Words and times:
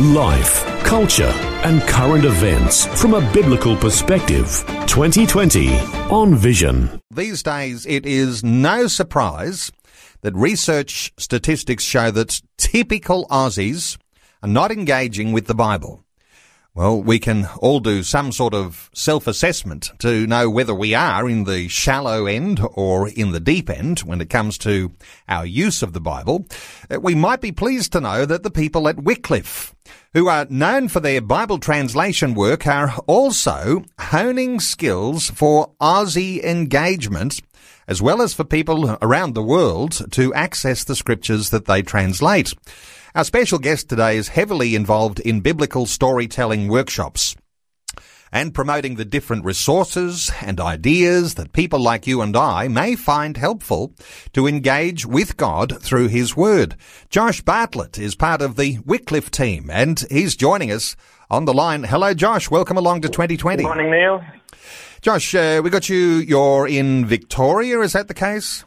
Life, 0.00 0.64
culture, 0.84 1.32
and 1.64 1.82
current 1.82 2.24
events 2.24 2.86
from 3.00 3.14
a 3.14 3.32
biblical 3.32 3.74
perspective. 3.76 4.64
2020 4.86 5.76
on 6.08 6.36
Vision. 6.36 7.00
These 7.10 7.42
days, 7.42 7.84
it 7.84 8.06
is 8.06 8.44
no 8.44 8.86
surprise 8.86 9.72
that 10.20 10.36
research 10.36 11.12
statistics 11.18 11.82
show 11.82 12.12
that 12.12 12.40
typical 12.58 13.26
Aussies 13.26 13.98
are 14.40 14.48
not 14.48 14.70
engaging 14.70 15.32
with 15.32 15.48
the 15.48 15.54
Bible. 15.54 16.04
Well, 16.74 17.02
we 17.02 17.18
can 17.18 17.48
all 17.58 17.80
do 17.80 18.02
some 18.04 18.30
sort 18.30 18.54
of 18.54 18.88
self-assessment 18.94 19.90
to 19.98 20.26
know 20.28 20.48
whether 20.48 20.74
we 20.74 20.94
are 20.94 21.28
in 21.28 21.44
the 21.44 21.66
shallow 21.66 22.26
end 22.26 22.60
or 22.74 23.08
in 23.08 23.32
the 23.32 23.40
deep 23.40 23.68
end 23.68 24.00
when 24.00 24.20
it 24.20 24.30
comes 24.30 24.56
to 24.58 24.92
our 25.28 25.44
use 25.44 25.82
of 25.82 25.92
the 25.92 26.00
Bible. 26.00 26.46
Uh, 26.88 27.00
we 27.00 27.16
might 27.16 27.40
be 27.40 27.50
pleased 27.50 27.92
to 27.92 28.00
know 28.00 28.24
that 28.24 28.44
the 28.44 28.50
people 28.50 28.86
at 28.86 29.02
Wycliffe, 29.02 29.74
who 30.12 30.28
are 30.28 30.46
known 30.50 30.86
for 30.86 31.00
their 31.00 31.20
Bible 31.20 31.58
translation 31.58 32.34
work, 32.34 32.66
are 32.66 32.96
also 33.08 33.82
honing 33.98 34.60
skills 34.60 35.30
for 35.30 35.72
Aussie 35.80 36.44
engagement 36.44 37.40
as 37.88 38.02
well 38.02 38.20
as 38.20 38.34
for 38.34 38.44
people 38.44 38.96
around 39.00 39.34
the 39.34 39.42
world 39.42 40.12
to 40.12 40.32
access 40.34 40.84
the 40.84 40.94
scriptures 40.94 41.50
that 41.50 41.64
they 41.64 41.82
translate. 41.82 42.52
Our 43.14 43.24
special 43.24 43.58
guest 43.58 43.88
today 43.88 44.18
is 44.18 44.28
heavily 44.28 44.74
involved 44.74 45.18
in 45.20 45.40
biblical 45.40 45.86
storytelling 45.86 46.68
workshops 46.68 47.34
and 48.30 48.52
promoting 48.52 48.96
the 48.96 49.04
different 49.06 49.46
resources 49.46 50.30
and 50.42 50.60
ideas 50.60 51.34
that 51.34 51.54
people 51.54 51.80
like 51.80 52.06
you 52.06 52.20
and 52.20 52.36
I 52.36 52.68
may 52.68 52.96
find 52.96 53.38
helpful 53.38 53.94
to 54.34 54.46
engage 54.46 55.06
with 55.06 55.38
God 55.38 55.80
through 55.80 56.08
His 56.08 56.36
Word. 56.36 56.76
Josh 57.08 57.40
Bartlett 57.40 57.98
is 57.98 58.14
part 58.14 58.42
of 58.42 58.56
the 58.56 58.78
Wycliffe 58.84 59.30
team 59.30 59.70
and 59.72 60.04
he's 60.10 60.36
joining 60.36 60.70
us 60.70 60.94
on 61.30 61.46
the 61.46 61.54
line. 61.54 61.84
Hello, 61.84 62.12
Josh. 62.12 62.50
Welcome 62.50 62.76
along 62.76 63.00
to 63.00 63.08
2020. 63.08 63.62
Good 63.62 63.68
morning, 63.68 63.90
Neil. 63.90 64.22
Josh, 65.00 65.34
uh, 65.34 65.62
we 65.64 65.70
got 65.70 65.88
you. 65.88 65.96
You're 65.96 66.68
in 66.68 67.06
Victoria. 67.06 67.80
Is 67.80 67.94
that 67.94 68.08
the 68.08 68.14
case? 68.14 68.64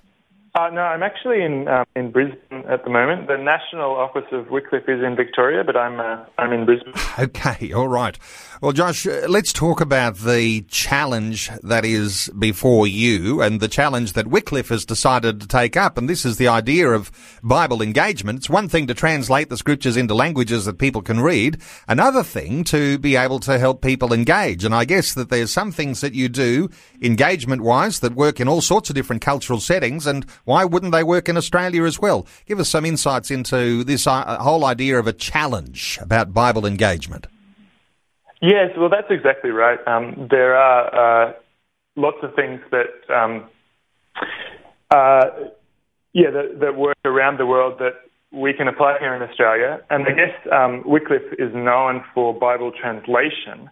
Uh, 0.53 0.69
no, 0.69 0.81
I'm 0.81 1.01
actually 1.01 1.43
in 1.43 1.69
um, 1.69 1.85
in 1.95 2.11
Brisbane 2.11 2.65
at 2.67 2.83
the 2.83 2.89
moment. 2.89 3.27
The 3.27 3.37
national 3.37 3.91
office 3.91 4.25
of 4.33 4.49
Wycliffe 4.49 4.89
is 4.89 5.01
in 5.01 5.15
Victoria, 5.15 5.63
but 5.63 5.77
I'm 5.77 5.99
uh, 5.99 6.25
I'm 6.37 6.51
in 6.51 6.65
Brisbane. 6.65 6.93
Okay, 7.19 7.71
all 7.73 7.89
right. 7.89 8.17
Well, 8.61 8.73
Josh, 8.73 9.07
uh, 9.07 9.25
let's 9.27 9.51
talk 9.51 9.81
about 9.81 10.17
the 10.17 10.61
challenge 10.67 11.49
that 11.63 11.83
is 11.83 12.29
before 12.37 12.85
you 12.85 13.41
and 13.41 13.59
the 13.59 13.67
challenge 13.67 14.13
that 14.13 14.27
Wycliffe 14.27 14.69
has 14.69 14.85
decided 14.85 15.41
to 15.41 15.47
take 15.47 15.75
up. 15.75 15.97
And 15.97 16.07
this 16.07 16.25
is 16.25 16.37
the 16.37 16.47
idea 16.47 16.89
of 16.89 17.11
Bible 17.41 17.81
engagement. 17.81 18.37
It's 18.37 18.51
one 18.51 18.69
thing 18.69 18.85
to 18.85 18.93
translate 18.93 19.49
the 19.49 19.57
scriptures 19.57 19.97
into 19.97 20.13
languages 20.13 20.65
that 20.65 20.77
people 20.77 21.01
can 21.01 21.21
read. 21.21 21.59
Another 21.87 22.21
thing 22.21 22.63
to 22.65 22.99
be 22.99 23.15
able 23.15 23.39
to 23.39 23.57
help 23.57 23.81
people 23.81 24.13
engage. 24.13 24.63
And 24.63 24.75
I 24.75 24.85
guess 24.85 25.15
that 25.15 25.29
there's 25.29 25.51
some 25.51 25.71
things 25.71 26.01
that 26.01 26.13
you 26.13 26.29
do 26.29 26.69
engagement 27.01 27.63
wise 27.63 27.99
that 28.01 28.13
work 28.13 28.39
in 28.39 28.47
all 28.47 28.61
sorts 28.61 28.91
of 28.91 28.95
different 28.95 29.23
cultural 29.23 29.59
settings. 29.59 30.05
And 30.05 30.23
why 30.45 30.65
wouldn't 30.65 30.91
they 30.91 31.03
work 31.03 31.27
in 31.27 31.35
Australia 31.35 31.83
as 31.83 31.97
well? 31.97 32.27
Give 32.45 32.59
us 32.59 32.69
some 32.69 32.85
insights 32.85 33.31
into 33.31 33.83
this 33.83 34.05
uh, 34.05 34.37
whole 34.37 34.65
idea 34.65 34.99
of 34.99 35.07
a 35.07 35.13
challenge 35.13 35.97
about 35.99 36.31
Bible 36.31 36.67
engagement. 36.67 37.25
Yes, 38.41 38.71
well, 38.75 38.89
that's 38.89 39.11
exactly 39.11 39.51
right. 39.51 39.77
Um, 39.87 40.27
there 40.29 40.55
are 40.55 41.27
uh, 41.29 41.33
lots 41.95 42.17
of 42.23 42.33
things 42.35 42.59
that, 42.71 43.13
um, 43.13 43.47
uh, 44.89 45.49
yeah, 46.13 46.31
that, 46.31 46.59
that, 46.59 46.75
work 46.75 46.97
around 47.05 47.37
the 47.37 47.45
world 47.45 47.79
that 47.79 47.93
we 48.31 48.51
can 48.53 48.67
apply 48.67 48.97
here 48.99 49.13
in 49.13 49.21
Australia. 49.21 49.79
And 49.91 50.05
I 50.07 50.11
guess 50.11 50.51
um, 50.51 50.81
Wycliffe 50.85 51.33
is 51.37 51.53
known 51.53 52.03
for 52.15 52.33
Bible 52.33 52.71
translation. 52.71 53.69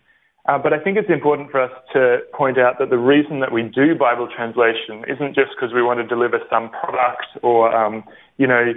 Uh, 0.47 0.57
but 0.57 0.71
I 0.71 0.79
think 0.79 0.97
it's 0.97 1.09
important 1.09 1.49
for 1.49 1.61
us 1.61 1.71
to 1.93 2.19
point 2.33 2.59
out 2.59 2.77
that 2.79 2.91
the 2.91 2.97
reason 2.97 3.39
that 3.39 3.51
we 3.51 3.63
do 3.63 3.95
Bible 3.95 4.29
translation 4.33 5.03
isn't 5.07 5.33
just 5.33 5.49
because 5.55 5.73
we 5.73 5.81
want 5.81 5.99
to 5.99 6.07
deliver 6.07 6.39
some 6.49 6.69
product 6.69 7.25
or, 7.41 7.75
um, 7.75 8.03
you 8.37 8.45
know, 8.45 8.73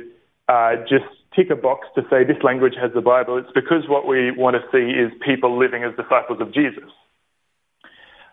uh, 0.49 0.77
just 0.89 1.05
tick 1.35 1.51
a 1.51 1.57
box 1.57 1.89
to 1.95 2.03
say 2.11 2.25
this 2.25 2.43
language 2.43 2.75
has 2.81 2.91
the 2.95 3.01
Bible. 3.01 3.39
It's 3.39 3.53
because 3.55 3.89
what 3.89 4.07
we 4.07 4.31
want 4.31 4.57
to 4.57 4.63
see 4.71 4.93
is 4.93 5.13
people 5.25 5.59
living 5.59 5.85
as 5.85 5.95
disciples 5.97 6.41
of 6.41 6.53
Jesus. 6.53 6.91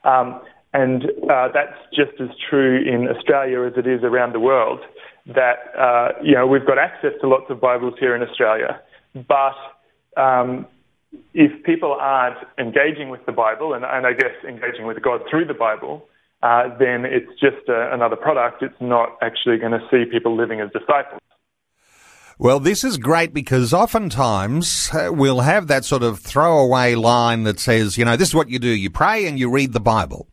Um, 0.04 0.42
and 0.74 1.06
uh, 1.30 1.50
that's 1.54 1.78
just 1.94 2.20
as 2.22 2.30
true 2.50 2.78
in 2.82 3.08
Australia 3.08 3.64
as 3.64 3.74
it 3.76 3.88
is 3.88 4.04
around 4.04 4.34
the 4.34 4.40
world. 4.40 4.80
That 5.26 5.58
uh, 5.78 6.10
you 6.24 6.34
know 6.34 6.48
we've 6.48 6.66
got 6.66 6.78
access 6.78 7.12
to 7.22 7.28
lots 7.28 7.46
of 7.50 7.60
Bibles 7.60 7.96
here 8.00 8.16
in 8.16 8.22
Australia, 8.22 8.82
but 9.14 9.58
um, 10.18 10.66
if 11.34 11.64
people 11.64 11.96
aren't 12.00 12.38
engaging 12.58 13.10
with 13.10 13.26
the 13.26 13.32
Bible 13.32 13.74
and, 13.74 13.84
and 13.84 14.06
I 14.06 14.14
guess 14.14 14.34
engaging 14.48 14.86
with 14.86 15.02
God 15.02 15.22
through 15.30 15.46
the 15.46 15.54
Bible, 15.54 16.08
uh, 16.42 16.70
then 16.78 17.06
it's 17.06 17.32
just 17.40 17.68
a, 17.68 17.94
another 17.94 18.16
product. 18.16 18.64
It's 18.64 18.80
not 18.80 19.18
actually 19.22 19.58
going 19.58 19.74
to 19.74 19.82
see 19.92 20.06
people 20.10 20.36
living 20.36 20.62
as 20.62 20.70
disciples. 20.72 21.19
Well, 22.42 22.62
this 22.62 22.86
is 22.86 22.98
great 22.98 23.34
because 23.34 23.74
oftentimes 23.74 24.90
uh, 24.94 25.10
we'll 25.12 25.42
have 25.42 25.68
that 25.68 25.84
sort 25.84 26.04
of 26.04 26.20
throwaway 26.20 26.96
line 26.96 27.44
that 27.44 27.60
says, 27.60 27.98
you 27.98 28.06
know, 28.06 28.16
this 28.16 28.30
is 28.30 28.34
what 28.34 28.50
you 28.50 28.60
do. 28.60 28.70
You 28.70 28.90
pray 28.90 29.28
and 29.28 29.38
you 29.38 29.52
read 29.52 29.74
the 29.74 29.82
Bible. 29.82 30.30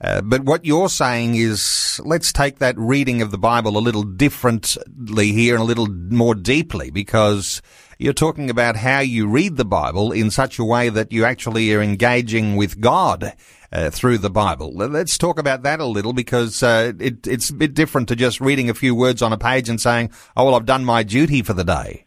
Uh, 0.00 0.22
but 0.22 0.44
what 0.44 0.64
you're 0.64 0.88
saying 0.88 1.34
is, 1.34 1.62
let's 2.00 2.32
take 2.32 2.58
that 2.58 2.76
reading 2.78 3.22
of 3.22 3.30
the 3.30 3.38
Bible 3.38 3.76
a 3.76 3.80
little 3.80 4.02
differently 4.02 5.32
here 5.32 5.54
and 5.54 5.62
a 5.62 5.66
little 5.66 5.88
more 5.88 6.34
deeply 6.34 6.90
because 6.90 7.62
you're 7.98 8.12
talking 8.12 8.50
about 8.50 8.76
how 8.76 9.00
you 9.00 9.26
read 9.26 9.56
the 9.56 9.64
Bible 9.64 10.12
in 10.12 10.30
such 10.30 10.58
a 10.58 10.64
way 10.64 10.88
that 10.88 11.12
you 11.12 11.24
actually 11.24 11.72
are 11.74 11.82
engaging 11.82 12.56
with 12.56 12.80
God 12.80 13.34
uh, 13.72 13.90
through 13.90 14.18
the 14.18 14.30
Bible. 14.30 14.72
Let's 14.74 15.16
talk 15.16 15.38
about 15.38 15.62
that 15.62 15.80
a 15.80 15.86
little 15.86 16.12
because 16.12 16.62
uh, 16.62 16.92
it, 16.98 17.26
it's 17.26 17.50
a 17.50 17.54
bit 17.54 17.74
different 17.74 18.08
to 18.08 18.16
just 18.16 18.40
reading 18.40 18.68
a 18.68 18.74
few 18.74 18.94
words 18.94 19.22
on 19.22 19.32
a 19.32 19.38
page 19.38 19.68
and 19.68 19.80
saying, 19.80 20.10
"Oh 20.36 20.44
well, 20.44 20.54
I've 20.54 20.66
done 20.66 20.84
my 20.84 21.02
duty 21.02 21.42
for 21.42 21.52
the 21.52 21.64
day." 21.64 22.04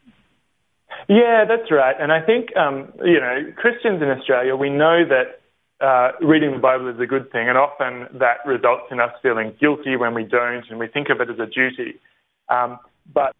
Yeah, 1.08 1.46
that's 1.48 1.72
right. 1.72 1.96
And 2.00 2.12
I 2.12 2.22
think 2.22 2.56
um, 2.56 2.92
you 3.04 3.20
know 3.20 3.52
Christians 3.56 4.02
in 4.02 4.10
Australia, 4.10 4.56
we 4.56 4.70
know 4.70 5.06
that 5.08 5.42
uh, 5.86 6.12
reading 6.22 6.52
the 6.52 6.60
Bible 6.60 6.90
is 6.90 7.00
a 7.00 7.06
good 7.06 7.32
thing, 7.32 7.48
and 7.48 7.58
often 7.58 8.08
that 8.20 8.38
results 8.46 8.86
in 8.92 9.00
us 9.00 9.12
feeling 9.22 9.54
guilty 9.60 9.96
when 9.96 10.14
we 10.14 10.24
don't, 10.24 10.66
and 10.70 10.80
we 10.80 10.88
think 10.88 11.10
of 11.10 11.22
it 11.22 11.30
as 11.30 11.40
a 11.40 11.46
duty. 11.46 12.00
Um, 12.50 12.80
but 13.14 13.36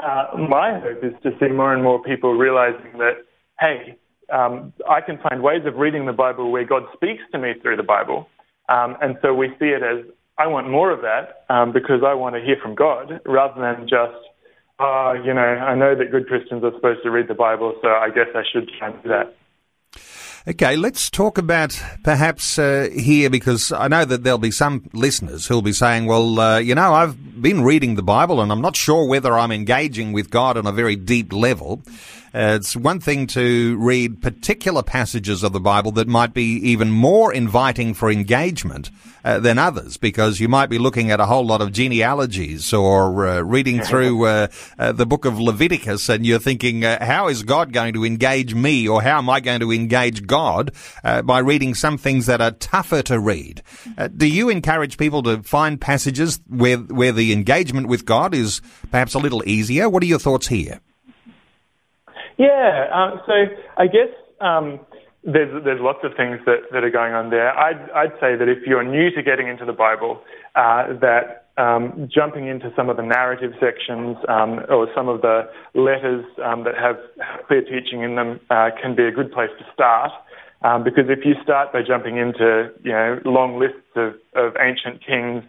uh, 0.00 0.36
my 0.48 0.80
hope 0.80 1.04
is 1.04 1.12
to 1.22 1.30
see 1.38 1.52
more 1.52 1.72
and 1.72 1.82
more 1.82 2.02
people 2.02 2.34
realizing 2.34 2.98
that, 2.98 3.24
hey, 3.60 3.96
um, 4.32 4.72
I 4.88 5.00
can 5.00 5.18
find 5.18 5.42
ways 5.42 5.62
of 5.64 5.76
reading 5.76 6.06
the 6.06 6.12
Bible 6.12 6.50
where 6.50 6.64
God 6.64 6.82
speaks 6.94 7.22
to 7.32 7.38
me 7.38 7.52
through 7.62 7.76
the 7.76 7.82
Bible. 7.82 8.28
Um, 8.68 8.96
and 9.00 9.16
so 9.22 9.34
we 9.34 9.48
see 9.58 9.66
it 9.66 9.82
as 9.82 10.04
I 10.38 10.46
want 10.46 10.70
more 10.70 10.90
of 10.90 11.00
that 11.02 11.44
um, 11.52 11.72
because 11.72 12.02
I 12.06 12.14
want 12.14 12.34
to 12.36 12.40
hear 12.40 12.56
from 12.62 12.74
God 12.74 13.20
rather 13.26 13.60
than 13.60 13.88
just, 13.88 14.18
oh, 14.78 15.14
you 15.24 15.34
know, 15.34 15.40
I 15.40 15.74
know 15.74 15.94
that 15.94 16.10
good 16.10 16.26
Christians 16.26 16.64
are 16.64 16.72
supposed 16.74 17.02
to 17.02 17.10
read 17.10 17.28
the 17.28 17.34
Bible, 17.34 17.74
so 17.82 17.88
I 17.88 18.08
guess 18.08 18.28
I 18.34 18.42
should 18.50 18.70
try 18.78 18.90
and 18.90 19.02
do 19.02 19.08
that. 19.10 19.36
Okay, 20.48 20.74
let's 20.74 21.10
talk 21.10 21.36
about 21.36 21.78
perhaps 22.02 22.58
uh, 22.58 22.88
here 22.94 23.28
because 23.28 23.72
I 23.72 23.88
know 23.88 24.06
that 24.06 24.24
there'll 24.24 24.38
be 24.38 24.50
some 24.50 24.88
listeners 24.94 25.46
who'll 25.46 25.60
be 25.60 25.74
saying, 25.74 26.06
well, 26.06 26.40
uh, 26.40 26.56
you 26.56 26.74
know, 26.74 26.94
I've 26.94 27.42
been 27.42 27.62
reading 27.62 27.96
the 27.96 28.02
Bible 28.02 28.40
and 28.40 28.50
I'm 28.50 28.62
not 28.62 28.74
sure 28.74 29.06
whether 29.06 29.34
I'm 29.34 29.52
engaging 29.52 30.12
with 30.12 30.30
God 30.30 30.56
on 30.56 30.66
a 30.66 30.72
very 30.72 30.96
deep 30.96 31.34
level. 31.34 31.82
Uh, 32.32 32.54
it's 32.60 32.76
one 32.76 33.00
thing 33.00 33.26
to 33.26 33.76
read 33.78 34.22
particular 34.22 34.84
passages 34.84 35.42
of 35.42 35.52
the 35.52 35.58
Bible 35.58 35.90
that 35.90 36.06
might 36.06 36.32
be 36.32 36.54
even 36.58 36.88
more 36.90 37.32
inviting 37.32 37.92
for 37.92 38.08
engagement 38.08 38.88
uh, 39.24 39.40
than 39.40 39.58
others, 39.58 39.96
because 39.96 40.38
you 40.38 40.48
might 40.48 40.70
be 40.70 40.78
looking 40.78 41.10
at 41.10 41.18
a 41.18 41.26
whole 41.26 41.44
lot 41.44 41.60
of 41.60 41.72
genealogies 41.72 42.72
or 42.72 43.26
uh, 43.26 43.40
reading 43.40 43.80
through 43.82 44.26
uh, 44.26 44.46
uh, 44.78 44.92
the 44.92 45.06
book 45.06 45.24
of 45.24 45.40
Leviticus, 45.40 46.08
and 46.08 46.24
you're 46.24 46.38
thinking, 46.38 46.84
uh, 46.84 47.04
how 47.04 47.26
is 47.26 47.42
God 47.42 47.72
going 47.72 47.94
to 47.94 48.04
engage 48.04 48.54
me, 48.54 48.86
or 48.86 49.02
how 49.02 49.18
am 49.18 49.28
I 49.28 49.40
going 49.40 49.60
to 49.60 49.72
engage 49.72 50.26
God 50.26 50.70
by 51.02 51.40
reading 51.40 51.74
some 51.74 51.98
things 51.98 52.26
that 52.26 52.40
are 52.40 52.52
tougher 52.52 53.02
to 53.02 53.18
read? 53.18 53.62
do 54.16 54.26
you 54.26 54.48
encourage 54.48 54.96
people 54.96 55.22
to 55.22 55.42
find 55.42 55.80
passages 55.80 56.40
where 56.48 56.78
where 56.78 57.12
the 57.12 57.32
engagement 57.32 57.88
with 57.88 58.04
God 58.04 58.34
is 58.34 58.60
perhaps 58.90 59.14
a 59.14 59.18
little 59.18 59.42
easier? 59.46 59.88
What 59.88 60.02
are 60.02 60.06
your 60.06 60.18
thoughts 60.18 60.46
here? 60.46 60.80
Yeah, 62.40 62.88
um, 62.88 63.20
so 63.26 63.34
I 63.76 63.84
guess 63.86 64.08
um, 64.40 64.80
there's 65.24 65.52
there's 65.62 65.80
lots 65.82 65.98
of 66.04 66.12
things 66.16 66.40
that, 66.46 66.72
that 66.72 66.82
are 66.82 66.90
going 66.90 67.12
on 67.12 67.28
there. 67.28 67.52
I'd 67.52 67.90
I'd 67.90 68.16
say 68.16 68.34
that 68.34 68.48
if 68.48 68.66
you're 68.66 68.82
new 68.82 69.10
to 69.14 69.22
getting 69.22 69.46
into 69.46 69.66
the 69.66 69.74
Bible, 69.74 70.22
uh, 70.56 70.96
that 71.04 71.52
um, 71.58 72.08
jumping 72.10 72.48
into 72.48 72.72
some 72.74 72.88
of 72.88 72.96
the 72.96 73.02
narrative 73.02 73.52
sections 73.60 74.16
um, 74.26 74.60
or 74.70 74.88
some 74.96 75.10
of 75.10 75.20
the 75.20 75.50
letters 75.74 76.24
um, 76.42 76.64
that 76.64 76.72
have 76.80 76.96
clear 77.46 77.60
teaching 77.60 78.00
in 78.00 78.16
them 78.16 78.40
uh, 78.48 78.70
can 78.80 78.96
be 78.96 79.04
a 79.04 79.12
good 79.12 79.30
place 79.32 79.50
to 79.58 79.64
start. 79.74 80.10
Um, 80.62 80.82
because 80.82 81.04
if 81.08 81.26
you 81.26 81.34
start 81.42 81.74
by 81.74 81.82
jumping 81.86 82.16
into 82.16 82.72
you 82.82 82.92
know 82.92 83.20
long 83.26 83.60
lists 83.60 83.84
of, 83.96 84.14
of 84.34 84.56
ancient 84.56 85.04
kings 85.04 85.44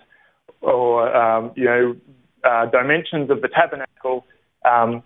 or 0.59 1.07
um, 1.15 1.53
you 1.55 1.63
know 1.63 1.95
uh, 2.43 2.65
dimensions 2.65 3.31
of 3.31 3.39
the 3.41 3.47
tabernacle, 3.47 4.25
um, 4.69 5.01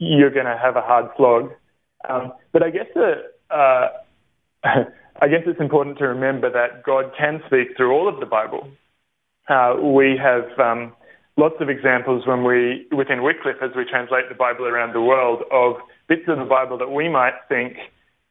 you're 0.00 0.30
going 0.30 0.46
to 0.46 0.58
have 0.60 0.76
a 0.76 0.80
hard 0.80 1.10
slog. 1.16 1.52
Um, 2.08 2.32
but 2.52 2.62
I 2.62 2.70
guess 2.70 2.86
the, 2.94 3.22
uh, 3.50 3.88
I 5.22 5.28
guess 5.28 5.42
it's 5.46 5.60
important 5.60 5.98
to 5.98 6.08
remember 6.08 6.50
that 6.50 6.82
God 6.82 7.12
can 7.16 7.42
speak 7.46 7.76
through 7.76 7.92
all 7.92 8.08
of 8.08 8.18
the 8.18 8.26
Bible. 8.26 8.68
Uh, 9.48 9.76
we 9.80 10.18
have 10.20 10.58
um, 10.58 10.94
lots 11.36 11.56
of 11.60 11.68
examples 11.68 12.26
when 12.26 12.42
we, 12.44 12.86
within 12.90 13.22
Wycliffe, 13.22 13.62
as 13.62 13.70
we 13.76 13.84
translate 13.84 14.28
the 14.28 14.34
Bible 14.34 14.66
around 14.66 14.94
the 14.94 15.02
world, 15.02 15.42
of 15.52 15.76
bits 16.08 16.22
of 16.26 16.38
the 16.38 16.44
Bible 16.44 16.78
that 16.78 16.90
we 16.90 17.08
might 17.08 17.34
think 17.48 17.76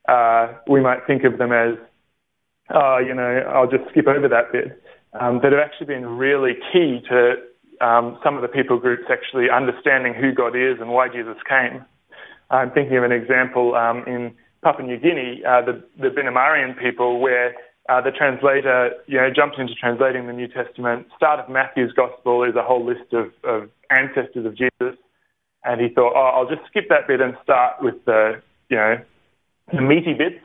uh, 0.08 0.54
we 0.68 0.82
might 0.82 1.06
think 1.06 1.24
of 1.24 1.38
them 1.38 1.52
as, 1.52 1.76
oh, 2.74 2.98
you 2.98 3.14
know, 3.14 3.44
I'll 3.54 3.70
just 3.70 3.88
skip 3.92 4.08
over 4.08 4.28
that 4.28 4.52
bit, 4.52 4.82
um, 5.20 5.40
that 5.44 5.52
have 5.52 5.62
actually 5.62 5.88
been 5.88 6.06
really 6.18 6.54
key 6.74 7.02
to 7.10 7.36
um, 7.82 8.20
some 8.24 8.36
of 8.36 8.42
the 8.42 8.48
people 8.48 8.80
groups 8.80 9.04
actually 9.10 9.50
understanding 9.50 10.14
who 10.14 10.34
God 10.34 10.56
is 10.56 10.80
and 10.80 10.90
why 10.90 11.08
Jesus 11.08 11.38
came. 11.48 11.86
I'm 12.50 12.72
thinking 12.72 12.98
of 12.98 13.04
an 13.04 13.12
example 13.12 13.76
um, 13.76 14.04
in 14.08 14.34
Papua 14.64 14.86
New 14.86 14.98
Guinea, 14.98 15.44
uh, 15.48 15.62
the, 15.62 15.84
the 15.98 16.10
Binumarien 16.10 16.78
people, 16.78 17.20
where 17.20 17.56
uh, 17.88 18.02
the 18.02 18.12
translator, 18.12 18.92
you 19.08 19.18
know, 19.18 19.30
jumped 19.34 19.58
into 19.58 19.74
translating 19.74 20.28
the 20.28 20.34
New 20.34 20.48
Testament. 20.48 21.08
Start 21.16 21.40
of 21.40 21.50
Matthew's 21.50 21.94
Gospel 21.94 22.44
is 22.44 22.56
a 22.56 22.64
whole 22.64 22.86
list 22.86 23.14
of, 23.14 23.32
of 23.44 23.70
ancestors 23.90 24.46
of 24.46 24.58
Jesus, 24.58 24.98
and 25.64 25.82
he 25.82 25.90
thought, 25.90 26.14
oh, 26.16 26.32
I'll 26.36 26.50
just 26.50 26.68
skip 26.68 26.86
that 26.90 27.08
bit 27.08 27.22
and 27.22 27.36
start 27.44 27.82
with 27.82 27.96
the, 28.06 28.42
you 28.70 28.78
know, 28.78 28.98
the 29.74 29.82
meaty 29.82 30.14
bits, 30.14 30.44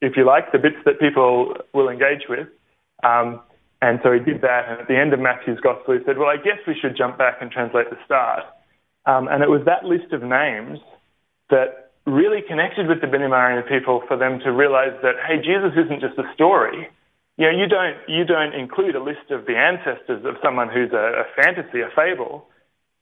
if 0.00 0.16
you 0.16 0.24
like, 0.24 0.50
the 0.52 0.58
bits 0.58 0.76
that 0.84 0.98
people 0.98 1.54
will 1.74 1.88
engage 1.88 2.22
with. 2.28 2.48
Um, 3.04 3.40
and 3.82 3.98
so 4.02 4.12
he 4.12 4.20
did 4.20 4.40
that, 4.42 4.70
and 4.70 4.80
at 4.80 4.86
the 4.86 4.96
end 4.96 5.12
of 5.12 5.18
Matthew's 5.18 5.58
Gospel, 5.58 5.98
he 5.98 6.04
said, 6.06 6.16
well, 6.16 6.30
I 6.30 6.38
guess 6.38 6.62
we 6.70 6.78
should 6.78 6.96
jump 6.96 7.18
back 7.18 7.42
and 7.42 7.50
translate 7.50 7.90
the 7.90 7.98
start. 8.06 8.46
Um, 9.06 9.26
and 9.26 9.42
it 9.42 9.50
was 9.50 9.66
that 9.66 9.82
list 9.82 10.14
of 10.14 10.22
names 10.22 10.78
that 11.50 11.90
really 12.06 12.46
connected 12.46 12.86
with 12.86 13.00
the 13.00 13.08
Binumarien 13.08 13.66
people 13.68 14.02
for 14.06 14.16
them 14.16 14.38
to 14.46 14.52
realize 14.52 14.94
that, 15.02 15.18
hey, 15.26 15.42
Jesus 15.42 15.74
isn't 15.74 16.00
just 16.00 16.14
a 16.16 16.32
story. 16.32 16.88
You 17.36 17.50
know, 17.50 17.58
you 17.58 17.66
don't, 17.66 17.98
you 18.06 18.24
don't 18.24 18.54
include 18.54 18.94
a 18.94 19.02
list 19.02 19.30
of 19.30 19.46
the 19.46 19.58
ancestors 19.58 20.24
of 20.24 20.36
someone 20.42 20.68
who's 20.68 20.92
a, 20.92 21.22
a 21.22 21.24
fantasy, 21.34 21.80
a 21.80 21.90
fable. 21.90 22.46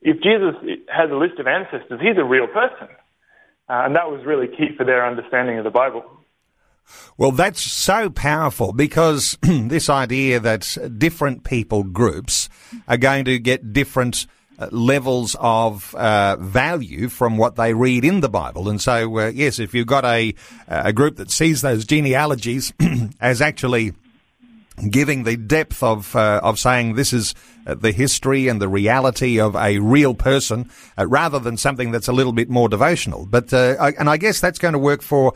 If 0.01 0.17
Jesus 0.25 0.57
has 0.89 1.11
a 1.11 1.15
list 1.15 1.39
of 1.39 1.47
ancestors, 1.47 2.01
he's 2.01 2.17
a 2.17 2.25
real 2.25 2.47
person. 2.47 2.89
Uh, 3.69 3.85
and 3.85 3.95
that 3.97 4.09
was 4.11 4.25
really 4.25 4.49
key 4.49 4.73
for 4.77 4.85
their 4.85 5.07
understanding 5.07 5.59
of 5.59 5.65
the 5.65 5.71
Bible. 5.71 6.05
Well, 7.17 7.33
that's 7.33 7.61
so 7.61 8.11
powerful 8.11 8.73
because 8.73 9.37
this 9.43 9.89
idea 9.89 10.41
that 10.41 10.77
different 10.99 11.45
people 11.45 11.85
groups 11.85 12.49
are 12.89 12.97
going 12.97 13.25
to 13.27 13.39
get 13.39 13.73
different 13.73 14.27
uh, 14.59 14.69
levels 14.73 15.37
of 15.41 15.95
uh, 15.95 16.37
value 16.37 17.09
from 17.09 17.39
what 17.39 17.57
they 17.57 17.73
read 17.73 18.05
in 18.05 18.21
the 18.21 18.29
Bible. 18.29 18.69
And 18.69 18.81
so, 18.81 19.19
uh, 19.19 19.27
yes, 19.29 19.59
if 19.59 19.75
you've 19.75 19.87
got 19.87 20.05
a, 20.05 20.35
a 20.69 20.93
group 20.93 21.17
that 21.17 21.31
sees 21.31 21.63
those 21.63 21.85
genealogies 21.85 22.73
as 23.21 23.41
actually 23.41 23.95
giving 24.89 25.25
the 25.25 25.37
depth 25.37 25.83
of 25.83 26.15
uh, 26.17 26.41
of 26.43 26.59
saying 26.59 26.95
this 26.95 27.13
is 27.13 27.35
uh, 27.67 27.75
the 27.75 27.93
history 27.93 28.49
and 28.49 28.61
the 28.61 28.69
reality 28.69 29.41
of 29.41 29.55
a 29.57 29.79
real 29.79 30.15
person 30.15 30.71
uh, 30.99 31.07
rather 31.07 31.39
than 31.39 31.57
something 31.57 31.91
that's 31.91 32.09
a 32.09 32.13
little 32.13 32.33
bit 32.33 32.49
more 32.49 32.69
devotional. 32.69 33.27
But 33.27 33.53
I, 33.53 33.93
and 33.99 34.09
I 34.09 34.17
guess 34.17 34.41
that's 34.41 34.59
going 34.59 34.73
to 34.73 34.79
work 34.79 35.03
for 35.03 35.35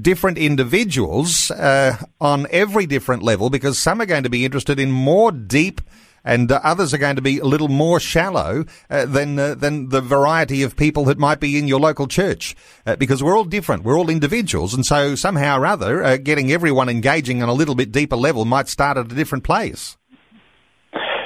different 0.00 0.38
individuals 0.38 1.50
on 1.50 2.46
every 2.50 2.86
different 2.86 3.22
level 3.22 3.50
because 3.50 3.78
some 3.78 4.00
are 4.00 4.06
going 4.06 4.22
to 4.22 4.30
be 4.30 4.44
interested 4.44 4.78
in 4.78 4.90
more 4.90 5.32
deep 5.32 5.80
and 6.24 6.50
uh, 6.50 6.60
others 6.64 6.94
are 6.94 6.98
going 6.98 7.16
to 7.16 7.22
be 7.22 7.38
a 7.38 7.44
little 7.44 7.68
more 7.68 8.00
shallow 8.00 8.64
uh, 8.90 9.04
than 9.06 9.38
uh, 9.38 9.54
than 9.54 9.90
the 9.90 10.00
variety 10.00 10.62
of 10.62 10.76
people 10.76 11.04
that 11.04 11.18
might 11.18 11.40
be 11.40 11.58
in 11.58 11.68
your 11.68 11.78
local 11.78 12.06
church, 12.06 12.56
uh, 12.86 12.96
because 12.96 13.22
we're 13.22 13.36
all 13.36 13.44
different, 13.44 13.84
we're 13.84 13.98
all 13.98 14.10
individuals, 14.10 14.74
and 14.74 14.86
so 14.86 15.14
somehow 15.14 15.58
or 15.58 15.66
other, 15.66 16.02
uh, 16.02 16.16
getting 16.16 16.50
everyone 16.50 16.88
engaging 16.88 17.42
on 17.42 17.48
a 17.48 17.52
little 17.52 17.74
bit 17.74 17.92
deeper 17.92 18.16
level 18.16 18.44
might 18.44 18.68
start 18.68 18.96
at 18.96 19.12
a 19.12 19.14
different 19.14 19.44
place. 19.44 19.96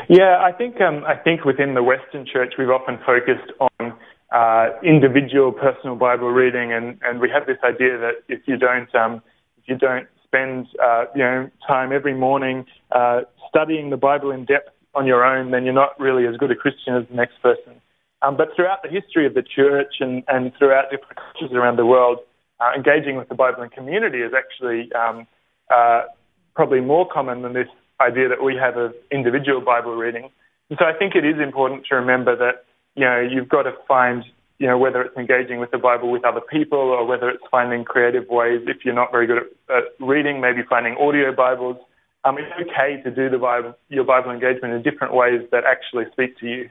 Yeah, 0.09 0.39
I 0.41 0.53
think 0.53 0.81
um, 0.81 1.05
I 1.07 1.15
think 1.15 1.45
within 1.45 1.75
the 1.75 1.83
Western 1.83 2.27
Church, 2.27 2.55
we've 2.59 2.71
often 2.71 2.99
focused 3.07 3.53
on 3.61 3.93
uh, 4.33 4.71
individual 4.83 5.53
personal 5.53 5.97
Bible 5.97 6.31
reading, 6.31 6.73
and, 6.73 6.99
and 7.03 7.21
we 7.21 7.31
have 7.31 7.47
this 7.47 7.59
idea 7.63 7.99
that 7.99 8.23
if 8.29 8.41
you 8.47 8.57
don't 8.57 8.93
um, 8.95 9.23
if 9.59 9.65
you 9.67 9.77
don't 9.77 10.09
spend 10.25 10.67
you 11.15 11.23
know 11.23 11.51
time 11.67 11.93
every 11.93 12.15
morning 12.15 12.67
studying 13.49 13.91
the 13.91 13.97
Bible 13.97 14.31
in 14.31 14.45
depth, 14.45 14.71
on 14.95 15.07
your 15.07 15.25
own, 15.25 15.51
then 15.51 15.65
you're 15.65 15.75
not 15.75 15.99
really 16.01 16.27
as 16.27 16.37
good 16.37 16.51
a 16.51 16.57
Christian 16.57 16.97
as 16.97 17.05
the 17.09 17.15
next 17.15 17.41
person. 17.43 17.81
Um, 18.23 18.37
but 18.37 18.49
throughout 18.57 18.83
the 18.83 18.89
history 18.89 19.27
of 19.27 19.35
the 19.35 19.43
church 19.43 19.97
and, 20.01 20.25
and 20.29 20.53
throughout 20.59 20.91
different 20.91 21.17
cultures 21.17 21.55
around 21.55 21.77
the 21.77 21.87
world, 21.87 22.19
uh, 22.61 22.73
engaging 22.75 23.17
with 23.17 23.29
the 23.29 23.35
Bible 23.35 23.63
and 23.63 23.71
community 23.71 24.19
is 24.19 24.33
actually 24.35 24.91
um, 24.93 25.27
uh, 25.73 26.03
probably 26.57 26.81
more 26.81 27.09
common 27.09 27.43
than 27.43 27.53
this 27.53 27.69
idea 28.01 28.29
that 28.29 28.43
we 28.43 28.57
have 28.57 28.77
of 28.77 28.95
individual 29.13 29.61
Bible 29.61 29.95
reading. 29.95 30.31
And 30.71 30.79
so 30.79 30.85
I 30.85 30.93
think 30.93 31.15
it 31.15 31.25
is 31.25 31.41
important 31.41 31.87
to 31.87 31.95
remember 31.95 32.37
that 32.37 32.65
you 32.95 33.05
know 33.05 33.21
you've 33.21 33.49
got 33.49 33.63
to 33.63 33.73
find 33.87 34.25
you 34.59 34.67
know 34.67 34.77
whether 34.77 35.01
it's 35.03 35.17
engaging 35.17 35.61
with 35.61 35.71
the 35.71 35.79
Bible 35.79 36.11
with 36.11 36.25
other 36.25 36.41
people 36.41 36.79
or 36.79 37.07
whether 37.07 37.29
it's 37.31 37.45
finding 37.51 37.85
creative 37.85 38.29
ways. 38.29 38.63
If 38.67 38.85
you're 38.85 38.95
not 38.95 39.13
very 39.13 39.27
good 39.27 39.39
at, 39.39 39.77
at 39.77 39.85
reading, 40.01 40.41
maybe 40.41 40.63
finding 40.69 40.97
audio 40.97 41.33
Bibles 41.33 41.77
um, 42.25 42.37
it's 42.39 42.71
okay 42.71 43.01
to 43.03 43.11
do 43.11 43.37
Bible, 43.39 43.75
your 43.89 44.05
Bible 44.05 44.31
engagement 44.31 44.75
in 44.75 44.83
different 44.83 45.15
ways 45.15 45.43
that 45.53 45.65
actually 45.65 46.05
speak 46.13 46.39
to 46.39 46.47
you. 46.47 46.71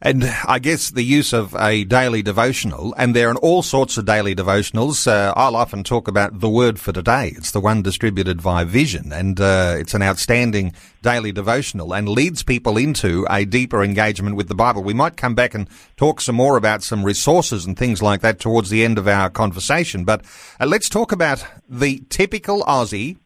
And 0.00 0.24
I 0.46 0.58
guess 0.58 0.90
the 0.90 1.02
use 1.02 1.32
of 1.32 1.54
a 1.56 1.84
daily 1.84 2.22
devotional, 2.22 2.94
and 2.96 3.14
there 3.16 3.30
are 3.30 3.36
all 3.36 3.62
sorts 3.62 3.98
of 3.98 4.06
daily 4.06 4.34
devotionals. 4.34 5.06
Uh, 5.06 5.34
I'll 5.36 5.56
often 5.56 5.82
talk 5.82 6.08
about 6.08 6.38
the 6.38 6.48
word 6.48 6.78
for 6.78 6.92
today. 6.92 7.32
It's 7.36 7.50
the 7.50 7.60
one 7.60 7.82
distributed 7.82 8.42
by 8.42 8.64
Vision, 8.64 9.12
and 9.12 9.40
uh, 9.40 9.74
it's 9.76 9.94
an 9.94 10.02
outstanding 10.02 10.72
daily 11.02 11.32
devotional 11.32 11.92
and 11.92 12.08
leads 12.08 12.42
people 12.42 12.76
into 12.76 13.26
a 13.28 13.44
deeper 13.44 13.82
engagement 13.82 14.36
with 14.36 14.48
the 14.48 14.54
Bible. 14.54 14.82
We 14.82 14.94
might 14.94 15.16
come 15.16 15.34
back 15.34 15.52
and 15.52 15.68
talk 15.96 16.20
some 16.20 16.36
more 16.36 16.56
about 16.56 16.82
some 16.82 17.04
resources 17.04 17.66
and 17.66 17.76
things 17.76 18.00
like 18.00 18.20
that 18.20 18.38
towards 18.38 18.70
the 18.70 18.84
end 18.84 18.98
of 18.98 19.08
our 19.08 19.28
conversation. 19.28 20.04
But 20.04 20.24
uh, 20.60 20.66
let's 20.66 20.88
talk 20.88 21.12
about 21.12 21.44
the 21.68 22.04
typical 22.08 22.62
Aussie 22.62 23.16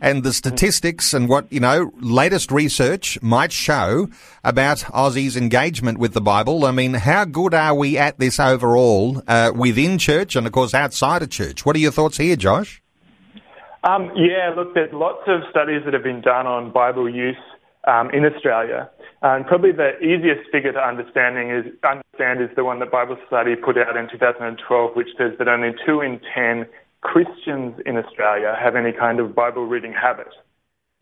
and 0.00 0.22
the 0.22 0.32
statistics 0.32 1.14
and 1.14 1.28
what, 1.28 1.50
you 1.52 1.60
know, 1.60 1.92
latest 2.00 2.50
research 2.50 3.20
might 3.22 3.52
show 3.52 4.08
about 4.44 4.78
Aussies' 4.78 5.36
engagement 5.36 5.98
with 5.98 6.12
the 6.12 6.20
Bible. 6.20 6.64
I 6.64 6.70
mean, 6.70 6.94
how 6.94 7.24
good 7.24 7.54
are 7.54 7.74
we 7.74 7.96
at 7.98 8.18
this 8.18 8.38
overall 8.38 9.22
uh, 9.26 9.52
within 9.54 9.98
church 9.98 10.36
and, 10.36 10.46
of 10.46 10.52
course, 10.52 10.74
outside 10.74 11.22
of 11.22 11.30
church? 11.30 11.64
What 11.64 11.76
are 11.76 11.80
your 11.80 11.92
thoughts 11.92 12.18
here, 12.18 12.36
Josh? 12.36 12.82
Um, 13.84 14.10
yeah, 14.16 14.52
look, 14.56 14.74
there's 14.74 14.92
lots 14.92 15.22
of 15.26 15.42
studies 15.50 15.82
that 15.84 15.94
have 15.94 16.02
been 16.02 16.20
done 16.20 16.46
on 16.46 16.72
Bible 16.72 17.08
use 17.08 17.36
um, 17.86 18.10
in 18.10 18.24
Australia. 18.24 18.90
And 19.22 19.46
probably 19.46 19.72
the 19.72 19.98
easiest 20.00 20.50
figure 20.52 20.72
to 20.72 20.78
understanding 20.78 21.50
is 21.50 21.64
understand 21.82 22.42
is 22.42 22.54
the 22.54 22.64
one 22.64 22.80
that 22.80 22.90
Bible 22.90 23.16
Society 23.24 23.56
put 23.56 23.78
out 23.78 23.96
in 23.96 24.08
2012, 24.10 24.94
which 24.94 25.08
says 25.16 25.32
that 25.38 25.48
only 25.48 25.70
two 25.86 26.00
in 26.00 26.20
ten 26.34 26.66
Christians 27.02 27.80
in 27.84 27.96
Australia 27.96 28.56
have 28.60 28.76
any 28.76 28.92
kind 28.92 29.20
of 29.20 29.34
Bible 29.34 29.66
reading 29.66 29.92
habit. 29.92 30.28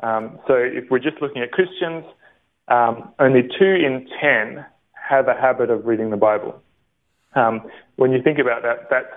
Um, 0.02 0.38
so 0.46 0.54
if 0.54 0.90
we're 0.90 0.98
just 0.98 1.20
looking 1.22 1.42
at 1.42 1.52
Christians, 1.52 2.04
um, 2.68 3.12
only 3.18 3.42
two 3.42 3.64
in 3.64 4.06
ten 4.20 4.64
have 5.08 5.28
a 5.28 5.34
habit 5.34 5.70
of 5.70 5.86
reading 5.86 6.10
the 6.10 6.16
Bible. 6.16 6.60
Um, 7.34 7.62
when 7.96 8.12
you 8.12 8.22
think 8.22 8.38
about 8.38 8.62
that, 8.62 8.88
that's 8.90 9.12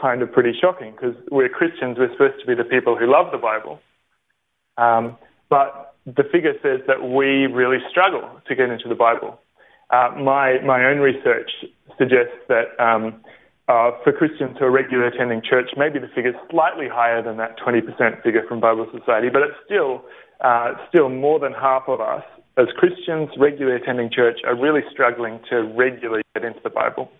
kind 0.00 0.22
of 0.22 0.32
pretty 0.32 0.52
shocking 0.60 0.92
because 0.92 1.14
we're 1.30 1.48
Christians, 1.48 1.96
we're 1.98 2.12
supposed 2.12 2.40
to 2.40 2.46
be 2.46 2.54
the 2.54 2.64
people 2.64 2.96
who 2.96 3.10
love 3.10 3.32
the 3.32 3.38
Bible. 3.38 3.80
Um, 4.76 5.16
but 5.48 5.94
the 6.06 6.24
figure 6.32 6.54
says 6.62 6.80
that 6.86 7.02
we 7.02 7.46
really 7.46 7.78
struggle 7.90 8.40
to 8.46 8.54
get 8.54 8.70
into 8.70 8.88
the 8.88 8.94
Bible. 8.94 9.38
Uh, 9.90 10.10
my, 10.16 10.58
my 10.64 10.84
own 10.84 10.98
research 10.98 11.50
suggests 11.98 12.38
that 12.48 12.78
um, 12.78 13.20
uh, 13.70 13.92
for 14.02 14.12
Christians 14.12 14.56
who 14.58 14.64
are 14.64 14.70
regularly 14.70 15.14
attending 15.14 15.42
church, 15.48 15.70
maybe 15.76 16.00
the 16.00 16.08
figure 16.08 16.30
is 16.30 16.36
slightly 16.50 16.88
higher 16.88 17.22
than 17.22 17.36
that 17.36 17.56
20% 17.58 17.86
figure 18.22 18.42
from 18.48 18.58
Bible 18.58 18.86
Society, 18.90 19.28
but 19.32 19.42
it's 19.42 19.56
still, 19.64 20.02
uh, 20.40 20.74
still 20.88 21.08
more 21.08 21.38
than 21.38 21.52
half 21.52 21.84
of 21.86 22.00
us 22.00 22.24
as 22.56 22.66
Christians 22.76 23.30
regularly 23.38 23.80
attending 23.80 24.10
church 24.10 24.40
are 24.44 24.56
really 24.56 24.82
struggling 24.90 25.38
to 25.50 25.62
regularly 25.76 26.22
get 26.34 26.44
into 26.44 26.58
the 26.64 26.70
Bible. 26.70 27.10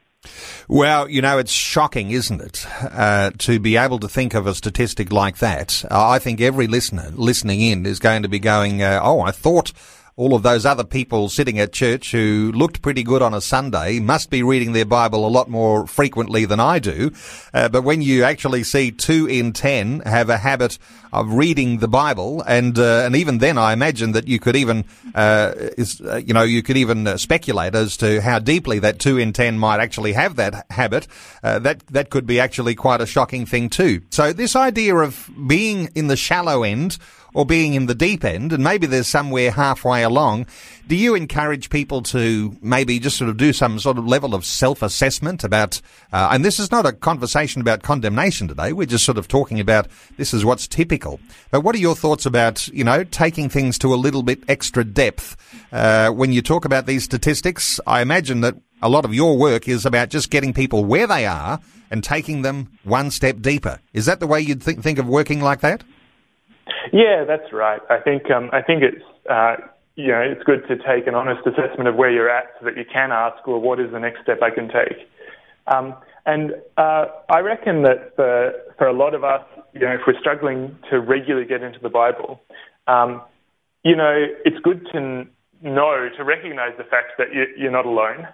Well, 0.68 1.08
you 1.08 1.22
know, 1.22 1.38
it's 1.38 1.52
shocking, 1.52 2.10
isn't 2.10 2.40
it, 2.40 2.66
uh, 2.82 3.30
to 3.38 3.58
be 3.58 3.76
able 3.76 4.00
to 4.00 4.08
think 4.08 4.34
of 4.34 4.46
a 4.46 4.54
statistic 4.54 5.12
like 5.12 5.38
that. 5.38 5.84
Uh, 5.90 6.08
I 6.08 6.18
think 6.18 6.40
every 6.40 6.66
listener 6.66 7.10
listening 7.14 7.60
in 7.60 7.86
is 7.86 7.98
going 7.98 8.22
to 8.22 8.28
be 8.28 8.38
going, 8.38 8.82
uh, 8.82 9.00
"Oh, 9.02 9.20
I 9.20 9.30
thought." 9.30 9.72
All 10.16 10.34
of 10.34 10.42
those 10.42 10.66
other 10.66 10.84
people 10.84 11.28
sitting 11.28 11.58
at 11.58 11.72
church 11.72 12.12
who 12.12 12.52
looked 12.54 12.82
pretty 12.82 13.02
good 13.02 13.22
on 13.22 13.34
a 13.34 13.40
Sunday 13.40 14.00
must 14.00 14.30
be 14.30 14.42
reading 14.42 14.72
their 14.72 14.84
Bible 14.84 15.26
a 15.26 15.28
lot 15.28 15.48
more 15.48 15.86
frequently 15.86 16.44
than 16.44 16.60
I 16.60 16.78
do. 16.78 17.12
Uh, 17.54 17.68
but 17.68 17.82
when 17.82 18.02
you 18.02 18.24
actually 18.24 18.64
see 18.64 18.90
two 18.90 19.26
in 19.26 19.52
ten 19.52 20.00
have 20.00 20.28
a 20.28 20.36
habit 20.36 20.78
of 21.12 21.32
reading 21.32 21.78
the 21.78 21.88
Bible, 21.88 22.42
and 22.46 22.78
uh, 22.78 23.02
and 23.04 23.16
even 23.16 23.38
then, 23.38 23.58
I 23.58 23.72
imagine 23.72 24.12
that 24.12 24.28
you 24.28 24.38
could 24.38 24.56
even 24.56 24.84
uh, 25.14 25.52
is, 25.56 26.00
uh, 26.00 26.16
you 26.16 26.32
know 26.32 26.42
you 26.42 26.62
could 26.62 26.76
even 26.76 27.06
uh, 27.06 27.16
speculate 27.16 27.74
as 27.74 27.96
to 27.98 28.20
how 28.20 28.38
deeply 28.38 28.78
that 28.80 28.98
two 28.98 29.18
in 29.18 29.32
ten 29.32 29.58
might 29.58 29.80
actually 29.80 30.12
have 30.12 30.36
that 30.36 30.66
habit. 30.70 31.08
Uh, 31.42 31.58
that 31.60 31.84
that 31.88 32.10
could 32.10 32.26
be 32.26 32.38
actually 32.38 32.74
quite 32.74 33.00
a 33.00 33.06
shocking 33.06 33.46
thing 33.46 33.68
too. 33.68 34.02
So 34.10 34.32
this 34.32 34.54
idea 34.54 34.94
of 34.96 35.28
being 35.46 35.90
in 35.94 36.06
the 36.06 36.16
shallow 36.16 36.62
end 36.62 36.98
or 37.34 37.46
being 37.46 37.74
in 37.74 37.86
the 37.86 37.94
deep 37.94 38.24
end, 38.24 38.52
and 38.52 38.64
maybe 38.64 38.86
there's 38.86 39.06
somewhere 39.06 39.50
halfway 39.50 40.02
along. 40.02 40.46
Do 40.88 40.96
you 40.96 41.14
encourage 41.14 41.70
people 41.70 42.02
to 42.02 42.56
maybe 42.60 42.98
just 42.98 43.16
sort 43.16 43.30
of 43.30 43.36
do 43.36 43.52
some 43.52 43.78
sort 43.78 43.98
of 43.98 44.06
level 44.06 44.34
of 44.34 44.44
self-assessment 44.44 45.44
about, 45.44 45.80
uh, 46.12 46.30
and 46.32 46.44
this 46.44 46.58
is 46.58 46.70
not 46.70 46.86
a 46.86 46.92
conversation 46.92 47.60
about 47.60 47.82
condemnation 47.82 48.48
today, 48.48 48.72
we're 48.72 48.86
just 48.86 49.04
sort 49.04 49.18
of 49.18 49.28
talking 49.28 49.60
about 49.60 49.86
this 50.16 50.34
is 50.34 50.44
what's 50.44 50.66
typical. 50.66 51.20
But 51.50 51.60
what 51.60 51.74
are 51.74 51.78
your 51.78 51.94
thoughts 51.94 52.26
about, 52.26 52.66
you 52.68 52.84
know, 52.84 53.04
taking 53.04 53.48
things 53.48 53.78
to 53.78 53.94
a 53.94 53.96
little 53.96 54.22
bit 54.22 54.42
extra 54.48 54.84
depth? 54.84 55.36
Uh, 55.72 56.10
when 56.10 56.32
you 56.32 56.42
talk 56.42 56.64
about 56.64 56.86
these 56.86 57.04
statistics, 57.04 57.78
I 57.86 58.00
imagine 58.00 58.40
that 58.40 58.56
a 58.82 58.88
lot 58.88 59.04
of 59.04 59.14
your 59.14 59.36
work 59.36 59.68
is 59.68 59.86
about 59.86 60.08
just 60.08 60.30
getting 60.30 60.52
people 60.52 60.84
where 60.84 61.06
they 61.06 61.26
are 61.26 61.60
and 61.90 62.02
taking 62.02 62.42
them 62.42 62.70
one 62.84 63.10
step 63.10 63.40
deeper. 63.40 63.78
Is 63.92 64.06
that 64.06 64.20
the 64.20 64.26
way 64.26 64.40
you'd 64.40 64.62
think, 64.62 64.82
think 64.82 64.98
of 64.98 65.06
working 65.06 65.40
like 65.40 65.60
that? 65.60 65.84
Yeah, 66.92 67.24
that's 67.26 67.52
right. 67.52 67.80
I 67.90 67.98
think 68.00 68.30
um, 68.30 68.50
I 68.52 68.62
think 68.62 68.82
it's 68.82 69.04
uh, 69.28 69.56
you 69.96 70.08
know 70.08 70.20
it's 70.20 70.42
good 70.44 70.66
to 70.68 70.76
take 70.76 71.06
an 71.06 71.14
honest 71.14 71.46
assessment 71.46 71.88
of 71.88 71.96
where 71.96 72.10
you're 72.10 72.30
at 72.30 72.46
so 72.58 72.66
that 72.66 72.76
you 72.76 72.84
can 72.90 73.12
ask, 73.12 73.46
well, 73.46 73.60
what 73.60 73.80
is 73.80 73.90
the 73.92 74.00
next 74.00 74.22
step 74.22 74.40
I 74.42 74.50
can 74.50 74.68
take? 74.68 75.08
Um, 75.66 75.94
and 76.26 76.52
uh, 76.76 77.06
I 77.28 77.40
reckon 77.40 77.82
that 77.82 78.14
for 78.16 78.52
for 78.78 78.86
a 78.86 78.92
lot 78.92 79.14
of 79.14 79.24
us, 79.24 79.42
you 79.74 79.80
know, 79.80 79.92
if 79.92 80.00
we're 80.06 80.18
struggling 80.18 80.76
to 80.90 81.00
regularly 81.00 81.46
get 81.46 81.62
into 81.62 81.78
the 81.80 81.88
Bible, 81.88 82.40
um, 82.86 83.22
you 83.84 83.96
know, 83.96 84.26
it's 84.44 84.58
good 84.62 84.86
to 84.92 85.24
know 85.62 86.08
to 86.16 86.24
recognize 86.24 86.72
the 86.78 86.84
fact 86.84 87.12
that 87.18 87.28
you're 87.56 87.70
not 87.70 87.86
alone. 87.86 88.26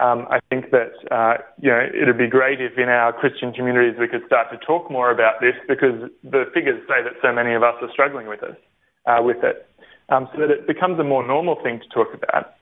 Um, 0.00 0.26
I 0.30 0.40
think 0.50 0.70
that 0.70 0.92
uh, 1.10 1.34
you 1.60 1.70
know 1.70 1.86
it'd 1.94 2.18
be 2.18 2.26
great 2.26 2.60
if 2.60 2.78
in 2.78 2.88
our 2.88 3.12
Christian 3.12 3.52
communities 3.52 3.98
we 4.00 4.08
could 4.08 4.24
start 4.26 4.50
to 4.50 4.58
talk 4.58 4.90
more 4.90 5.10
about 5.10 5.40
this 5.40 5.54
because 5.68 6.10
the 6.24 6.44
figures 6.54 6.80
say 6.88 7.02
that 7.04 7.12
so 7.22 7.32
many 7.32 7.54
of 7.54 7.62
us 7.62 7.74
are 7.82 7.90
struggling 7.92 8.26
with 8.26 8.42
it, 8.42 8.60
uh, 9.06 9.22
with 9.22 9.44
it, 9.44 9.68
um, 10.08 10.28
so 10.32 10.40
that 10.40 10.50
it 10.50 10.66
becomes 10.66 10.98
a 10.98 11.04
more 11.04 11.24
normal 11.24 11.56
thing 11.62 11.78
to 11.78 11.88
talk 11.88 12.08
about. 12.14 12.54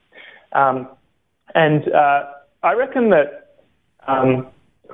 Um, 0.51 0.89
and 1.55 1.91
uh, 1.93 2.25
I 2.63 2.73
reckon 2.73 3.09
that 3.09 3.55
um, 4.07 4.47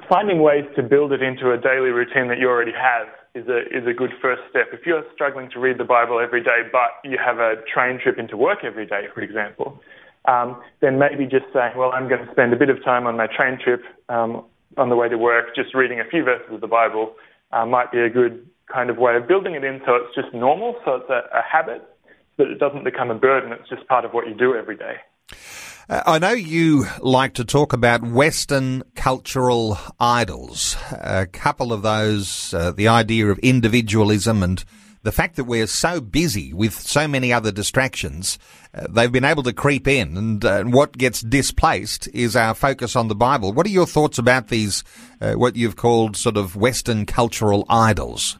finding 0.08 0.42
ways 0.42 0.66
to 0.76 0.84
build 0.84 1.12
it 1.12 1.22
into 1.22 1.52
a 1.52 1.58
daily 1.58 1.90
routine 1.90 2.30
that 2.30 2.38
you 2.40 2.48
already 2.48 2.72
have 2.72 3.08
is 3.36 3.50
a 3.50 3.62
is 3.76 3.86
a 3.88 3.94
good 3.94 4.14
first 4.22 4.44
step. 4.50 4.68
If 4.72 4.86
you're 4.86 5.04
struggling 5.14 5.50
to 5.52 5.60
read 5.60 5.80
the 5.80 5.90
Bible 5.90 6.20
every 6.20 6.44
day, 6.44 6.62
but 6.72 6.92
you 7.04 7.18
have 7.18 7.40
a 7.40 7.56
train 7.74 8.00
trip 8.00 8.20
into 8.20 8.38
work 8.38 8.60
every 8.64 8.86
day, 8.86 9.08
for 9.14 9.22
example 9.22 9.82
um, 10.28 10.62
then 10.82 11.00
maybe 11.00 11.26
just 11.26 11.46
saying, 11.54 11.74
well, 11.78 11.92
I'm 11.92 12.08
going 12.08 12.26
to 12.26 12.32
spend 12.32 12.54
a 12.54 12.58
bit 12.58 12.70
of 12.70 12.84
time 12.84 13.08
on 13.08 13.18
my 13.18 13.28
train 13.28 13.58
trip 13.64 13.82
um, 14.10 14.44
on 14.78 14.90
the 14.90 14.96
way 14.96 15.10
to 15.10 15.18
work, 15.18 15.56
just 15.56 15.74
reading 15.74 16.00
a 16.00 16.06
few 16.06 16.24
verses 16.24 16.54
of 16.54 16.62
the 16.62 16.68
Bible, 16.68 17.16
uh, 17.52 17.66
might 17.66 17.92
be 17.92 18.00
a 18.00 18.10
good 18.10 18.48
kind 18.72 18.90
of 18.90 18.98
way 18.98 19.16
of 19.16 19.28
building 19.28 19.56
it 19.56 19.64
in 19.64 19.82
so 19.86 19.96
it's 19.96 20.14
just 20.14 20.34
normal, 20.34 20.76
so 20.84 20.96
it's 20.96 21.10
a, 21.10 21.24
a 21.34 21.42
habit, 21.42 21.82
but 22.36 22.48
it 22.48 22.60
doesn't 22.60 22.84
become 22.84 23.10
a 23.10 23.16
burden. 23.16 23.54
It's 23.54 23.70
just 23.70 23.88
part 23.88 24.04
of 24.04 24.12
what 24.12 24.28
you 24.28 24.36
do 24.36 24.54
every 24.56 24.76
day. 24.76 24.98
Uh, 25.90 26.04
I 26.06 26.20
know 26.20 26.34
you 26.34 26.86
like 27.00 27.34
to 27.36 27.46
talk 27.46 27.72
about 27.72 28.04
Western 28.04 28.84
cultural 28.96 29.78
idols. 30.00 30.76
A 30.92 31.26
couple 31.28 31.72
of 31.72 31.82
those, 31.82 32.54
uh, 32.54 32.72
the 32.72 32.90
idea 32.90 33.28
of 33.28 33.40
individualism 33.40 34.44
and 34.44 34.66
the 35.04 35.12
fact 35.12 35.36
that 35.36 35.46
we're 35.46 35.68
so 35.68 36.02
busy 36.02 36.54
with 36.54 36.74
so 36.74 37.08
many 37.08 37.32
other 37.32 37.52
distractions, 37.52 38.38
uh, 38.74 38.88
they've 38.90 39.12
been 39.12 39.26
able 39.26 39.44
to 39.44 39.54
creep 39.54 39.88
in, 39.88 40.18
and 40.18 40.46
uh, 40.46 40.64
what 40.64 40.98
gets 40.98 41.22
displaced 41.22 42.08
is 42.14 42.36
our 42.36 42.54
focus 42.54 42.96
on 42.96 43.08
the 43.08 43.16
Bible. 43.16 43.54
What 43.54 43.66
are 43.66 43.70
your 43.70 43.88
thoughts 43.88 44.18
about 44.18 44.50
these, 44.50 44.84
uh, 45.22 45.34
what 45.34 45.56
you've 45.56 45.76
called 45.76 46.16
sort 46.16 46.38
of 46.38 46.56
Western 46.56 47.06
cultural 47.06 47.66
idols? 47.70 48.38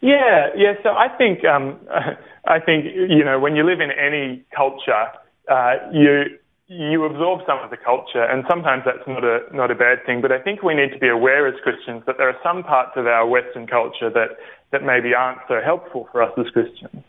Yeah, 0.00 0.48
yeah. 0.56 0.74
So 0.82 0.90
I 0.90 1.08
think, 1.16 1.44
um, 1.44 1.78
I 2.46 2.60
think 2.60 2.84
you 2.84 3.24
know, 3.24 3.38
when 3.38 3.56
you 3.56 3.64
live 3.64 3.80
in 3.80 3.90
any 3.90 4.44
culture, 4.54 5.06
uh, 5.50 5.74
you 5.92 6.38
you 6.68 7.04
absorb 7.04 7.40
some 7.46 7.58
of 7.64 7.70
the 7.70 7.78
culture, 7.78 8.22
and 8.22 8.44
sometimes 8.48 8.82
that's 8.84 9.06
not 9.08 9.24
a 9.24 9.40
not 9.52 9.70
a 9.70 9.74
bad 9.74 10.04
thing. 10.04 10.20
But 10.20 10.32
I 10.32 10.38
think 10.38 10.62
we 10.62 10.74
need 10.74 10.92
to 10.92 10.98
be 10.98 11.08
aware 11.08 11.48
as 11.48 11.54
Christians 11.62 12.02
that 12.06 12.16
there 12.18 12.28
are 12.28 12.36
some 12.42 12.62
parts 12.62 12.92
of 12.96 13.06
our 13.06 13.26
Western 13.26 13.66
culture 13.66 14.10
that 14.10 14.36
that 14.72 14.82
maybe 14.84 15.14
aren't 15.14 15.40
so 15.48 15.60
helpful 15.64 16.08
for 16.12 16.22
us 16.22 16.32
as 16.38 16.46
Christians. 16.52 17.02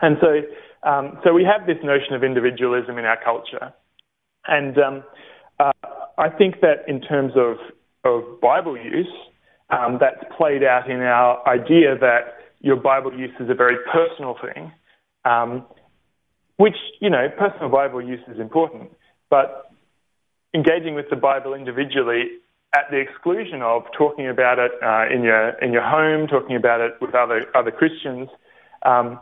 And 0.00 0.16
so, 0.20 0.88
um, 0.88 1.18
so 1.22 1.34
we 1.34 1.44
have 1.44 1.66
this 1.66 1.76
notion 1.84 2.14
of 2.14 2.24
individualism 2.24 2.96
in 2.96 3.04
our 3.04 3.18
culture, 3.22 3.72
and 4.46 4.78
um, 4.78 5.04
uh, 5.58 5.72
I 6.16 6.30
think 6.30 6.60
that 6.62 6.88
in 6.88 7.02
terms 7.02 7.34
of 7.36 7.56
of 8.04 8.40
Bible 8.40 8.78
use, 8.78 9.12
um, 9.68 9.98
that's 10.00 10.24
played 10.38 10.64
out 10.64 10.90
in 10.90 11.02
our 11.02 11.46
idea 11.46 11.98
that 12.00 12.40
your 12.60 12.76
Bible 12.76 13.12
use 13.12 13.32
is 13.40 13.50
a 13.50 13.54
very 13.54 13.76
personal 13.92 14.36
thing. 14.40 14.72
Um, 15.26 15.66
which, 16.60 16.76
you 17.00 17.08
know, 17.08 17.26
personal 17.38 17.70
Bible 17.70 18.02
use 18.02 18.20
is 18.28 18.38
important, 18.38 18.90
but 19.30 19.72
engaging 20.52 20.94
with 20.94 21.08
the 21.08 21.16
Bible 21.16 21.54
individually 21.54 22.24
at 22.74 22.84
the 22.90 22.98
exclusion 22.98 23.62
of 23.62 23.84
talking 23.96 24.28
about 24.28 24.58
it 24.58 24.70
uh, 24.82 25.06
in 25.10 25.22
your 25.22 25.48
in 25.64 25.72
your 25.72 25.82
home, 25.82 26.28
talking 26.28 26.56
about 26.56 26.82
it 26.82 26.92
with 27.00 27.14
other 27.14 27.46
other 27.54 27.70
Christians, 27.70 28.28
um, 28.84 29.18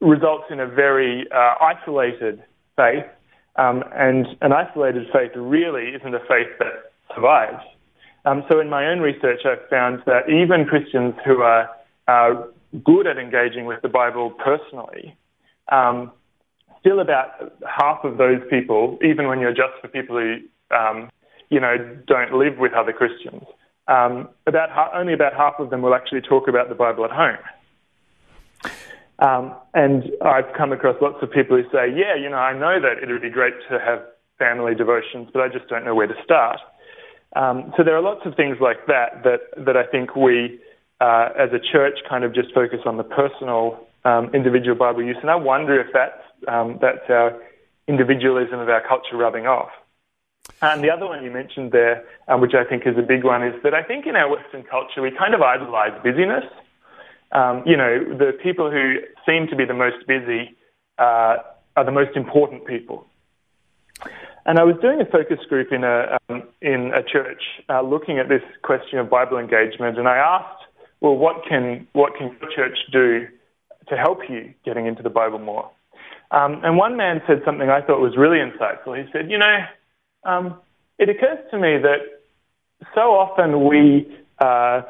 results 0.00 0.46
in 0.50 0.58
a 0.58 0.66
very 0.66 1.26
uh, 1.30 1.54
isolated 1.60 2.42
faith, 2.74 3.06
um, 3.54 3.84
and 3.94 4.26
an 4.40 4.52
isolated 4.52 5.06
faith 5.12 5.30
really 5.36 5.90
isn't 5.90 6.12
a 6.12 6.24
faith 6.26 6.50
that 6.58 6.90
survives. 7.14 7.62
Um, 8.24 8.42
so, 8.50 8.58
in 8.58 8.68
my 8.68 8.88
own 8.88 8.98
research, 8.98 9.42
I've 9.44 9.68
found 9.70 10.02
that 10.06 10.28
even 10.28 10.66
Christians 10.66 11.14
who 11.24 11.40
are 11.40 11.70
uh, 12.08 12.46
good 12.84 13.06
at 13.06 13.16
engaging 13.16 13.66
with 13.66 13.80
the 13.80 13.88
Bible 13.88 14.30
personally 14.30 15.16
um, 15.70 16.10
still 16.80 17.00
about 17.00 17.52
half 17.68 18.04
of 18.04 18.16
those 18.16 18.40
people, 18.48 18.98
even 19.02 19.28
when 19.28 19.38
you 19.40 19.48
adjust 19.48 19.74
for 19.80 19.88
people 19.88 20.16
who, 20.18 20.36
um, 20.74 21.10
you 21.50 21.60
know, 21.60 21.76
don't 22.06 22.32
live 22.32 22.58
with 22.58 22.72
other 22.72 22.92
Christians, 22.92 23.44
um, 23.88 24.28
about 24.46 24.70
ha- 24.70 24.90
only 24.94 25.12
about 25.12 25.34
half 25.34 25.54
of 25.58 25.70
them 25.70 25.82
will 25.82 25.94
actually 25.94 26.20
talk 26.20 26.48
about 26.48 26.68
the 26.68 26.74
Bible 26.74 27.04
at 27.04 27.10
home. 27.10 27.38
Um, 29.18 29.54
and 29.74 30.04
I've 30.24 30.50
come 30.56 30.72
across 30.72 30.96
lots 31.02 31.22
of 31.22 31.30
people 31.30 31.56
who 31.56 31.64
say, 31.64 31.92
yeah, 31.94 32.16
you 32.16 32.30
know, 32.30 32.38
I 32.38 32.54
know 32.54 32.80
that 32.80 33.02
it 33.02 33.12
would 33.12 33.20
be 33.20 33.30
great 33.30 33.54
to 33.68 33.78
have 33.78 34.02
family 34.38 34.74
devotions, 34.74 35.28
but 35.32 35.42
I 35.42 35.48
just 35.48 35.68
don't 35.68 35.84
know 35.84 35.94
where 35.94 36.06
to 36.06 36.14
start. 36.24 36.58
Um, 37.36 37.72
so 37.76 37.84
there 37.84 37.94
are 37.94 38.02
lots 38.02 38.22
of 38.24 38.34
things 38.34 38.56
like 38.60 38.86
that 38.86 39.22
that, 39.24 39.40
that 39.66 39.76
I 39.76 39.84
think 39.84 40.16
we, 40.16 40.58
uh, 41.00 41.28
as 41.38 41.50
a 41.52 41.60
church, 41.60 41.98
kind 42.08 42.24
of 42.24 42.34
just 42.34 42.52
focus 42.54 42.80
on 42.86 42.96
the 42.96 43.04
personal 43.04 43.86
um, 44.04 44.30
individual 44.34 44.76
Bible 44.76 45.02
use. 45.02 45.18
And 45.20 45.30
I 45.30 45.36
wonder 45.36 45.78
if 45.78 45.88
that's 45.92 46.22
um, 46.48 46.78
that's 46.80 47.08
our 47.08 47.40
individualism 47.88 48.58
of 48.58 48.68
our 48.68 48.86
culture 48.86 49.16
rubbing 49.16 49.46
off. 49.46 49.70
And 50.62 50.82
the 50.82 50.90
other 50.90 51.06
one 51.06 51.24
you 51.24 51.30
mentioned 51.30 51.72
there, 51.72 52.04
um, 52.28 52.40
which 52.40 52.54
I 52.54 52.64
think 52.64 52.86
is 52.86 52.96
a 52.98 53.02
big 53.02 53.24
one, 53.24 53.42
is 53.42 53.54
that 53.62 53.74
I 53.74 53.82
think 53.82 54.06
in 54.06 54.16
our 54.16 54.28
Western 54.28 54.62
culture 54.62 55.02
we 55.02 55.10
kind 55.10 55.34
of 55.34 55.42
idolize 55.42 55.92
busyness. 56.02 56.44
Um, 57.32 57.62
you 57.64 57.76
know, 57.76 57.98
the 58.18 58.32
people 58.42 58.70
who 58.70 58.96
seem 59.24 59.46
to 59.48 59.56
be 59.56 59.64
the 59.64 59.74
most 59.74 60.06
busy 60.06 60.56
uh, 60.98 61.36
are 61.76 61.84
the 61.84 61.92
most 61.92 62.16
important 62.16 62.66
people. 62.66 63.06
And 64.46 64.58
I 64.58 64.64
was 64.64 64.76
doing 64.80 65.00
a 65.00 65.04
focus 65.04 65.38
group 65.48 65.72
in 65.72 65.84
a 65.84 66.18
um, 66.28 66.42
in 66.60 66.92
a 66.94 67.02
church 67.02 67.42
uh, 67.68 67.82
looking 67.82 68.18
at 68.18 68.28
this 68.28 68.42
question 68.62 68.98
of 68.98 69.10
Bible 69.10 69.38
engagement, 69.38 69.98
and 69.98 70.08
I 70.08 70.16
asked, 70.16 70.64
well, 71.00 71.16
what 71.16 71.44
can 71.48 71.86
what 71.92 72.16
can 72.16 72.36
your 72.40 72.50
church 72.50 72.78
do 72.90 73.28
to 73.88 73.96
help 73.96 74.20
you 74.28 74.52
getting 74.64 74.86
into 74.86 75.02
the 75.02 75.10
Bible 75.10 75.38
more? 75.38 75.70
Um, 76.30 76.60
and 76.64 76.76
one 76.76 76.96
man 76.96 77.20
said 77.26 77.42
something 77.44 77.68
I 77.68 77.80
thought 77.80 78.00
was 78.00 78.16
really 78.16 78.38
insightful. 78.38 78.96
He 78.96 79.10
said, 79.12 79.30
You 79.30 79.38
know, 79.38 79.58
um, 80.24 80.60
it 80.98 81.08
occurs 81.08 81.38
to 81.50 81.58
me 81.58 81.78
that 81.78 82.20
so 82.94 83.00
often 83.16 83.66
we 83.66 84.06
uh, 84.38 84.82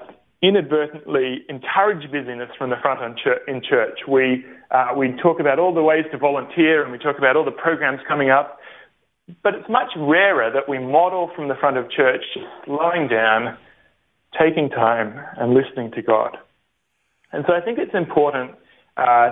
inadvertently 0.42 1.44
encourage 1.48 2.10
busyness 2.10 2.50
from 2.56 2.70
the 2.70 2.76
front 2.80 3.00
in 3.46 3.62
church. 3.62 4.00
We, 4.08 4.44
uh, 4.70 4.88
we 4.96 5.12
talk 5.22 5.40
about 5.40 5.58
all 5.58 5.74
the 5.74 5.82
ways 5.82 6.04
to 6.12 6.18
volunteer 6.18 6.82
and 6.82 6.92
we 6.92 6.98
talk 6.98 7.18
about 7.18 7.36
all 7.36 7.44
the 7.44 7.50
programs 7.50 8.00
coming 8.08 8.30
up. 8.30 8.58
but 9.42 9.54
it's 9.54 9.68
much 9.68 9.90
rarer 9.96 10.50
that 10.50 10.68
we 10.68 10.78
model 10.78 11.30
from 11.36 11.48
the 11.48 11.54
front 11.54 11.76
of 11.76 11.90
church 11.90 12.24
slowing 12.64 13.06
down, 13.08 13.56
taking 14.38 14.68
time, 14.70 15.20
and 15.36 15.54
listening 15.54 15.90
to 15.92 16.02
God. 16.02 16.36
And 17.32 17.44
so 17.46 17.54
I 17.54 17.60
think 17.60 17.78
it's 17.78 17.94
important, 17.94 18.52
uh, 18.96 19.30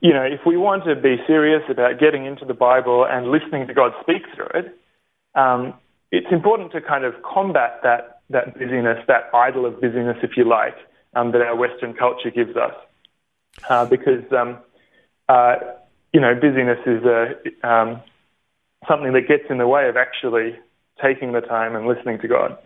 you 0.00 0.12
know, 0.12 0.22
if 0.22 0.40
we 0.46 0.56
want 0.56 0.84
to 0.84 0.94
be 0.94 1.16
serious 1.26 1.62
about 1.70 1.98
getting 1.98 2.26
into 2.26 2.44
the 2.44 2.54
Bible 2.54 3.06
and 3.08 3.30
listening 3.30 3.66
to 3.66 3.74
God 3.74 3.92
speak 4.00 4.22
through 4.34 4.50
it, 4.54 4.78
um, 5.34 5.74
it's 6.10 6.26
important 6.30 6.72
to 6.72 6.80
kind 6.80 7.04
of 7.04 7.14
combat 7.22 7.80
that, 7.82 8.20
that 8.30 8.58
busyness, 8.58 8.98
that 9.08 9.30
idol 9.32 9.64
of 9.64 9.80
busyness, 9.80 10.18
if 10.22 10.36
you 10.36 10.44
like, 10.44 10.76
um, 11.14 11.32
that 11.32 11.40
our 11.40 11.56
Western 11.56 11.94
culture 11.94 12.30
gives 12.30 12.56
us. 12.56 12.74
Uh, 13.68 13.84
because, 13.86 14.24
um, 14.32 14.58
uh, 15.28 15.56
you 16.12 16.20
know, 16.20 16.34
busyness 16.34 16.78
is 16.86 17.02
a, 17.04 17.66
um, 17.66 18.02
something 18.88 19.12
that 19.12 19.28
gets 19.28 19.44
in 19.48 19.58
the 19.58 19.66
way 19.66 19.88
of 19.88 19.96
actually 19.96 20.58
taking 21.02 21.32
the 21.32 21.40
time 21.40 21.74
and 21.76 21.86
listening 21.86 22.18
to 22.18 22.28
God. 22.28 22.58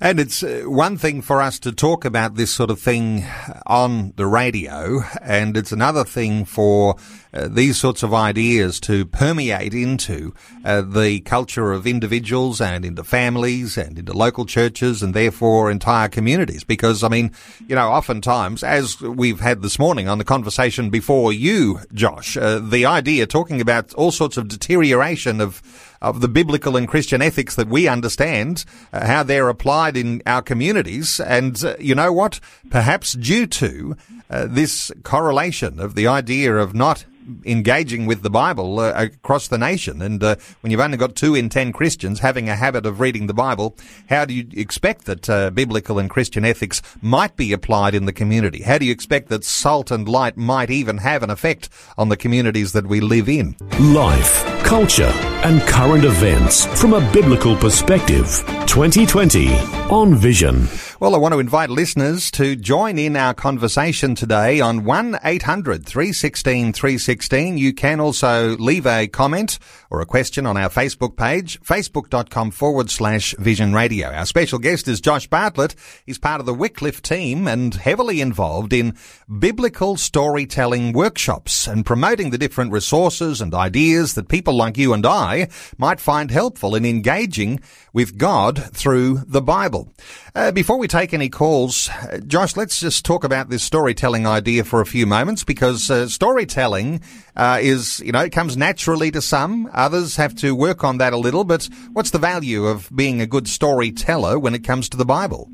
And 0.00 0.18
it's 0.18 0.42
uh, 0.42 0.64
one 0.66 0.96
thing 0.96 1.22
for 1.22 1.40
us 1.40 1.58
to 1.60 1.72
talk 1.72 2.04
about 2.04 2.34
this 2.34 2.50
sort 2.50 2.70
of 2.70 2.80
thing 2.80 3.24
on 3.66 4.12
the 4.16 4.26
radio, 4.26 5.02
and 5.22 5.56
it's 5.56 5.72
another 5.72 6.04
thing 6.04 6.44
for 6.44 6.96
uh, 7.32 7.48
these 7.48 7.76
sorts 7.76 8.02
of 8.02 8.12
ideas 8.12 8.80
to 8.80 9.06
permeate 9.06 9.74
into 9.74 10.34
uh, 10.64 10.82
the 10.82 11.20
culture 11.20 11.72
of 11.72 11.86
individuals 11.86 12.60
and 12.60 12.84
into 12.84 13.04
families 13.04 13.76
and 13.76 13.98
into 13.98 14.12
local 14.12 14.46
churches 14.46 15.02
and 15.02 15.14
therefore 15.14 15.70
entire 15.70 16.08
communities. 16.08 16.64
Because, 16.64 17.02
I 17.02 17.08
mean, 17.08 17.30
you 17.66 17.74
know, 17.74 17.88
oftentimes, 17.88 18.62
as 18.62 19.00
we've 19.00 19.40
had 19.40 19.62
this 19.62 19.78
morning 19.78 20.08
on 20.08 20.18
the 20.18 20.24
conversation 20.24 20.90
before 20.90 21.32
you, 21.32 21.80
Josh, 21.92 22.36
uh, 22.36 22.58
the 22.58 22.86
idea 22.86 23.26
talking 23.26 23.60
about 23.60 23.94
all 23.94 24.10
sorts 24.10 24.36
of 24.36 24.48
deterioration 24.48 25.40
of 25.40 25.62
of 26.04 26.20
the 26.20 26.28
biblical 26.28 26.76
and 26.76 26.86
Christian 26.86 27.22
ethics 27.22 27.54
that 27.56 27.68
we 27.68 27.88
understand, 27.88 28.64
uh, 28.92 29.06
how 29.06 29.22
they're 29.22 29.48
applied 29.48 29.96
in 29.96 30.22
our 30.26 30.42
communities. 30.42 31.18
And 31.20 31.64
uh, 31.64 31.76
you 31.78 31.94
know 31.94 32.12
what? 32.12 32.40
Perhaps 32.70 33.14
due 33.14 33.46
to 33.46 33.96
uh, 34.30 34.46
this 34.48 34.92
correlation 35.02 35.80
of 35.80 35.94
the 35.94 36.06
idea 36.06 36.54
of 36.56 36.74
not 36.74 37.04
engaging 37.44 38.04
with 38.04 38.22
the 38.22 38.30
Bible 38.30 38.80
uh, 38.80 38.92
across 38.94 39.48
the 39.48 39.56
nation. 39.56 40.02
And 40.02 40.22
uh, 40.22 40.36
when 40.60 40.70
you've 40.70 40.80
only 40.80 40.98
got 40.98 41.16
two 41.16 41.34
in 41.34 41.48
ten 41.48 41.72
Christians 41.72 42.20
having 42.20 42.48
a 42.48 42.56
habit 42.56 42.84
of 42.84 43.00
reading 43.00 43.26
the 43.26 43.34
Bible, 43.34 43.76
how 44.10 44.26
do 44.26 44.34
you 44.34 44.46
expect 44.52 45.06
that 45.06 45.30
uh, 45.30 45.50
biblical 45.50 45.98
and 45.98 46.10
Christian 46.10 46.44
ethics 46.44 46.82
might 47.00 47.36
be 47.36 47.52
applied 47.52 47.94
in 47.94 48.04
the 48.04 48.12
community? 48.12 48.62
How 48.62 48.78
do 48.78 48.84
you 48.84 48.92
expect 48.92 49.28
that 49.28 49.44
salt 49.44 49.90
and 49.90 50.08
light 50.08 50.36
might 50.36 50.70
even 50.70 50.98
have 50.98 51.22
an 51.22 51.30
effect 51.30 51.70
on 51.96 52.10
the 52.10 52.16
communities 52.16 52.72
that 52.72 52.86
we 52.86 53.00
live 53.00 53.28
in? 53.28 53.56
Life, 53.80 54.44
culture, 54.74 55.12
and 55.44 55.60
current 55.68 56.04
events 56.04 56.66
from 56.80 56.94
a 56.94 57.12
biblical 57.12 57.54
perspective. 57.54 58.42
2020 58.66 59.54
on 59.88 60.16
Vision. 60.16 60.66
Well, 60.98 61.14
I 61.14 61.18
want 61.18 61.34
to 61.34 61.38
invite 61.38 61.70
listeners 61.70 62.30
to 62.32 62.56
join 62.56 62.98
in 62.98 63.14
our 63.14 63.34
conversation 63.34 64.14
today 64.14 64.60
on 64.60 64.84
1 64.84 65.18
800 65.22 65.84
316 65.84 66.72
316. 66.72 67.58
You 67.58 67.72
can 67.72 68.00
also 68.00 68.56
leave 68.56 68.86
a 68.86 69.06
comment 69.06 69.58
or 69.90 70.00
a 70.00 70.06
question 70.06 70.46
on 70.46 70.56
our 70.56 70.68
Facebook 70.68 71.16
page, 71.16 71.60
facebook.com 71.60 72.50
forward 72.50 72.90
slash 72.90 73.34
vision 73.38 73.74
radio. 73.74 74.08
Our 74.08 74.26
special 74.26 74.58
guest 74.58 74.88
is 74.88 75.00
Josh 75.00 75.26
Bartlett. 75.26 75.74
He's 76.06 76.18
part 76.18 76.40
of 76.40 76.46
the 76.46 76.54
Wycliffe 76.54 77.02
team 77.02 77.46
and 77.46 77.74
heavily 77.74 78.20
involved 78.20 78.72
in 78.72 78.96
biblical 79.38 79.96
storytelling 79.96 80.92
workshops 80.92 81.66
and 81.66 81.84
promoting 81.84 82.30
the 82.30 82.38
different 82.38 82.72
resources 82.72 83.40
and 83.40 83.54
ideas 83.54 84.14
that 84.14 84.28
people 84.28 84.54
like 84.64 84.78
you 84.78 84.94
and 84.94 85.04
I 85.04 85.48
might 85.76 86.00
find 86.00 86.30
helpful 86.30 86.74
in 86.74 86.86
engaging 86.86 87.60
with 87.92 88.16
God 88.16 88.74
through 88.74 89.18
the 89.26 89.42
Bible. 89.42 89.92
Uh, 90.34 90.52
before 90.52 90.78
we 90.78 90.88
take 90.88 91.12
any 91.12 91.28
calls, 91.28 91.90
uh, 91.90 92.18
Josh, 92.26 92.56
let's 92.56 92.80
just 92.80 93.04
talk 93.04 93.24
about 93.24 93.50
this 93.50 93.62
storytelling 93.62 94.26
idea 94.26 94.64
for 94.64 94.80
a 94.80 94.86
few 94.86 95.06
moments 95.06 95.44
because 95.44 95.90
uh, 95.90 96.08
storytelling 96.08 97.02
uh, 97.36 97.58
is, 97.60 98.00
you 98.00 98.10
know, 98.10 98.20
it 98.20 98.32
comes 98.32 98.56
naturally 98.56 99.10
to 99.10 99.20
some. 99.20 99.68
Others 99.74 100.16
have 100.16 100.34
to 100.36 100.54
work 100.54 100.82
on 100.82 100.96
that 100.96 101.12
a 101.12 101.18
little. 101.18 101.44
But 101.44 101.68
what's 101.92 102.10
the 102.10 102.18
value 102.18 102.64
of 102.64 102.88
being 102.94 103.20
a 103.20 103.26
good 103.26 103.46
storyteller 103.46 104.38
when 104.38 104.54
it 104.54 104.64
comes 104.64 104.88
to 104.88 104.96
the 104.96 105.04
Bible? 105.04 105.50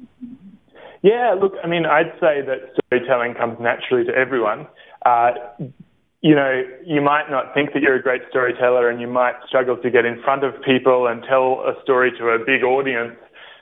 Yeah, 1.02 1.34
look, 1.40 1.54
I 1.64 1.66
mean, 1.66 1.84
I'd 1.84 2.12
say 2.20 2.42
that 2.42 2.74
storytelling 2.86 3.34
comes 3.34 3.58
naturally 3.58 4.04
to 4.04 4.14
everyone. 4.14 4.68
Uh, 5.04 5.32
you 6.22 6.34
know, 6.34 6.62
you 6.84 7.00
might 7.00 7.30
not 7.30 7.54
think 7.54 7.72
that 7.72 7.80
you're 7.80 7.96
a 7.96 8.02
great 8.02 8.22
storyteller 8.28 8.90
and 8.90 9.00
you 9.00 9.06
might 9.06 9.34
struggle 9.48 9.76
to 9.78 9.90
get 9.90 10.04
in 10.04 10.20
front 10.22 10.44
of 10.44 10.52
people 10.62 11.06
and 11.06 11.22
tell 11.26 11.64
a 11.64 11.72
story 11.82 12.12
to 12.18 12.24
a 12.28 12.38
big 12.38 12.62
audience. 12.62 13.16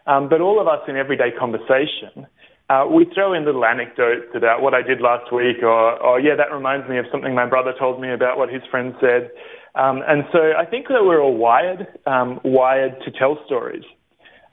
Um, 0.06 0.28
but 0.28 0.40
all 0.40 0.60
of 0.60 0.66
us 0.66 0.80
in 0.88 0.96
everyday 0.96 1.30
conversation, 1.30 2.26
uh, 2.68 2.84
we 2.90 3.06
throw 3.14 3.32
in 3.32 3.44
little 3.44 3.64
anecdotes 3.64 4.34
about 4.34 4.60
what 4.60 4.74
I 4.74 4.82
did 4.82 5.00
last 5.00 5.32
week, 5.32 5.62
or, 5.62 6.02
or, 6.02 6.20
yeah, 6.20 6.34
that 6.36 6.52
reminds 6.52 6.88
me 6.88 6.98
of 6.98 7.06
something 7.12 7.34
my 7.34 7.46
brother 7.46 7.72
told 7.78 8.00
me 8.00 8.12
about 8.12 8.38
what 8.38 8.48
his 8.48 8.62
friend 8.70 8.94
said. 9.00 9.30
Um, 9.74 10.02
and 10.06 10.24
so 10.32 10.52
I 10.58 10.64
think 10.64 10.88
that 10.88 11.04
we're 11.04 11.22
all 11.22 11.36
wired, 11.36 11.86
um, 12.06 12.40
wired 12.44 12.96
to 13.04 13.10
tell 13.12 13.38
stories. 13.46 13.84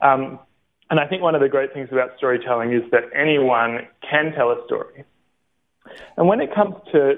Um, 0.00 0.38
and 0.90 1.00
I 1.00 1.06
think 1.08 1.22
one 1.22 1.34
of 1.34 1.40
the 1.40 1.48
great 1.48 1.72
things 1.74 1.88
about 1.90 2.10
storytelling 2.16 2.72
is 2.72 2.82
that 2.92 3.02
anyone 3.14 3.88
can 4.08 4.32
tell 4.36 4.50
a 4.50 4.62
story. 4.66 5.04
And 6.16 6.28
when 6.28 6.40
it 6.40 6.54
comes 6.54 6.76
to 6.92 7.14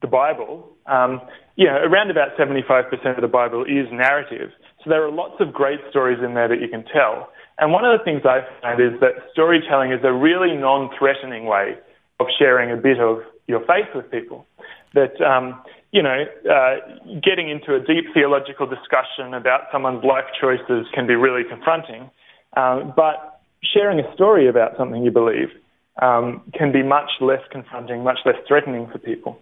the 0.00 0.06
Bible, 0.06 0.68
um, 0.86 1.20
you 1.56 1.66
know, 1.66 1.76
around 1.76 2.10
about 2.10 2.36
75% 2.38 3.16
of 3.16 3.20
the 3.20 3.28
Bible 3.28 3.64
is 3.64 3.86
narrative. 3.92 4.50
So 4.82 4.90
there 4.90 5.04
are 5.04 5.10
lots 5.10 5.34
of 5.40 5.52
great 5.52 5.80
stories 5.90 6.18
in 6.24 6.34
there 6.34 6.48
that 6.48 6.60
you 6.60 6.68
can 6.68 6.84
tell. 6.84 7.28
And 7.58 7.72
one 7.72 7.84
of 7.84 7.98
the 7.98 8.02
things 8.02 8.22
I 8.24 8.40
find 8.62 8.80
is 8.80 8.98
that 9.00 9.12
storytelling 9.32 9.92
is 9.92 10.00
a 10.02 10.12
really 10.12 10.56
non-threatening 10.56 11.44
way 11.44 11.76
of 12.18 12.26
sharing 12.38 12.70
a 12.72 12.76
bit 12.76 12.98
of 12.98 13.20
your 13.46 13.60
faith 13.60 13.92
with 13.94 14.10
people. 14.10 14.46
That, 14.94 15.20
um, 15.20 15.60
you 15.92 16.02
know, 16.02 16.24
uh, 16.50 16.76
getting 17.22 17.50
into 17.50 17.74
a 17.74 17.80
deep 17.80 18.06
theological 18.14 18.66
discussion 18.66 19.34
about 19.34 19.68
someone's 19.70 20.02
life 20.04 20.24
choices 20.40 20.86
can 20.94 21.06
be 21.06 21.14
really 21.14 21.44
confronting. 21.48 22.10
Um, 22.56 22.94
but 22.96 23.40
sharing 23.62 24.00
a 24.00 24.14
story 24.14 24.48
about 24.48 24.76
something 24.78 25.02
you 25.02 25.10
believe 25.10 25.48
um, 26.00 26.42
can 26.54 26.72
be 26.72 26.82
much 26.82 27.10
less 27.20 27.42
confronting, 27.50 28.02
much 28.02 28.18
less 28.24 28.36
threatening 28.48 28.88
for 28.90 28.98
people. 28.98 29.38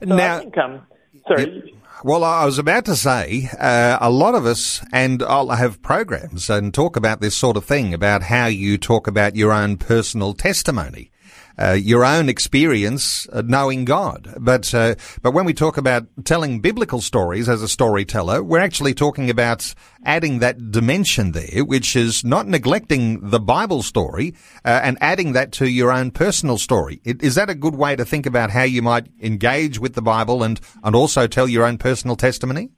So 0.00 0.14
now, 0.14 0.42
um, 0.62 0.86
sorry. 1.26 1.74
Well, 2.04 2.22
I 2.22 2.44
was 2.44 2.58
about 2.58 2.84
to 2.84 2.94
say, 2.94 3.48
uh, 3.58 3.98
a 4.00 4.10
lot 4.10 4.36
of 4.36 4.46
us, 4.46 4.84
and 4.92 5.20
I'll 5.22 5.50
have 5.50 5.82
programs 5.82 6.48
and 6.48 6.72
talk 6.72 6.96
about 6.96 7.20
this 7.20 7.36
sort 7.36 7.56
of 7.56 7.64
thing, 7.64 7.92
about 7.92 8.22
how 8.22 8.46
you 8.46 8.78
talk 8.78 9.08
about 9.08 9.34
your 9.34 9.52
own 9.52 9.76
personal 9.76 10.32
testimony 10.32 11.10
uh, 11.58 11.72
your 11.72 12.04
own 12.04 12.28
experience 12.28 13.26
knowing 13.44 13.84
God. 13.84 14.34
But 14.38 14.72
uh, 14.74 14.94
but 15.22 15.32
when 15.32 15.44
we 15.44 15.54
talk 15.54 15.76
about 15.76 16.06
telling 16.24 16.60
biblical 16.60 17.00
stories 17.00 17.48
as 17.48 17.62
a 17.62 17.68
storyteller, 17.68 18.42
we're 18.42 18.60
actually 18.60 18.94
talking 18.94 19.30
about 19.30 19.74
adding 20.04 20.38
that 20.38 20.70
dimension 20.70 21.32
there, 21.32 21.64
which 21.64 21.96
is 21.96 22.24
not 22.24 22.46
neglecting 22.46 23.30
the 23.30 23.40
Bible 23.40 23.82
story 23.82 24.34
uh, 24.64 24.80
and 24.82 24.96
adding 25.00 25.32
that 25.32 25.52
to 25.52 25.68
your 25.68 25.90
own 25.90 26.10
personal 26.10 26.58
story. 26.58 27.00
Is 27.04 27.34
that 27.34 27.50
a 27.50 27.54
good 27.54 27.74
way 27.74 27.96
to 27.96 28.04
think 28.04 28.26
about 28.26 28.50
how 28.50 28.62
you 28.62 28.82
might 28.82 29.08
engage 29.20 29.78
with 29.78 29.94
the 29.94 30.02
Bible 30.02 30.42
and 30.42 30.60
and 30.82 30.94
also 30.94 31.26
tell 31.26 31.48
your 31.48 31.64
own 31.64 31.78
personal 31.78 32.16
testimony? 32.16 32.70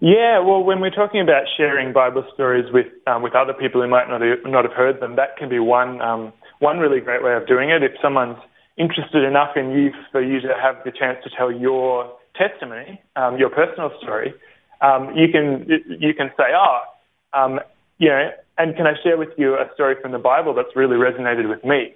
Yeah, 0.00 0.38
well, 0.38 0.62
when 0.62 0.80
we're 0.80 0.90
talking 0.94 1.20
about 1.20 1.42
sharing 1.56 1.92
Bible 1.92 2.24
stories 2.32 2.72
with 2.72 2.86
um, 3.08 3.22
with 3.22 3.34
other 3.34 3.52
people 3.52 3.82
who 3.82 3.88
might 3.88 4.08
not 4.08 4.20
have, 4.20 4.38
not 4.44 4.64
have 4.64 4.72
heard 4.72 5.00
them, 5.00 5.16
that 5.16 5.36
can 5.36 5.48
be 5.48 5.58
one 5.58 6.00
um, 6.00 6.32
one 6.58 6.78
really 6.78 7.00
great 7.00 7.22
way 7.22 7.34
of 7.34 7.46
doing 7.46 7.70
it. 7.70 7.82
If 7.82 7.92
someone's 8.02 8.38
interested 8.76 9.24
enough 9.24 9.56
in 9.56 9.70
you 9.70 9.92
for 10.12 10.22
you 10.22 10.40
to 10.40 10.54
have 10.60 10.76
the 10.84 10.92
chance 10.92 11.18
to 11.24 11.30
tell 11.36 11.50
your 11.52 12.12
testimony, 12.36 13.00
um, 13.16 13.36
your 13.38 13.50
personal 13.50 13.90
story, 14.02 14.32
um, 14.80 15.14
you 15.14 15.28
can 15.30 15.66
you 16.00 16.14
can 16.14 16.30
say, 16.36 16.54
oh, 16.54 16.80
um, 17.32 17.60
you 17.98 18.08
know, 18.08 18.30
and 18.56 18.76
can 18.76 18.86
I 18.86 18.94
share 19.02 19.16
with 19.16 19.30
you 19.36 19.54
a 19.54 19.68
story 19.74 19.96
from 20.00 20.12
the 20.12 20.18
Bible 20.18 20.54
that's 20.54 20.74
really 20.76 20.96
resonated 20.96 21.48
with 21.48 21.64
me? 21.64 21.94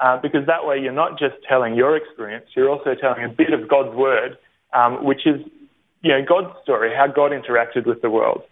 Uh, 0.00 0.16
because 0.20 0.46
that 0.46 0.64
way 0.64 0.78
you're 0.78 0.92
not 0.92 1.18
just 1.18 1.34
telling 1.48 1.74
your 1.74 1.96
experience, 1.96 2.46
you're 2.54 2.70
also 2.70 2.94
telling 2.94 3.24
a 3.24 3.28
bit 3.28 3.52
of 3.52 3.68
God's 3.68 3.96
word, 3.96 4.38
um, 4.72 5.04
which 5.04 5.26
is 5.26 5.40
you 6.02 6.12
know 6.12 6.24
God's 6.26 6.54
story, 6.62 6.92
how 6.94 7.06
God 7.06 7.32
interacted 7.32 7.86
with 7.86 8.02
the 8.02 8.10
world, 8.10 8.42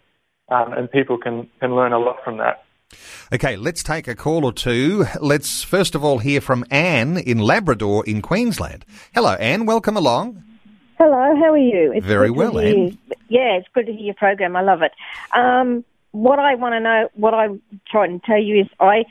um, 0.49 0.73
and 0.73 0.91
people 0.91 1.17
can 1.17 1.49
can 1.59 1.75
learn 1.75 1.93
a 1.93 1.99
lot 1.99 2.17
from 2.23 2.37
that. 2.37 2.63
Okay, 3.33 3.57
let's 3.57 3.83
take 3.83 4.07
a 4.07 4.15
call 4.15 4.45
or 4.45 4.53
two. 4.53 5.05
Let's 5.19 5.61
first 5.61 5.95
of 5.95 6.03
all 6.03 6.19
hear 6.19 6.39
from 6.39 6.63
Anne 6.71 7.17
in 7.17 7.39
Labrador 7.39 8.05
in 8.05 8.21
Queensland. 8.21 8.85
Hello, 9.13 9.33
Anne. 9.33 9.65
Welcome 9.65 9.97
along. 9.97 10.43
Hello, 10.97 11.35
how 11.35 11.51
are 11.51 11.57
you? 11.57 11.91
It's 11.91 12.05
Very 12.05 12.31
well, 12.31 12.57
Anne. 12.57 12.97
Yeah, 13.27 13.57
it's 13.57 13.67
good 13.73 13.85
to 13.87 13.91
hear 13.91 14.01
your 14.01 14.13
program. 14.13 14.55
I 14.55 14.61
love 14.61 14.81
it. 14.81 14.93
Um, 15.35 15.83
what 16.11 16.39
I 16.39 16.55
want 16.55 16.73
to 16.73 16.79
know, 16.79 17.09
what 17.15 17.33
I'm 17.33 17.61
trying 17.91 18.17
to 18.17 18.25
tell 18.25 18.41
you 18.41 18.61
is, 18.61 18.67
I, 18.79 19.03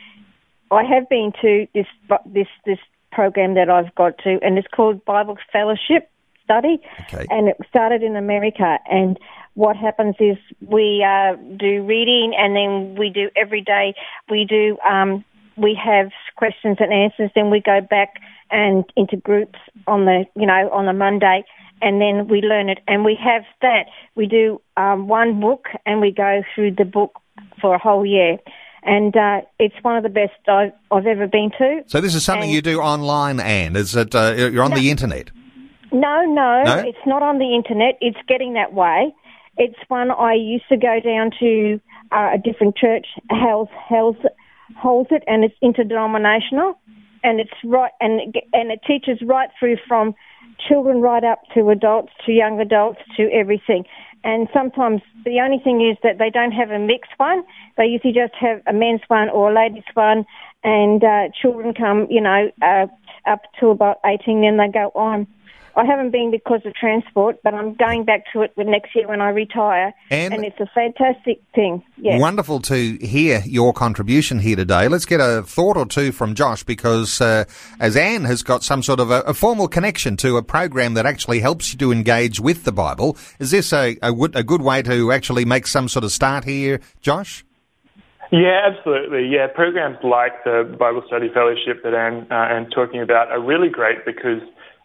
I 0.71 0.83
have 0.83 1.07
been 1.11 1.33
to 1.43 1.67
this 1.75 1.87
this 2.25 2.49
this 2.65 2.79
program 3.13 3.53
that 3.55 3.69
I've 3.69 3.95
got 3.97 4.17
to, 4.25 4.39
and 4.43 4.57
it's 4.57 4.69
called 4.69 5.05
Bible 5.05 5.37
Fellowship 5.53 6.11
Study, 6.43 6.79
okay. 7.03 7.27
and 7.29 7.49
it 7.49 7.59
started 7.69 8.03
in 8.03 8.17
America. 8.17 8.79
And 8.91 9.19
what 9.57 9.75
happens 9.75 10.15
is 10.21 10.37
we 10.61 11.03
uh, 11.03 11.35
do 11.57 11.83
reading, 11.83 12.35
and 12.39 12.55
then 12.55 12.95
we 12.97 13.09
do 13.11 13.31
every 13.35 13.63
day. 13.63 13.95
We 14.31 14.45
do 14.45 14.77
um, 14.89 15.25
we 15.57 15.79
have 15.83 16.11
questions 16.37 16.77
and 16.79 16.93
answers. 16.93 17.31
Then 17.35 17.51
we 17.51 17.61
go 17.61 17.81
back 17.81 18.21
and 18.51 18.85
into 18.97 19.17
groups 19.17 19.59
on 19.87 20.05
the 20.05 20.27
you 20.37 20.47
know 20.47 20.71
on 20.71 20.85
the 20.85 20.93
Monday, 20.93 21.43
and 21.81 22.01
then 22.01 22.29
we 22.29 22.43
learn 22.43 22.69
it. 22.69 22.81
And 22.87 23.03
we 23.03 23.19
have 23.19 23.45
that. 23.63 23.87
We 24.15 24.27
do 24.27 24.61
um, 24.77 25.09
one 25.09 25.41
book, 25.41 25.69
and 25.87 26.03
we 26.03 26.13
go 26.13 26.43
through 26.55 26.73
the 26.73 26.85
book 26.85 27.19
for 27.61 27.75
a 27.75 27.79
whole 27.79 28.05
year. 28.05 28.39
And 28.83 29.17
uh, 29.17 29.41
it's 29.59 29.75
one 29.83 29.97
of 29.97 30.05
the 30.05 30.11
best 30.11 30.35
I've, 30.47 30.71
I've, 30.93 31.07
ever 31.07 31.27
been 31.27 31.51
to. 31.59 31.83
So 31.87 32.01
this 32.01 32.15
is 32.15 32.25
something 32.25 32.45
and 32.45 32.53
you 32.53 32.63
do 32.63 32.79
online, 32.79 33.41
Anne. 33.41 33.75
Is 33.75 33.97
it 33.97 34.15
uh, 34.15 34.35
you're 34.37 34.63
on 34.63 34.71
no, 34.71 34.77
the 34.77 34.91
internet? 34.91 35.31
No, 35.91 36.23
no, 36.23 36.63
no, 36.63 36.79
it's 36.87 37.05
not 37.07 37.23
on 37.23 37.39
the 37.39 37.53
internet. 37.55 37.99
It's 38.01 38.19
getting 38.29 38.53
that 38.53 38.75
way. 38.75 39.13
It's 39.57 39.79
one 39.89 40.11
I 40.11 40.35
used 40.35 40.69
to 40.69 40.77
go 40.77 41.01
down 41.03 41.31
to 41.41 41.81
uh, 42.13 42.31
a 42.35 42.39
different 42.39 42.77
church, 42.77 43.07
holds, 43.31 43.71
holds, 43.75 44.19
holds 44.77 45.09
it, 45.11 45.23
and 45.27 45.45
it's 45.45 45.55
interdenominational, 45.63 46.79
and 47.25 47.41
it's 47.41 47.51
right, 47.65 47.93
and 48.01 48.35
and 48.53 48.71
it 48.71 48.81
teaches 48.87 49.19
right 49.27 49.49
through 49.59 49.77
from 49.89 50.15
children 50.69 51.01
right 51.01 51.25
up 51.25 51.41
to 51.55 51.71
adults, 51.71 52.13
to 52.25 52.33
young 52.33 52.61
adults, 52.61 53.01
to 53.17 53.31
everything. 53.33 53.85
And 54.25 54.49
sometimes 54.53 55.03
the 55.25 55.41
only 55.41 55.59
thing 55.63 55.87
is 55.89 55.97
that 56.03 56.19
they 56.19 56.31
don't 56.31 56.51
have 56.51 56.71
a 56.71 56.79
mixed 56.79 57.13
one. 57.17 57.45
They 57.77 57.87
usually 57.87 58.13
just 58.13 58.35
have 58.41 58.61
a 58.67 58.73
men's 58.73 59.03
one 59.09 59.29
or 59.29 59.51
a 59.51 59.55
ladies 59.55 59.85
one, 59.95 60.25
and 60.65 61.03
uh, 61.05 61.29
children 61.41 61.75
come, 61.75 62.07
you 62.11 62.21
know, 62.21 62.51
uh, 62.63 62.87
up 63.27 63.43
to 63.61 63.69
about 63.69 63.99
18, 64.05 64.41
then 64.41 64.57
they 64.57 64.69
go 64.69 64.91
on. 64.95 65.27
I 65.77 65.85
haven't 65.85 66.11
been 66.11 66.31
because 66.31 66.63
of 66.65 66.75
transport, 66.75 67.39
but 67.45 67.53
I'm 67.53 67.75
going 67.75 68.05
back 68.05 68.25
to 68.33 68.41
it 68.41 68.53
next 68.57 68.97
year 68.97 69.07
when 69.07 69.21
I 69.21 69.29
retire, 69.29 69.93
and, 70.11 70.33
and 70.33 70.45
it's 70.45 70.59
a 70.59 70.67
fantastic 70.75 71.43
thing. 71.55 71.83
Yes. 71.99 72.19
Wonderful 72.19 72.61
to 72.63 72.97
hear 72.97 73.43
your 73.45 73.75
contribution 73.75 74.39
here 74.39 74.57
today. 74.57 74.89
Let's 74.89 75.05
get 75.05 75.21
a 75.21 75.43
thought 75.43 75.77
or 75.77 75.85
two 75.85 76.13
from 76.13 76.35
Josh 76.35 76.63
because 76.63 77.21
uh, 77.21 77.45
as 77.79 77.95
Anne 77.95 78.25
has 78.25 78.43
got 78.43 78.65
some 78.65 78.83
sort 78.83 79.01
of 79.01 79.11
a, 79.11 79.21
a, 79.21 79.35
formal 79.35 79.69
connection 79.69 80.17
to 80.19 80.39
a 80.39 80.43
program 80.43 80.95
that 80.95 81.05
actually 81.05 81.41
helps 81.41 81.75
you 81.75 81.79
to 81.81 81.93
engage 81.93 82.41
with 82.41 82.65
the 82.65 82.73
Bible, 82.73 83.19
is 83.39 83.51
this 83.51 83.71
a, 83.75 83.99
a, 84.03 84.13
a 84.13 84.43
good 84.43 84.63
way 84.63 84.81
to 84.83 85.13
actually 85.13 85.45
make 85.45 85.67
some 85.67 85.89
sort 85.89 86.05
of 86.05 86.11
start 86.11 86.45
here, 86.45 86.81
Josh? 87.03 87.45
Yeah, 88.33 88.61
absolutely. 88.67 89.29
Yeah, 89.29 89.47
programs 89.47 89.99
like 90.03 90.43
the 90.45 90.75
Bible 90.79 91.03
Study 91.07 91.29
Fellowship 91.33 91.83
that 91.85 91.95
Anne 91.95 92.27
uh, 92.31 92.35
Anne's 92.35 92.73
talking 92.75 93.01
about 93.01 93.29
are 93.29 93.41
really 93.41 93.69
great 93.69 94.05
because 94.05 94.41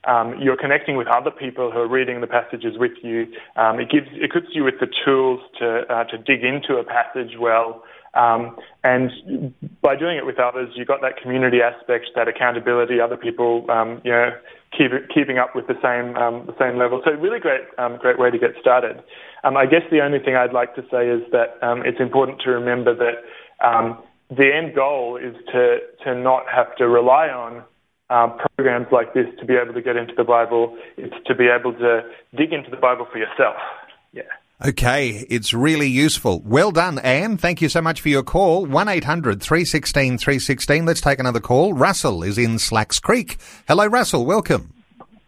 um, 0.05 0.35
you're 0.41 0.57
connecting 0.57 0.97
with 0.97 1.07
other 1.07 1.31
people 1.31 1.71
who 1.71 1.79
are 1.79 1.87
reading 1.87 2.21
the 2.21 2.27
passages 2.27 2.73
with 2.77 2.93
you. 3.03 3.27
Um, 3.55 3.79
it 3.79 3.89
gives 3.89 4.07
it 4.11 4.23
equips 4.23 4.47
you 4.53 4.63
with 4.63 4.79
the 4.79 4.87
tools 5.05 5.39
to 5.59 5.81
uh, 5.89 6.05
to 6.05 6.17
dig 6.17 6.43
into 6.43 6.77
a 6.77 6.83
passage 6.83 7.37
well. 7.39 7.83
Um, 8.13 8.57
and 8.83 9.53
by 9.81 9.95
doing 9.95 10.17
it 10.17 10.25
with 10.25 10.37
others, 10.37 10.69
you've 10.75 10.87
got 10.87 11.01
that 11.01 11.21
community 11.21 11.61
aspect, 11.61 12.07
that 12.15 12.27
accountability, 12.27 12.99
other 12.99 13.15
people, 13.15 13.65
um, 13.71 14.01
you 14.03 14.11
know, 14.11 14.31
keep, 14.77 14.91
keeping 15.13 15.37
up 15.37 15.55
with 15.55 15.67
the 15.67 15.79
same 15.81 16.17
um, 16.17 16.45
the 16.45 16.55
same 16.59 16.77
level. 16.77 17.01
So 17.05 17.11
really 17.11 17.39
great 17.39 17.61
um, 17.77 17.97
great 17.97 18.19
way 18.19 18.31
to 18.31 18.37
get 18.37 18.51
started. 18.59 19.01
I 19.43 19.65
guess 19.65 19.81
the 19.91 20.01
only 20.01 20.19
thing 20.19 20.35
I'd 20.35 20.53
like 20.53 20.75
to 20.75 20.81
say 20.91 21.09
is 21.09 21.21
that 21.31 21.57
um, 21.61 21.83
it's 21.85 21.99
important 21.99 22.41
to 22.41 22.51
remember 22.51 22.95
that 22.95 23.65
um, 23.65 23.97
the 24.29 24.49
end 24.53 24.75
goal 24.75 25.17
is 25.17 25.35
to 25.51 25.77
to 26.03 26.15
not 26.15 26.43
have 26.53 26.75
to 26.77 26.87
rely 26.87 27.27
on 27.27 27.63
um, 28.11 28.37
programs 28.57 28.87
like 28.91 29.13
this 29.13 29.25
to 29.39 29.45
be 29.45 29.53
able 29.55 29.73
to 29.73 29.81
get 29.81 29.95
into 29.95 30.13
the 30.15 30.23
Bible. 30.23 30.77
It's 30.97 31.15
to 31.25 31.33
be 31.33 31.47
able 31.47 31.73
to 31.73 32.01
dig 32.37 32.51
into 32.51 32.69
the 32.69 32.77
Bible 32.77 33.07
for 33.11 33.17
yourself. 33.17 33.55
Yeah. 34.11 34.23
Okay, 34.63 35.25
it's 35.29 35.53
really 35.53 35.87
useful. 35.87 36.41
Well 36.45 36.71
done, 36.71 36.99
Anne. 36.99 37.37
Thank 37.37 37.61
you 37.61 37.69
so 37.69 37.81
much 37.81 38.01
for 38.01 38.09
your 38.09 38.21
call. 38.21 38.65
1800 38.65 39.41
316 39.41 40.17
316. 40.17 40.85
Let's 40.85 41.01
take 41.01 41.19
another 41.19 41.39
call. 41.39 41.73
Russell 41.73 42.21
is 42.21 42.37
in 42.37 42.59
Slacks 42.59 42.99
Creek. 42.99 43.37
Hello, 43.67 43.87
Russell. 43.87 44.25
Welcome. 44.25 44.73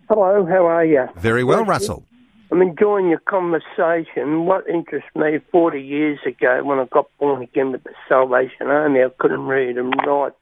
Hello, 0.09 0.45
how 0.45 0.67
are 0.67 0.85
you? 0.85 1.07
Very 1.15 1.43
well, 1.43 1.63
Russell. 1.63 2.03
I'm 2.51 2.61
enjoying 2.61 3.09
your 3.09 3.21
conversation. 3.21 4.45
What 4.45 4.67
interests 4.67 5.09
me 5.15 5.39
40 5.51 5.81
years 5.81 6.19
ago 6.27 6.63
when 6.63 6.77
I 6.77 6.85
got 6.85 7.07
born 7.17 7.41
again 7.41 7.71
with 7.71 7.83
the 7.83 7.93
Salvation 8.07 8.67
Army, 8.67 8.99
I 9.01 9.09
couldn't 9.17 9.47
read 9.47 9.77
and 9.77 9.91
write. 10.05 10.33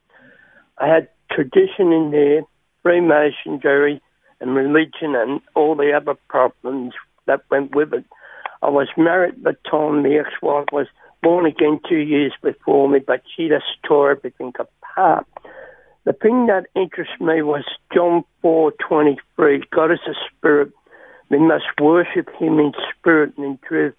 I 0.77 0.88
had 0.88 1.08
tradition 1.34 1.91
in 1.91 2.12
there, 2.12 2.44
Freemasonry 2.84 4.02
and 4.39 4.56
religion 4.56 5.15
and 5.15 5.41
all 5.56 5.76
the 5.76 5.91
other 5.94 6.15
problems 6.30 6.94
that 7.28 7.41
went 7.50 7.76
with 7.76 7.94
it. 7.94 8.06
I 8.62 8.70
was 8.70 8.88
married 8.98 9.36
at 9.36 9.44
the 9.44 9.70
time. 9.70 10.04
My 10.04 10.10
ex-wife 10.10 10.67
was 10.72 10.88
born 11.22 11.46
again 11.46 11.80
two 11.88 12.00
years 12.00 12.34
before 12.41 12.89
me, 12.89 13.00
but 13.00 13.22
she 13.36 13.48
just 13.48 13.65
tore 13.88 14.12
everything 14.12 14.54
apart. 14.60 15.26
The 16.04 16.13
thing 16.13 16.48
that 16.48 16.65
interests 16.76 17.20
me 17.20 17.44
was 17.44 17.63
John 17.94 18.24
four 18.41 18.72
twenty 18.88 19.20
three. 19.36 19.63
God 19.72 19.91
is 19.91 20.00
a 20.08 20.13
spirit. 20.30 20.72
We 21.30 21.38
must 21.38 21.65
worship 21.80 22.28
Him 22.39 22.60
in 22.60 22.74
spirit 22.98 23.34
and 23.38 23.46
in 23.46 23.60
truth. 23.67 23.94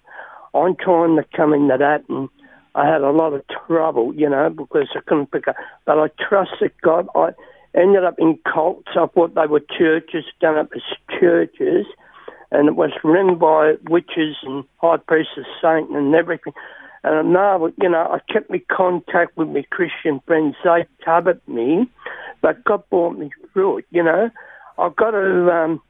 I'm 0.53 0.75
trying 0.75 1.15
to 1.15 1.25
come 1.35 1.53
into 1.53 1.77
that, 1.77 2.03
and 2.09 2.29
I 2.75 2.87
had 2.87 3.01
a 3.01 3.11
lot 3.11 3.33
of 3.33 3.43
trouble, 3.67 4.13
you 4.15 4.29
know, 4.29 4.49
because 4.49 4.87
I 4.95 4.99
couldn't 5.05 5.31
pick 5.31 5.47
up. 5.47 5.55
But 5.85 5.99
I 5.99 6.07
trusted 6.27 6.71
God. 6.81 7.07
I 7.15 7.29
ended 7.75 8.03
up 8.03 8.15
in 8.17 8.39
cults. 8.51 8.89
I 8.95 9.05
thought 9.07 9.35
they 9.35 9.47
were 9.47 9.61
churches, 9.77 10.25
done 10.41 10.57
up 10.57 10.69
as 10.75 10.81
churches, 11.19 11.85
and 12.51 12.67
it 12.67 12.75
was 12.75 12.91
run 13.03 13.37
by 13.37 13.73
witches 13.89 14.37
and 14.43 14.63
high 14.77 14.97
priests 14.97 15.33
of 15.37 15.45
Satan 15.61 15.95
and 15.95 16.15
everything. 16.15 16.53
And 17.03 17.33
now, 17.33 17.67
you 17.81 17.89
know, 17.89 18.07
I 18.09 18.19
kept 18.31 18.49
me 18.49 18.59
contact 18.59 19.35
with 19.37 19.49
my 19.49 19.65
Christian 19.69 20.21
friends. 20.25 20.55
They 20.63 20.85
covered 21.03 21.41
me, 21.47 21.89
but 22.41 22.63
God 22.63 22.83
brought 22.89 23.17
me 23.17 23.29
through 23.51 23.79
it. 23.79 23.85
You 23.91 24.03
know, 24.03 24.29
I've 24.77 24.95
got 24.95 25.11
to 25.11 25.51
um, 25.51 25.81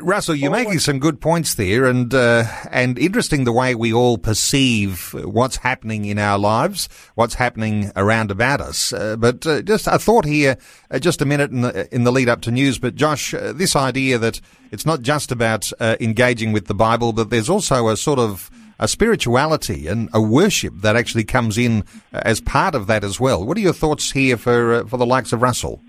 Russell, 0.00 0.34
you're 0.34 0.50
making 0.50 0.78
some 0.78 0.98
good 0.98 1.20
points 1.20 1.54
there, 1.54 1.84
and 1.84 2.12
uh, 2.12 2.44
and 2.70 2.98
interesting 2.98 3.44
the 3.44 3.52
way 3.52 3.74
we 3.74 3.92
all 3.92 4.18
perceive 4.18 5.14
what's 5.14 5.56
happening 5.56 6.04
in 6.04 6.18
our 6.18 6.38
lives, 6.38 6.88
what's 7.14 7.34
happening 7.34 7.92
around 7.96 8.30
about 8.30 8.60
us. 8.60 8.92
Uh, 8.92 9.16
but 9.16 9.46
uh, 9.46 9.62
just 9.62 9.86
a 9.86 9.98
thought 9.98 10.24
here, 10.24 10.56
uh, 10.90 10.98
just 10.98 11.22
a 11.22 11.24
minute 11.24 11.50
in 11.50 11.62
the, 11.62 11.94
in 11.94 12.04
the 12.04 12.12
lead 12.12 12.28
up 12.28 12.40
to 12.42 12.50
news. 12.50 12.78
But 12.78 12.94
Josh, 12.94 13.34
uh, 13.34 13.52
this 13.52 13.76
idea 13.76 14.18
that 14.18 14.40
it's 14.70 14.86
not 14.86 15.02
just 15.02 15.30
about 15.30 15.70
engaging 15.80 16.52
with 16.52 16.66
the 16.66 16.74
Bible, 16.74 17.12
but 17.12 17.30
there's 17.30 17.50
also 17.50 17.88
a 17.88 17.96
sort 17.96 18.18
of 18.18 18.50
a 18.78 18.88
spirituality 18.88 19.86
and 19.86 20.08
a 20.12 20.20
worship 20.20 20.74
that 20.78 20.96
actually 20.96 21.24
comes 21.24 21.58
in 21.58 21.84
as 22.12 22.40
part 22.40 22.74
of 22.74 22.86
that 22.86 23.04
as 23.04 23.20
well. 23.20 23.44
What 23.44 23.56
are 23.56 23.60
your 23.60 23.72
thoughts 23.72 24.10
here 24.12 24.36
for 24.36 24.84
for 24.86 24.96
the 24.96 25.06
likes 25.06 25.32
of 25.32 25.42
Russell? 25.42 25.80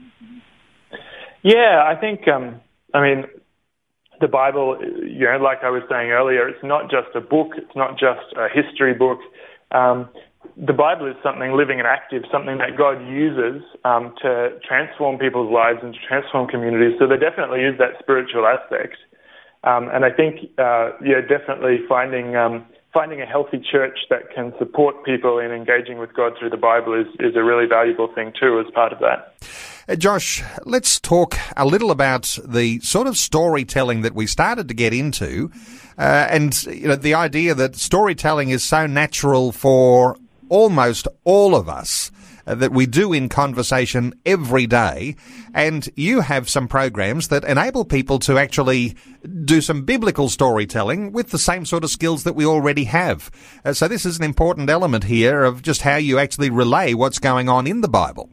Yeah, 1.41 1.83
I 1.85 1.95
think. 1.95 2.27
Um, 2.27 2.61
I 2.93 3.01
mean, 3.01 3.25
the 4.23 4.31
Bible, 4.31 4.79
you 5.03 5.27
know, 5.27 5.37
like 5.43 5.67
I 5.67 5.69
was 5.69 5.83
saying 5.91 6.11
earlier, 6.11 6.47
it's 6.47 6.63
not 6.63 6.89
just 6.89 7.11
a 7.13 7.19
book, 7.19 7.59
it's 7.59 7.75
not 7.75 7.99
just 7.99 8.31
a 8.39 8.47
history 8.47 8.93
book. 8.93 9.19
Um, 9.75 10.07
the 10.55 10.71
Bible 10.71 11.07
is 11.07 11.15
something 11.21 11.51
living 11.51 11.79
and 11.79 11.87
active, 11.87 12.23
something 12.31 12.57
that 12.59 12.77
God 12.77 13.03
uses 13.03 13.61
um, 13.83 14.15
to 14.23 14.55
transform 14.63 15.19
people's 15.19 15.51
lives 15.51 15.79
and 15.83 15.93
to 15.93 15.99
transform 16.07 16.47
communities. 16.47 16.95
So 16.99 17.07
there 17.07 17.19
definitely 17.19 17.67
is 17.67 17.77
that 17.79 17.99
spiritual 17.99 18.47
aspect. 18.47 18.95
Um, 19.65 19.91
and 19.91 20.05
I 20.07 20.11
think, 20.11 20.55
uh, 20.55 20.95
yeah, 21.03 21.19
definitely 21.19 21.83
finding 21.87 22.35
um, 22.35 22.63
finding 22.93 23.21
a 23.21 23.25
healthy 23.25 23.59
church 23.59 24.07
that 24.09 24.31
can 24.33 24.53
support 24.59 25.03
people 25.03 25.39
in 25.39 25.51
engaging 25.51 25.97
with 25.97 26.13
God 26.13 26.33
through 26.39 26.51
the 26.51 26.61
Bible 26.61 26.93
is, 26.93 27.07
is 27.19 27.35
a 27.35 27.43
really 27.43 27.65
valuable 27.67 28.07
thing 28.13 28.31
too 28.39 28.63
as 28.63 28.71
part 28.71 28.93
of 28.93 28.99
that. 28.99 29.33
Uh, 29.87 29.95
Josh, 29.95 30.41
let's 30.65 30.97
talk 30.97 31.35
a 31.57 31.65
little 31.65 31.91
about 31.91 32.37
the 32.45 32.79
sort 32.79 33.05
of 33.05 33.17
storytelling 33.17 34.01
that 34.01 34.15
we 34.15 34.27
started 34.27 34.69
to 34.69 34.73
get 34.73 34.93
into, 34.93 35.51
uh, 35.97 36.27
and 36.29 36.63
you 36.63 36.87
know 36.87 36.95
the 36.95 37.13
idea 37.13 37.53
that 37.53 37.75
storytelling 37.75 38.49
is 38.49 38.63
so 38.63 38.87
natural 38.87 39.51
for 39.51 40.15
almost 40.47 41.07
all 41.25 41.53
of 41.55 41.67
us. 41.67 42.11
Uh, 42.45 42.55
that 42.55 42.73
we 42.73 42.85
do 42.85 43.13
in 43.13 43.29
conversation 43.29 44.13
every 44.25 44.67
day. 44.67 45.15
And 45.53 45.89
you 45.95 46.19
have 46.19 46.49
some 46.49 46.67
programs 46.67 47.29
that 47.29 47.45
enable 47.45 47.85
people 47.85 48.19
to 48.19 48.37
actually 48.37 48.97
do 49.45 49.61
some 49.61 49.85
biblical 49.85 50.27
storytelling 50.27 51.13
with 51.13 51.29
the 51.29 51.37
same 51.37 51.65
sort 51.65 51.85
of 51.85 51.89
skills 51.89 52.25
that 52.25 52.35
we 52.35 52.45
already 52.45 52.83
have. 52.83 53.31
Uh, 53.63 53.71
so 53.71 53.87
this 53.87 54.05
is 54.05 54.17
an 54.17 54.25
important 54.25 54.69
element 54.69 55.05
here 55.05 55.45
of 55.45 55.61
just 55.61 55.83
how 55.83 55.95
you 55.95 56.19
actually 56.19 56.49
relay 56.49 56.93
what's 56.93 57.17
going 57.17 57.47
on 57.47 57.65
in 57.65 57.79
the 57.79 57.87
Bible. 57.87 58.29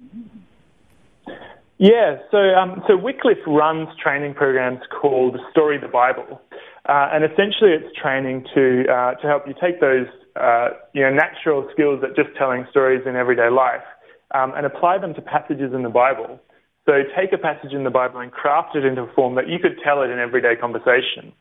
Yeah, 1.81 2.21
so 2.31 2.37
um, 2.37 2.85
so 2.87 2.95
Wycliffe 2.95 3.41
runs 3.47 3.89
training 3.97 4.35
programs 4.35 4.81
called 4.93 5.41
Story 5.51 5.79
the 5.81 5.89
Bible, 5.89 6.39
uh, 6.85 7.09
and 7.09 7.25
essentially 7.25 7.73
it's 7.73 7.89
training 7.97 8.45
to 8.53 8.85
uh, 8.85 9.15
to 9.15 9.27
help 9.27 9.49
you 9.49 9.55
take 9.57 9.81
those 9.81 10.05
uh, 10.37 10.77
you 10.93 11.01
know 11.01 11.09
natural 11.09 11.67
skills 11.73 12.03
that 12.03 12.15
just 12.15 12.37
telling 12.37 12.67
stories 12.69 13.01
in 13.07 13.17
everyday 13.17 13.49
life 13.49 13.81
um, 14.37 14.53
and 14.55 14.67
apply 14.67 14.99
them 14.99 15.15
to 15.15 15.23
passages 15.23 15.73
in 15.73 15.83
the 15.83 15.89
Bible. 15.89 16.39
So 16.85 17.01
take 17.17 17.33
a 17.33 17.39
passage 17.39 17.73
in 17.73 17.85
the 17.85 17.91
Bible 17.91 18.21
and 18.21 18.31
craft 18.31 18.77
it 18.77 18.85
into 18.85 19.09
a 19.09 19.13
form 19.15 19.35
that 19.37 19.49
you 19.49 19.59
could 19.59 19.81
tell 19.83 20.03
it 20.03 20.11
in 20.11 20.19
everyday 20.19 20.57
conversation. 20.61 21.33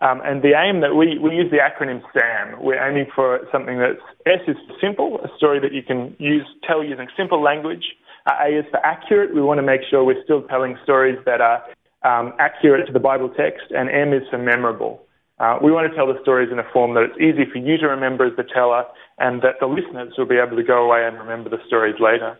Um, 0.00 0.20
and 0.24 0.42
the 0.42 0.58
aim 0.58 0.80
that 0.80 0.96
we, 0.98 1.18
we 1.22 1.38
use 1.38 1.54
the 1.54 1.62
acronym 1.62 2.02
SAM. 2.12 2.60
We're 2.60 2.82
aiming 2.82 3.06
for 3.14 3.46
something 3.52 3.78
that's 3.78 4.02
S 4.26 4.42
is 4.48 4.56
simple, 4.80 5.20
a 5.22 5.28
story 5.38 5.60
that 5.60 5.72
you 5.72 5.82
can 5.86 6.16
use, 6.18 6.46
tell 6.66 6.82
using 6.82 7.06
simple 7.16 7.40
language. 7.40 7.94
A 8.26 8.58
is 8.58 8.64
for 8.70 8.84
accurate. 8.84 9.34
We 9.34 9.42
want 9.42 9.58
to 9.58 9.62
make 9.62 9.82
sure 9.88 10.04
we're 10.04 10.22
still 10.24 10.42
telling 10.42 10.78
stories 10.82 11.18
that 11.26 11.40
are 11.40 11.62
um, 12.02 12.32
accurate 12.38 12.86
to 12.86 12.92
the 12.92 13.00
Bible 13.00 13.28
text. 13.28 13.70
And 13.70 13.90
M 13.90 14.12
is 14.12 14.22
for 14.30 14.38
memorable. 14.38 15.02
Uh, 15.38 15.58
we 15.62 15.72
want 15.72 15.90
to 15.90 15.96
tell 15.96 16.06
the 16.06 16.20
stories 16.22 16.50
in 16.52 16.58
a 16.58 16.64
form 16.72 16.94
that 16.94 17.02
it's 17.02 17.18
easy 17.18 17.44
for 17.50 17.58
you 17.58 17.76
to 17.76 17.86
remember 17.88 18.24
as 18.26 18.36
the 18.36 18.44
teller 18.44 18.84
and 19.18 19.42
that 19.42 19.56
the 19.60 19.66
listeners 19.66 20.14
will 20.16 20.26
be 20.26 20.36
able 20.36 20.56
to 20.56 20.62
go 20.62 20.84
away 20.84 21.04
and 21.06 21.18
remember 21.18 21.50
the 21.50 21.58
stories 21.66 21.96
later. 22.00 22.38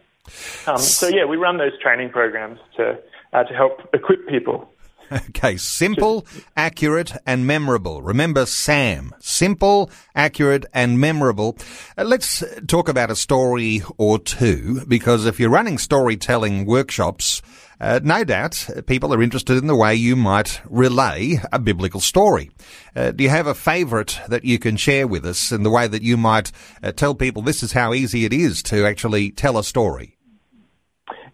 Um, 0.66 0.78
so, 0.78 1.08
yeah, 1.08 1.24
we 1.24 1.36
run 1.36 1.58
those 1.58 1.78
training 1.82 2.10
programs 2.10 2.58
to, 2.76 2.98
uh, 3.32 3.44
to 3.44 3.54
help 3.54 3.80
equip 3.92 4.26
people 4.28 4.70
Okay, 5.12 5.56
simple, 5.56 6.26
accurate, 6.56 7.12
and 7.26 7.46
memorable. 7.46 8.02
Remember 8.02 8.46
Sam. 8.46 9.14
Simple, 9.20 9.90
accurate, 10.14 10.66
and 10.72 10.98
memorable. 10.98 11.56
Uh, 11.96 12.04
let's 12.04 12.42
talk 12.66 12.88
about 12.88 13.10
a 13.10 13.16
story 13.16 13.82
or 13.98 14.18
two, 14.18 14.84
because 14.86 15.26
if 15.26 15.38
you're 15.38 15.50
running 15.50 15.78
storytelling 15.78 16.66
workshops, 16.66 17.42
uh, 17.80 18.00
no 18.02 18.24
doubt 18.24 18.68
people 18.86 19.12
are 19.12 19.22
interested 19.22 19.56
in 19.56 19.66
the 19.66 19.76
way 19.76 19.94
you 19.94 20.16
might 20.16 20.60
relay 20.68 21.40
a 21.52 21.58
biblical 21.58 22.00
story. 22.00 22.50
Uh, 22.96 23.10
do 23.10 23.24
you 23.24 23.30
have 23.30 23.46
a 23.46 23.54
favourite 23.54 24.20
that 24.28 24.44
you 24.44 24.58
can 24.58 24.76
share 24.76 25.06
with 25.06 25.26
us 25.26 25.52
in 25.52 25.64
the 25.64 25.70
way 25.70 25.86
that 25.86 26.02
you 26.02 26.16
might 26.16 26.50
uh, 26.82 26.92
tell 26.92 27.14
people 27.14 27.42
this 27.42 27.62
is 27.62 27.72
how 27.72 27.92
easy 27.92 28.24
it 28.24 28.32
is 28.32 28.62
to 28.62 28.86
actually 28.86 29.30
tell 29.30 29.58
a 29.58 29.64
story? 29.64 30.13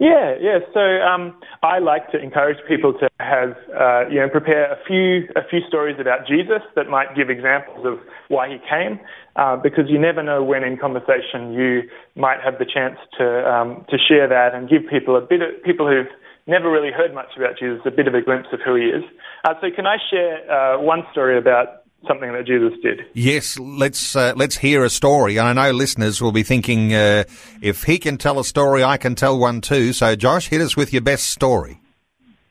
Yeah, 0.00 0.32
yeah. 0.40 0.60
So 0.72 0.80
um, 0.80 1.38
I 1.62 1.78
like 1.78 2.10
to 2.12 2.18
encourage 2.18 2.56
people 2.66 2.94
to 2.94 3.08
have, 3.20 3.50
uh, 3.78 4.08
you 4.08 4.18
know, 4.18 4.30
prepare 4.30 4.72
a 4.72 4.78
few 4.88 5.28
a 5.36 5.46
few 5.46 5.60
stories 5.68 5.96
about 6.00 6.26
Jesus 6.26 6.62
that 6.74 6.88
might 6.88 7.14
give 7.14 7.28
examples 7.28 7.84
of 7.84 7.98
why 8.28 8.48
he 8.48 8.56
came, 8.64 8.98
uh, 9.36 9.56
because 9.56 9.84
you 9.88 10.00
never 10.00 10.22
know 10.22 10.42
when 10.42 10.64
in 10.64 10.78
conversation 10.78 11.52
you 11.52 11.82
might 12.16 12.40
have 12.40 12.58
the 12.58 12.64
chance 12.64 12.96
to 13.18 13.44
um, 13.44 13.84
to 13.90 13.98
share 13.98 14.26
that 14.26 14.54
and 14.54 14.70
give 14.70 14.88
people 14.88 15.16
a 15.16 15.20
bit 15.20 15.42
of 15.42 15.62
people 15.64 15.86
who've 15.86 16.08
never 16.46 16.70
really 16.72 16.90
heard 16.90 17.12
much 17.14 17.36
about 17.36 17.58
Jesus 17.58 17.82
a 17.84 17.90
bit 17.90 18.08
of 18.08 18.14
a 18.14 18.22
glimpse 18.22 18.48
of 18.54 18.60
who 18.64 18.76
he 18.76 18.84
is. 18.84 19.04
Uh, 19.44 19.52
so 19.60 19.68
can 19.70 19.86
I 19.86 19.98
share 20.10 20.40
uh, 20.50 20.80
one 20.80 21.02
story 21.12 21.36
about 21.36 21.79
something 22.06 22.32
that 22.32 22.46
Jesus 22.46 22.72
did. 22.82 23.00
Yes, 23.14 23.58
let's 23.58 24.16
uh, 24.16 24.32
let's 24.36 24.56
hear 24.56 24.84
a 24.84 24.90
story. 24.90 25.36
And 25.36 25.46
I 25.46 25.52
know 25.52 25.72
listeners 25.72 26.20
will 26.20 26.32
be 26.32 26.42
thinking, 26.42 26.94
uh, 26.94 27.24
if 27.60 27.84
he 27.84 27.98
can 27.98 28.16
tell 28.16 28.38
a 28.38 28.44
story, 28.44 28.82
I 28.82 28.96
can 28.96 29.14
tell 29.14 29.38
one 29.38 29.60
too. 29.60 29.92
So, 29.92 30.16
Josh, 30.16 30.48
hit 30.48 30.60
us 30.60 30.76
with 30.76 30.92
your 30.92 31.02
best 31.02 31.28
story. 31.28 31.80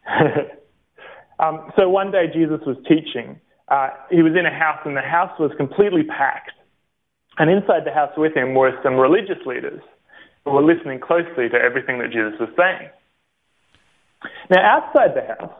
um, 1.39 1.71
so 1.75 1.89
one 1.89 2.11
day 2.11 2.25
Jesus 2.33 2.61
was 2.65 2.77
teaching. 2.87 3.39
Uh, 3.67 3.89
he 4.09 4.21
was 4.21 4.33
in 4.37 4.45
a 4.45 4.53
house, 4.53 4.79
and 4.85 4.97
the 4.97 5.01
house 5.01 5.37
was 5.39 5.51
completely 5.57 6.03
packed. 6.03 6.51
And 7.37 7.49
inside 7.49 7.85
the 7.85 7.93
house 7.93 8.11
with 8.17 8.35
him 8.35 8.55
were 8.55 8.71
some 8.83 8.95
religious 8.95 9.45
leaders 9.45 9.81
who 10.43 10.51
were 10.51 10.63
listening 10.63 10.99
closely 10.99 11.47
to 11.49 11.55
everything 11.55 11.99
that 11.99 12.07
Jesus 12.07 12.33
was 12.39 12.49
saying. 12.57 12.89
Now, 14.49 14.59
outside 14.59 15.15
the 15.15 15.21
house, 15.21 15.53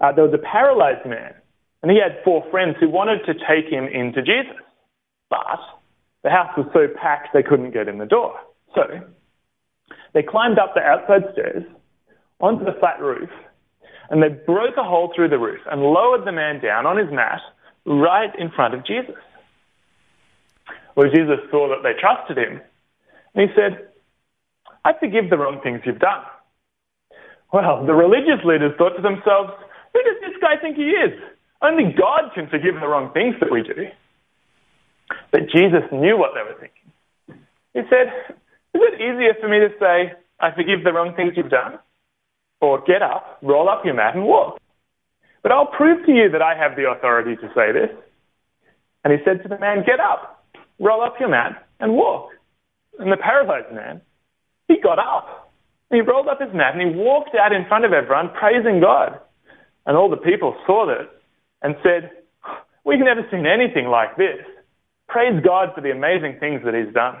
uh, 0.00 0.12
there 0.12 0.24
was 0.24 0.34
a 0.34 0.38
paralyzed 0.38 1.06
man 1.08 1.34
and 1.84 1.90
he 1.92 2.00
had 2.00 2.16
four 2.24 2.42
friends 2.50 2.76
who 2.80 2.88
wanted 2.88 3.26
to 3.26 3.34
take 3.34 3.70
him 3.70 3.84
into 3.84 4.22
Jesus. 4.22 4.56
But 5.28 5.60
the 6.22 6.30
house 6.30 6.48
was 6.56 6.66
so 6.72 6.88
packed 6.98 7.34
they 7.34 7.42
couldn't 7.42 7.72
get 7.72 7.88
in 7.88 7.98
the 7.98 8.06
door. 8.06 8.40
So 8.74 8.84
they 10.14 10.22
climbed 10.22 10.58
up 10.58 10.72
the 10.74 10.80
outside 10.80 11.30
stairs 11.34 11.62
onto 12.40 12.64
the 12.64 12.72
flat 12.80 13.02
roof 13.02 13.28
and 14.08 14.22
they 14.22 14.30
broke 14.30 14.78
a 14.78 14.82
hole 14.82 15.12
through 15.14 15.28
the 15.28 15.38
roof 15.38 15.60
and 15.70 15.82
lowered 15.82 16.26
the 16.26 16.32
man 16.32 16.58
down 16.62 16.86
on 16.86 16.96
his 16.96 17.12
mat 17.12 17.42
right 17.84 18.32
in 18.38 18.50
front 18.50 18.72
of 18.72 18.86
Jesus. 18.86 19.20
Well, 20.96 21.10
Jesus 21.14 21.36
saw 21.50 21.68
that 21.68 21.82
they 21.82 22.00
trusted 22.00 22.38
him 22.38 22.62
and 23.34 23.50
he 23.50 23.54
said, 23.54 23.88
I 24.86 24.92
forgive 24.98 25.28
the 25.28 25.36
wrong 25.36 25.60
things 25.62 25.82
you've 25.84 25.98
done. 25.98 26.24
Well, 27.52 27.84
the 27.84 27.92
religious 27.92 28.42
leaders 28.42 28.72
thought 28.78 28.96
to 28.96 29.02
themselves, 29.02 29.52
who 29.92 30.02
does 30.02 30.16
this 30.22 30.40
guy 30.40 30.56
think 30.56 30.76
he 30.76 30.88
is? 30.88 31.12
Only 31.62 31.94
God 31.96 32.32
can 32.34 32.48
forgive 32.48 32.74
the 32.74 32.86
wrong 32.86 33.12
things 33.12 33.36
that 33.40 33.50
we 33.50 33.62
do. 33.62 33.88
But 35.30 35.48
Jesus 35.54 35.82
knew 35.92 36.18
what 36.18 36.32
they 36.34 36.42
were 36.42 36.58
thinking. 36.58 36.84
He 37.72 37.80
said, 37.90 38.12
Is 38.74 38.82
it 38.82 39.00
easier 39.00 39.34
for 39.40 39.48
me 39.48 39.58
to 39.60 39.68
say, 39.80 40.12
I 40.40 40.54
forgive 40.54 40.84
the 40.84 40.92
wrong 40.92 41.14
things 41.14 41.34
you've 41.36 41.50
done? 41.50 41.78
Or 42.60 42.82
get 42.82 43.02
up, 43.02 43.38
roll 43.42 43.68
up 43.68 43.84
your 43.84 43.94
mat, 43.94 44.14
and 44.14 44.24
walk? 44.24 44.60
But 45.42 45.52
I'll 45.52 45.66
prove 45.66 46.06
to 46.06 46.12
you 46.12 46.30
that 46.30 46.40
I 46.40 46.56
have 46.56 46.76
the 46.76 46.88
authority 46.88 47.36
to 47.36 47.48
say 47.54 47.72
this. 47.72 47.90
And 49.04 49.12
he 49.12 49.18
said 49.24 49.42
to 49.42 49.48
the 49.48 49.58
man, 49.58 49.84
Get 49.84 50.00
up, 50.00 50.44
roll 50.78 51.02
up 51.02 51.16
your 51.20 51.28
mat, 51.28 51.66
and 51.80 51.94
walk. 51.94 52.30
And 52.98 53.12
the 53.12 53.16
paralyzed 53.16 53.74
man, 53.74 54.00
he 54.68 54.80
got 54.80 54.98
up. 54.98 55.52
He 55.90 56.00
rolled 56.00 56.28
up 56.28 56.40
his 56.40 56.52
mat 56.54 56.74
and 56.74 56.82
he 56.90 56.96
walked 56.96 57.34
out 57.34 57.52
in 57.52 57.66
front 57.66 57.84
of 57.84 57.92
everyone, 57.92 58.30
praising 58.30 58.80
God. 58.80 59.20
And 59.86 59.96
all 59.96 60.08
the 60.08 60.16
people 60.16 60.56
saw 60.66 60.86
that 60.86 61.13
and 61.64 61.74
said, 61.82 62.10
We've 62.84 63.00
never 63.00 63.26
seen 63.30 63.46
anything 63.46 63.86
like 63.86 64.16
this. 64.16 64.44
Praise 65.08 65.42
God 65.42 65.70
for 65.74 65.80
the 65.80 65.90
amazing 65.90 66.36
things 66.38 66.62
that 66.64 66.74
He's 66.74 66.92
done. 66.94 67.16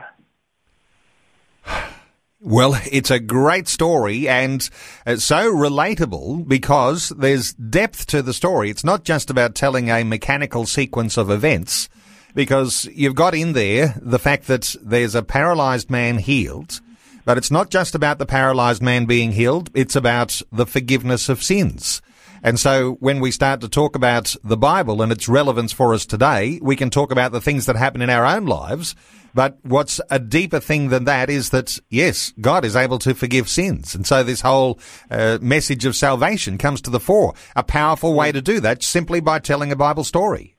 Well, 2.40 2.78
it's 2.92 3.10
a 3.10 3.20
great 3.20 3.68
story 3.68 4.28
and 4.28 4.68
it's 5.06 5.24
so 5.24 5.50
relatable 5.50 6.46
because 6.46 7.08
there's 7.16 7.54
depth 7.54 8.06
to 8.08 8.20
the 8.20 8.34
story. 8.34 8.68
It's 8.68 8.84
not 8.84 9.02
just 9.04 9.30
about 9.30 9.54
telling 9.54 9.88
a 9.88 10.04
mechanical 10.04 10.66
sequence 10.66 11.16
of 11.16 11.30
events 11.30 11.88
because 12.34 12.84
you've 12.92 13.14
got 13.14 13.34
in 13.34 13.54
there 13.54 13.94
the 13.96 14.18
fact 14.18 14.46
that 14.48 14.76
there's 14.82 15.14
a 15.14 15.22
paralyzed 15.22 15.88
man 15.88 16.18
healed, 16.18 16.82
but 17.24 17.38
it's 17.38 17.50
not 17.50 17.70
just 17.70 17.94
about 17.94 18.18
the 18.18 18.26
paralyzed 18.26 18.82
man 18.82 19.06
being 19.06 19.32
healed. 19.32 19.70
It's 19.72 19.96
about 19.96 20.42
the 20.52 20.66
forgiveness 20.66 21.30
of 21.30 21.42
sins. 21.42 22.02
And 22.44 22.60
so 22.60 22.98
when 23.00 23.20
we 23.20 23.30
start 23.30 23.62
to 23.62 23.70
talk 23.70 23.96
about 23.96 24.36
the 24.44 24.58
Bible 24.58 25.00
and 25.00 25.10
its 25.10 25.30
relevance 25.30 25.72
for 25.72 25.94
us 25.94 26.04
today, 26.04 26.60
we 26.60 26.76
can 26.76 26.90
talk 26.90 27.10
about 27.10 27.32
the 27.32 27.40
things 27.40 27.64
that 27.64 27.74
happen 27.74 28.02
in 28.02 28.10
our 28.10 28.26
own 28.26 28.44
lives. 28.44 28.94
But 29.32 29.56
what's 29.62 29.98
a 30.10 30.18
deeper 30.18 30.60
thing 30.60 30.90
than 30.90 31.04
that 31.06 31.30
is 31.30 31.48
that, 31.50 31.78
yes, 31.88 32.34
God 32.38 32.66
is 32.66 32.76
able 32.76 32.98
to 32.98 33.14
forgive 33.14 33.48
sins. 33.48 33.94
And 33.94 34.06
so 34.06 34.22
this 34.22 34.42
whole 34.42 34.78
uh, 35.10 35.38
message 35.40 35.86
of 35.86 35.96
salvation 35.96 36.58
comes 36.58 36.82
to 36.82 36.90
the 36.90 37.00
fore. 37.00 37.32
A 37.56 37.62
powerful 37.62 38.12
way 38.12 38.30
to 38.30 38.42
do 38.42 38.60
that 38.60 38.82
simply 38.82 39.20
by 39.20 39.38
telling 39.38 39.72
a 39.72 39.76
Bible 39.76 40.04
story. 40.04 40.54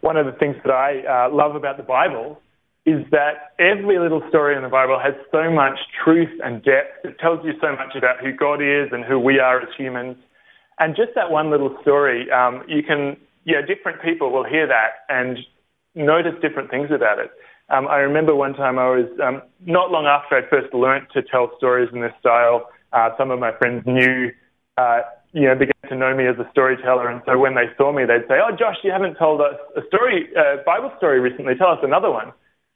One 0.00 0.16
of 0.16 0.24
the 0.24 0.32
things 0.32 0.56
that 0.64 0.72
I 0.72 1.26
uh, 1.26 1.30
love 1.30 1.56
about 1.56 1.76
the 1.76 1.82
Bible 1.82 2.40
is 2.86 3.04
that 3.10 3.52
every 3.58 3.98
little 3.98 4.22
story 4.30 4.56
in 4.56 4.62
the 4.62 4.68
Bible 4.70 4.98
has 4.98 5.12
so 5.30 5.50
much 5.50 5.78
truth 6.02 6.40
and 6.42 6.62
depth. 6.62 7.04
It 7.04 7.18
tells 7.18 7.44
you 7.44 7.52
so 7.60 7.72
much 7.72 7.94
about 7.96 8.20
who 8.20 8.32
God 8.32 8.62
is 8.62 8.88
and 8.92 9.04
who 9.04 9.18
we 9.18 9.38
are 9.38 9.60
as 9.60 9.68
humans. 9.76 10.16
And 10.78 10.96
just 10.96 11.14
that 11.14 11.30
one 11.30 11.50
little 11.50 11.76
story, 11.82 12.30
um, 12.30 12.62
you 12.68 12.82
can, 12.82 13.16
yeah, 13.44 13.60
different 13.60 14.02
people 14.02 14.30
will 14.32 14.44
hear 14.44 14.66
that 14.66 15.04
and 15.08 15.38
notice 15.94 16.34
different 16.42 16.70
things 16.70 16.90
about 16.90 17.18
it. 17.18 17.30
Um, 17.70 17.88
I 17.88 17.98
remember 17.98 18.34
one 18.34 18.54
time 18.54 18.78
I 18.78 18.90
was, 18.90 19.06
um, 19.22 19.42
not 19.64 19.90
long 19.90 20.06
after 20.06 20.36
I'd 20.36 20.48
first 20.50 20.74
learnt 20.74 21.10
to 21.12 21.22
tell 21.22 21.50
stories 21.56 21.88
in 21.92 22.00
this 22.00 22.12
style, 22.20 22.68
uh, 22.92 23.10
some 23.16 23.30
of 23.30 23.38
my 23.38 23.52
friends 23.56 23.84
knew, 23.86 24.30
uh, 24.76 25.00
you 25.32 25.46
know, 25.46 25.54
began 25.54 25.74
to 25.88 25.96
know 25.96 26.14
me 26.14 26.26
as 26.26 26.36
a 26.38 26.48
storyteller. 26.50 27.08
And 27.08 27.22
so 27.26 27.38
when 27.38 27.54
they 27.54 27.66
saw 27.76 27.92
me, 27.92 28.04
they'd 28.04 28.26
say, 28.28 28.38
Oh, 28.42 28.54
Josh, 28.54 28.76
you 28.82 28.90
haven't 28.90 29.16
told 29.16 29.40
us 29.40 29.54
a 29.76 29.86
story, 29.86 30.28
uh, 30.36 30.62
Bible 30.66 30.92
story 30.98 31.20
recently. 31.20 31.54
Tell 31.54 31.70
us 31.70 31.80
another 31.82 32.10
one. 32.10 32.32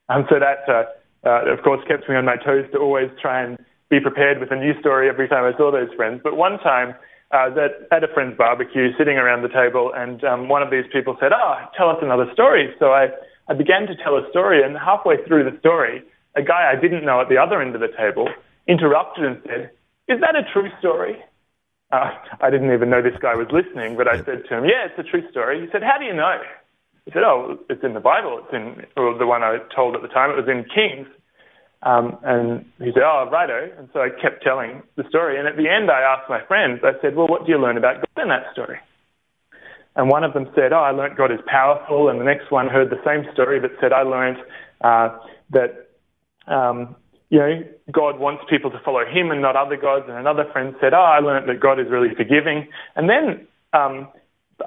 And 0.09 0.25
so 0.29 0.39
that, 0.39 0.67
uh, 0.67 0.85
uh, 1.27 1.53
of 1.53 1.61
course, 1.63 1.81
kept 1.87 2.09
me 2.09 2.15
on 2.15 2.25
my 2.25 2.37
toes 2.37 2.65
to 2.71 2.79
always 2.79 3.09
try 3.21 3.41
and 3.43 3.57
be 3.89 3.99
prepared 3.99 4.39
with 4.39 4.51
a 4.51 4.55
new 4.55 4.77
story 4.79 5.09
every 5.09 5.27
time 5.27 5.43
I 5.43 5.57
saw 5.57 5.71
those 5.71 5.93
friends. 5.95 6.21
But 6.23 6.35
one 6.35 6.59
time, 6.59 6.95
uh, 7.31 7.49
that 7.53 7.87
at 7.91 8.03
a 8.03 8.07
friend's 8.13 8.37
barbecue, 8.37 8.89
sitting 8.97 9.17
around 9.17 9.43
the 9.43 9.49
table, 9.49 9.91
and 9.95 10.23
um, 10.23 10.49
one 10.49 10.63
of 10.63 10.71
these 10.71 10.85
people 10.91 11.15
said, 11.19 11.31
"Oh, 11.33 11.55
tell 11.77 11.89
us 11.89 11.97
another 12.01 12.29
story." 12.33 12.73
So 12.79 12.91
I, 12.91 13.09
I 13.47 13.53
began 13.53 13.85
to 13.87 13.95
tell 13.95 14.17
a 14.17 14.27
story, 14.29 14.63
and 14.63 14.75
halfway 14.77 15.23
through 15.25 15.49
the 15.49 15.57
story, 15.59 16.01
a 16.35 16.41
guy 16.41 16.71
I 16.71 16.79
didn't 16.79 17.05
know 17.05 17.21
at 17.21 17.29
the 17.29 17.37
other 17.37 17.61
end 17.61 17.75
of 17.75 17.81
the 17.81 17.93
table 17.95 18.27
interrupted 18.67 19.25
and 19.25 19.41
said, 19.45 19.69
"Is 20.07 20.19
that 20.21 20.35
a 20.35 20.43
true 20.51 20.69
story?" 20.79 21.17
Uh, 21.91 22.11
I 22.41 22.49
didn't 22.49 22.73
even 22.73 22.89
know 22.89 23.01
this 23.01 23.17
guy 23.19 23.35
was 23.35 23.47
listening, 23.51 23.97
but 23.97 24.07
I 24.07 24.17
said 24.23 24.45
to 24.49 24.57
him, 24.57 24.65
"Yeah, 24.65 24.89
it's 24.89 24.97
a 24.97 25.03
true 25.03 25.29
story." 25.29 25.61
He 25.61 25.67
said, 25.71 25.83
"How 25.83 25.97
do 25.99 26.05
you 26.05 26.13
know?" 26.13 26.41
He 27.05 27.11
said, 27.11 27.23
"Oh, 27.23 27.59
it's 27.69 27.83
in 27.83 27.93
the 27.93 27.99
Bible. 27.99 28.41
It's 28.43 28.53
in 28.53 28.85
well, 28.97 29.17
the 29.17 29.27
one 29.27 29.43
I 29.43 29.59
told 29.75 29.95
at 29.95 30.01
the 30.01 30.07
time. 30.07 30.31
It 30.31 30.37
was 30.37 30.49
in 30.49 30.65
Kings." 30.65 31.07
Um, 31.81 32.17
and 32.23 32.65
he 32.79 32.91
said, 32.93 33.03
oh, 33.03 33.29
righto. 33.31 33.69
And 33.77 33.87
so 33.93 34.01
I 34.01 34.09
kept 34.09 34.43
telling 34.43 34.83
the 34.97 35.03
story. 35.07 35.39
And 35.39 35.47
at 35.47 35.55
the 35.55 35.69
end, 35.69 35.89
I 35.89 36.01
asked 36.01 36.29
my 36.29 36.43
friends, 36.45 36.81
I 36.83 36.99
said, 37.01 37.15
well, 37.15 37.27
what 37.27 37.45
do 37.45 37.51
you 37.51 37.57
learn 37.57 37.77
about 37.77 38.03
God 38.15 38.23
in 38.23 38.29
that 38.29 38.51
story? 38.51 38.77
And 39.95 40.09
one 40.09 40.23
of 40.23 40.33
them 40.33 40.47
said, 40.55 40.73
oh, 40.73 40.83
I 40.83 40.91
learned 40.91 41.17
God 41.17 41.31
is 41.31 41.39
powerful. 41.47 42.09
And 42.09 42.19
the 42.19 42.25
next 42.25 42.51
one 42.51 42.67
heard 42.67 42.89
the 42.89 43.01
same 43.05 43.31
story, 43.33 43.59
but 43.59 43.71
said, 43.79 43.93
I 43.93 44.01
learned 44.01 44.37
uh, 44.81 45.17
that, 45.51 45.89
um, 46.47 46.95
you 47.29 47.39
know, 47.39 47.63
God 47.91 48.19
wants 48.19 48.43
people 48.49 48.71
to 48.71 48.79
follow 48.83 49.05
him 49.05 49.31
and 49.31 49.41
not 49.41 49.55
other 49.55 49.77
gods. 49.77 50.05
And 50.07 50.17
another 50.17 50.45
friend 50.51 50.75
said, 50.81 50.93
oh, 50.93 50.97
I 50.97 51.19
learned 51.19 51.47
that 51.47 51.59
God 51.61 51.79
is 51.79 51.87
really 51.89 52.13
forgiving. 52.15 52.67
And 52.95 53.09
then 53.09 53.47
um, 53.71 54.09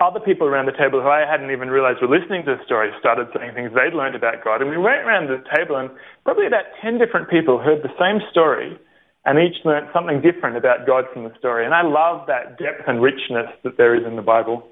other 0.00 0.20
people 0.20 0.46
around 0.46 0.66
the 0.66 0.78
table 0.78 1.02
who 1.02 1.08
I 1.08 1.28
hadn't 1.28 1.50
even 1.50 1.68
realized 1.68 2.00
were 2.00 2.08
listening 2.08 2.44
to 2.46 2.56
the 2.56 2.64
story 2.64 2.90
started 2.98 3.28
saying 3.36 3.54
things 3.54 3.72
they'd 3.74 3.92
learned 3.96 4.14
about 4.14 4.44
God. 4.44 4.62
And 4.62 4.70
we 4.70 4.78
went 4.78 5.04
around 5.04 5.28
the 5.28 5.42
table, 5.54 5.76
and 5.76 5.90
probably 6.24 6.46
about 6.46 6.64
10 6.80 6.98
different 6.98 7.28
people 7.28 7.58
heard 7.58 7.82
the 7.82 7.92
same 7.98 8.20
story 8.30 8.78
and 9.24 9.38
each 9.38 9.64
learned 9.64 9.88
something 9.92 10.20
different 10.20 10.56
about 10.56 10.86
God 10.86 11.04
from 11.12 11.24
the 11.24 11.32
story. 11.38 11.64
And 11.64 11.74
I 11.74 11.82
love 11.82 12.26
that 12.26 12.58
depth 12.58 12.88
and 12.88 13.00
richness 13.00 13.46
that 13.62 13.76
there 13.76 13.94
is 13.94 14.04
in 14.06 14.16
the 14.16 14.22
Bible. 14.22 14.66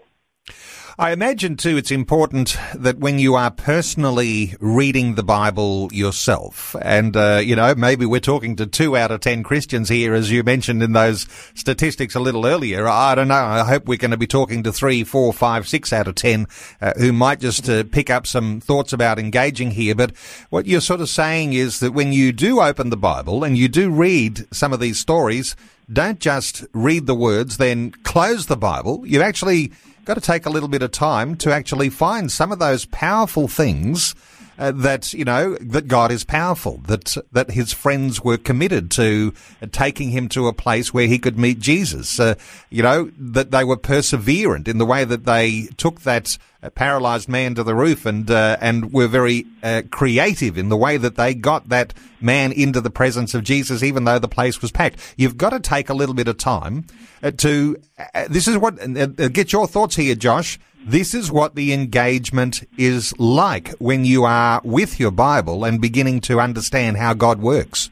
I 1.00 1.12
imagine 1.12 1.56
too 1.56 1.78
it's 1.78 1.90
important 1.90 2.58
that 2.74 2.98
when 2.98 3.18
you 3.18 3.34
are 3.34 3.50
personally 3.50 4.54
reading 4.60 5.14
the 5.14 5.22
Bible 5.22 5.88
yourself, 5.94 6.76
and 6.82 7.16
uh, 7.16 7.40
you 7.42 7.56
know 7.56 7.74
maybe 7.74 8.04
we're 8.04 8.20
talking 8.20 8.54
to 8.56 8.66
two 8.66 8.98
out 8.98 9.10
of 9.10 9.20
ten 9.20 9.42
Christians 9.42 9.88
here, 9.88 10.12
as 10.12 10.30
you 10.30 10.42
mentioned 10.42 10.82
in 10.82 10.92
those 10.92 11.26
statistics 11.54 12.14
a 12.14 12.20
little 12.20 12.44
earlier. 12.44 12.86
I 12.86 13.14
don't 13.14 13.28
know. 13.28 13.34
I 13.34 13.64
hope 13.64 13.86
we're 13.86 13.96
going 13.96 14.10
to 14.10 14.18
be 14.18 14.26
talking 14.26 14.62
to 14.64 14.74
three, 14.74 15.02
four, 15.02 15.32
five, 15.32 15.66
six 15.66 15.90
out 15.90 16.06
of 16.06 16.16
ten 16.16 16.46
uh, 16.82 16.92
who 16.98 17.14
might 17.14 17.40
just 17.40 17.66
uh, 17.66 17.84
pick 17.84 18.10
up 18.10 18.26
some 18.26 18.60
thoughts 18.60 18.92
about 18.92 19.18
engaging 19.18 19.70
here. 19.70 19.94
But 19.94 20.14
what 20.50 20.66
you're 20.66 20.82
sort 20.82 21.00
of 21.00 21.08
saying 21.08 21.54
is 21.54 21.80
that 21.80 21.92
when 21.92 22.12
you 22.12 22.30
do 22.30 22.60
open 22.60 22.90
the 22.90 22.98
Bible 22.98 23.42
and 23.42 23.56
you 23.56 23.68
do 23.68 23.90
read 23.90 24.46
some 24.54 24.74
of 24.74 24.80
these 24.80 24.98
stories, 24.98 25.56
don't 25.90 26.20
just 26.20 26.66
read 26.74 27.06
the 27.06 27.14
words, 27.14 27.56
then 27.56 27.90
close 27.90 28.46
the 28.46 28.56
Bible. 28.58 29.02
You 29.06 29.22
actually 29.22 29.72
got 30.04 30.14
to 30.14 30.20
take 30.20 30.46
a 30.46 30.50
little 30.50 30.68
bit 30.68 30.82
of 30.82 30.90
time 30.90 31.36
to 31.36 31.52
actually 31.52 31.90
find 31.90 32.30
some 32.30 32.52
of 32.52 32.58
those 32.58 32.84
powerful 32.86 33.48
things 33.48 34.14
uh, 34.60 34.72
that 34.72 35.12
you 35.12 35.24
know 35.24 35.56
that 35.60 35.88
God 35.88 36.12
is 36.12 36.22
powerful, 36.22 36.78
that 36.86 37.16
that 37.32 37.50
His 37.50 37.72
friends 37.72 38.22
were 38.22 38.36
committed 38.36 38.90
to 38.92 39.32
taking 39.72 40.10
him 40.10 40.28
to 40.28 40.46
a 40.46 40.52
place 40.52 40.92
where 40.92 41.06
he 41.06 41.18
could 41.18 41.38
meet 41.38 41.58
Jesus. 41.58 42.20
Uh, 42.20 42.34
you 42.68 42.82
know 42.82 43.10
that 43.18 43.50
they 43.50 43.64
were 43.64 43.76
perseverant 43.76 44.68
in 44.68 44.78
the 44.78 44.86
way 44.86 45.04
that 45.04 45.24
they 45.24 45.68
took 45.76 46.02
that 46.02 46.36
paralyzed 46.74 47.28
man 47.28 47.54
to 47.54 47.62
the 47.62 47.74
roof 47.74 48.04
and 48.04 48.30
uh, 48.30 48.58
and 48.60 48.92
were 48.92 49.06
very 49.08 49.46
uh, 49.62 49.82
creative 49.90 50.58
in 50.58 50.68
the 50.68 50.76
way 50.76 50.98
that 50.98 51.16
they 51.16 51.34
got 51.34 51.70
that 51.70 51.94
man 52.20 52.52
into 52.52 52.80
the 52.80 52.90
presence 52.90 53.32
of 53.32 53.42
Jesus, 53.42 53.82
even 53.82 54.04
though 54.04 54.18
the 54.18 54.28
place 54.28 54.60
was 54.60 54.70
packed. 54.70 54.98
You've 55.16 55.38
got 55.38 55.50
to 55.50 55.60
take 55.60 55.88
a 55.88 55.94
little 55.94 56.14
bit 56.14 56.28
of 56.28 56.36
time 56.36 56.84
uh, 57.22 57.30
to. 57.38 57.76
Uh, 58.14 58.26
this 58.28 58.46
is 58.46 58.58
what. 58.58 58.78
Uh, 58.80 59.06
get 59.06 59.52
your 59.52 59.66
thoughts 59.66 59.96
here, 59.96 60.14
Josh. 60.14 60.58
This 60.86 61.14
is 61.14 61.30
what 61.30 61.54
the 61.54 61.72
engagement 61.72 62.66
is 62.78 63.12
like 63.18 63.68
when 63.78 64.04
you 64.04 64.24
are 64.24 64.62
with 64.64 64.98
your 64.98 65.10
Bible 65.10 65.64
and 65.64 65.80
beginning 65.80 66.20
to 66.22 66.40
understand 66.40 66.96
how 66.96 67.12
God 67.12 67.40
works. 67.40 67.90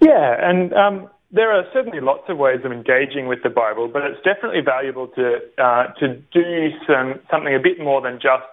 Yeah, 0.00 0.36
and 0.38 0.74
um, 0.74 1.08
there 1.32 1.50
are 1.52 1.64
certainly 1.72 2.00
lots 2.00 2.24
of 2.28 2.36
ways 2.36 2.60
of 2.64 2.72
engaging 2.72 3.28
with 3.28 3.42
the 3.42 3.48
Bible, 3.48 3.88
but 3.88 4.02
it's 4.02 4.22
definitely 4.22 4.60
valuable 4.60 5.08
to 5.08 5.38
uh, 5.58 5.86
to 6.00 6.16
do 6.32 6.68
some 6.86 7.20
something 7.30 7.54
a 7.54 7.60
bit 7.60 7.80
more 7.80 8.02
than 8.02 8.20
just 8.20 8.44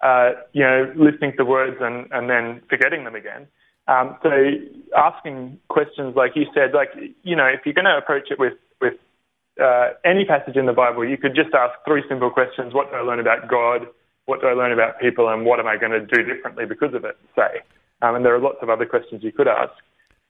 uh, 0.00 0.32
you 0.52 0.62
know 0.62 0.92
listening 0.96 1.32
to 1.32 1.36
the 1.36 1.44
words 1.44 1.76
and, 1.80 2.08
and 2.12 2.30
then 2.30 2.62
forgetting 2.68 3.04
them 3.04 3.14
again. 3.14 3.46
Um, 3.88 4.16
so 4.22 4.30
asking 4.96 5.58
questions 5.68 6.16
like 6.16 6.32
you 6.34 6.46
said, 6.54 6.72
like 6.72 6.88
you 7.22 7.36
know, 7.36 7.46
if 7.46 7.60
you're 7.64 7.74
going 7.74 7.84
to 7.84 7.96
approach 7.96 8.30
it 8.30 8.38
with 8.38 8.54
with 8.80 8.94
uh, 9.62 9.90
any 10.04 10.24
passage 10.24 10.56
in 10.56 10.66
the 10.66 10.72
Bible, 10.72 11.08
you 11.08 11.16
could 11.16 11.34
just 11.34 11.54
ask 11.54 11.74
three 11.86 12.02
simple 12.08 12.30
questions: 12.30 12.74
What 12.74 12.90
do 12.90 12.96
I 12.96 13.00
learn 13.00 13.20
about 13.20 13.48
God? 13.48 13.86
What 14.26 14.40
do 14.40 14.48
I 14.48 14.52
learn 14.52 14.72
about 14.72 15.00
people? 15.00 15.28
And 15.28 15.44
what 15.44 15.60
am 15.60 15.66
I 15.66 15.76
going 15.76 15.92
to 15.92 16.00
do 16.00 16.22
differently 16.22 16.66
because 16.66 16.94
of 16.94 17.04
it? 17.04 17.16
Say, 17.34 17.62
um, 18.02 18.16
and 18.16 18.24
there 18.24 18.34
are 18.34 18.40
lots 18.40 18.58
of 18.60 18.70
other 18.70 18.86
questions 18.86 19.22
you 19.22 19.32
could 19.32 19.48
ask. 19.48 19.72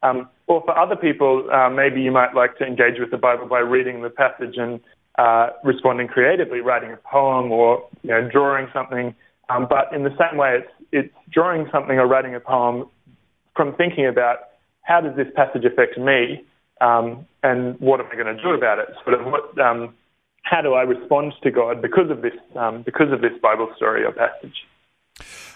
Um, 0.03 0.29
or 0.47 0.63
for 0.63 0.79
other 0.79 0.97
people, 0.97 1.49
uh, 1.51 1.71
maybe 1.71 2.01
you 2.01 2.13
might 2.13 2.35
like 2.35 2.59
to 2.59 2.65
engage 2.65 3.01
with 3.01 3.11
the 3.11 3.17
Bible 3.17 3.47
by 3.47 3.61
reading 3.61 4.03
the 4.03 4.11
passage 4.11 4.57
and 4.57 4.81
uh, 5.19 5.49
responding 5.65 6.07
creatively, 6.07 6.61
writing 6.61 6.93
a 6.93 6.97
poem 6.99 7.51
or 7.51 7.89
you 8.03 8.11
know, 8.11 8.29
drawing 8.31 8.69
something. 8.73 9.15
Um, 9.49 9.67
but 9.69 9.93
in 9.95 10.05
the 10.05 10.15
same 10.19 10.39
way, 10.39 10.59
it's, 10.59 10.73
it's 10.93 11.15
drawing 11.31 11.67
something 11.73 11.99
or 11.99 12.07
writing 12.07 12.35
a 12.35 12.41
poem 12.41 12.89
from 13.57 13.75
thinking 13.75 14.07
about 14.07 14.39
how 14.83 15.01
does 15.01 15.17
this 15.17 15.27
passage 15.35 15.65
affect 15.65 15.99
me 15.99 16.45
um, 16.81 17.27
and 17.43 17.79
what 17.81 18.01
am 18.01 18.07
I 18.13 18.15
going 18.15 18.37
to 18.37 18.43
do 18.43 18.51
about 18.51 18.79
it? 18.79 18.89
Sort 19.05 19.21
of 19.21 19.27
what, 19.27 19.59
um, 19.59 19.95
how 20.43 20.63
do 20.63 20.75
I 20.75 20.83
respond 20.83 21.33
to 21.43 21.51
God 21.51 21.83
because 21.83 22.11
of 22.11 22.23
this 22.23 22.35
um, 22.55 22.83
because 22.83 23.13
of 23.13 23.21
this 23.21 23.33
Bible 23.43 23.69
story 23.77 24.05
or 24.05 24.13
passage? 24.13 24.55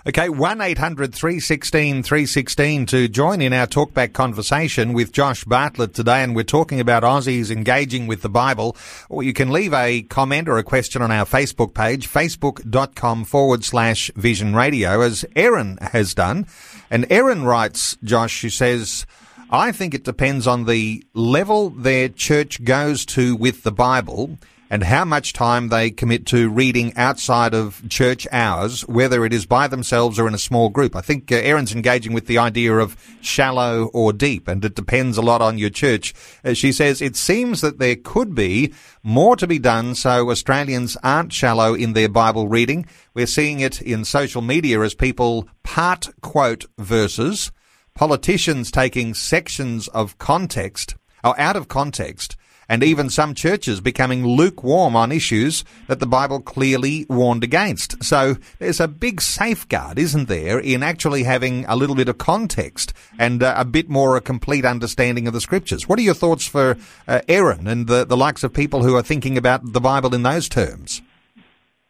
Okay, 0.07 0.31
1 0.31 0.63
800 0.63 1.15
316 1.15 2.03
316 2.03 2.87
to 2.87 3.07
join 3.07 3.43
in 3.43 3.53
our 3.53 3.67
talkback 3.67 4.15
conversation 4.15 4.95
with 4.95 5.13
Josh 5.13 5.45
Bartlett 5.45 5.93
today. 5.93 6.23
And 6.23 6.35
we're 6.35 6.43
talking 6.43 6.81
about 6.81 7.03
Aussies 7.03 7.51
engaging 7.51 8.07
with 8.07 8.23
the 8.23 8.31
Bible. 8.31 8.75
Or 9.11 9.23
you 9.23 9.35
can 9.35 9.51
leave 9.51 9.75
a 9.75 10.01
comment 10.03 10.49
or 10.49 10.57
a 10.57 10.65
question 10.65 11.03
on 11.03 11.11
our 11.11 11.27
Facebook 11.27 11.75
page, 11.75 12.09
facebook.com 12.09 13.25
forward 13.25 13.63
slash 13.63 14.11
vision 14.17 14.57
radio, 14.57 15.03
as 15.03 15.27
Erin 15.37 15.77
has 15.93 16.15
done. 16.15 16.47
And 16.91 17.07
Erin 17.13 17.45
writes, 17.45 17.99
Josh, 18.03 18.33
she 18.33 18.49
says, 18.49 19.05
I 19.53 19.73
think 19.73 19.95
it 19.95 20.05
depends 20.05 20.47
on 20.47 20.67
the 20.67 21.05
level 21.13 21.71
their 21.71 22.09
church 22.09 22.63
goes 22.63 23.05
to 23.07 23.35
with 23.35 23.65
the 23.65 23.73
Bible 23.73 24.39
and 24.71 24.85
how 24.85 25.05
much 25.05 25.33
time 25.33 25.69
they 25.71 25.91
commit 25.91 26.25
to 26.27 26.49
reading 26.49 26.97
outside 26.97 27.53
of 27.53 27.83
church 27.89 28.29
hours, 28.31 28.83
whether 28.83 29.25
it 29.25 29.33
is 29.33 29.47
by 29.47 29.67
themselves 29.67 30.21
or 30.21 30.29
in 30.29 30.35
a 30.35 30.39
small 30.39 30.69
group. 30.69 30.95
I 30.95 31.01
think 31.01 31.33
uh, 31.33 31.35
Erin's 31.35 31.75
engaging 31.75 32.13
with 32.13 32.29
the 32.29 32.39
idea 32.39 32.77
of 32.77 32.97
shallow 33.21 33.87
or 33.87 34.13
deep, 34.13 34.47
and 34.47 34.65
it 34.65 34.77
depends 34.77 35.19
a 35.19 35.23
lot 35.23 35.43
on 35.43 35.59
your 35.59 35.71
church. 35.71 36.15
Uh, 36.45 36.55
she 36.55 36.71
says 36.71 37.03
it 37.03 37.17
seems 37.17 37.61
that 37.61 37.81
there 37.81 37.97
could 37.97 38.37
be 38.37 38.73
more 39.03 39.35
to 39.35 39.49
be 39.49 39.59
done 39.59 39.97
so 39.97 40.31
Australians 40.31 40.97
aren't 41.03 41.33
shallow 41.33 41.75
in 41.75 41.95
their 41.95 42.09
Bible 42.09 42.47
reading. 42.47 42.87
We're 43.15 43.27
seeing 43.27 43.59
it 43.59 43.83
in 43.83 44.05
social 44.05 44.43
media 44.43 44.81
as 44.83 44.95
people 44.95 45.49
part 45.65 46.09
quote 46.21 46.67
verses, 46.79 47.51
politicians 47.95 48.71
taking 48.71 49.15
sections 49.15 49.89
of 49.89 50.19
context 50.19 50.97
or 51.23 51.39
out 51.39 51.57
of 51.57 51.69
context 51.69 52.37
and 52.71 52.85
even 52.85 53.11
some 53.11 53.35
churches 53.35 53.81
becoming 53.81 54.25
lukewarm 54.25 54.95
on 54.95 55.11
issues 55.11 55.65
that 55.89 55.99
the 55.99 56.07
Bible 56.07 56.41
clearly 56.41 57.05
warned 57.09 57.43
against. 57.43 58.03
So 58.05 58.37
there's 58.61 58.79
a 58.79 58.87
big 58.87 59.21
safeguard, 59.21 59.99
isn't 59.99 60.29
there, 60.29 60.61
in 60.61 60.85
actually 60.85 61.25
having 61.25 61.65
a 61.67 61.75
little 61.75 61.97
bit 61.97 62.09
of 62.09 62.19
context 62.19 62.93
and 63.19 63.43
uh, 63.43 63.55
a 63.57 63.65
bit 63.65 63.91
more 63.91 64.17
a 64.17 64.21
complete 64.21 64.65
understanding 64.65 65.27
of 65.27 65.33
the 65.33 65.41
scriptures. 65.41 65.89
What 65.89 65.99
are 65.99 66.03
your 66.03 66.15
thoughts 66.15 66.47
for 66.47 66.77
uh, 67.09 67.23
Erin 67.27 67.67
and 67.67 67.89
the, 67.89 68.07
the 68.07 68.17
likes 68.17 68.45
of 68.45 68.53
people 68.53 68.85
who 68.85 68.95
are 68.95 69.03
thinking 69.03 69.37
about 69.37 69.73
the 69.73 69.81
Bible 69.81 70.15
in 70.15 70.23
those 70.23 70.49
terms? 70.49 71.03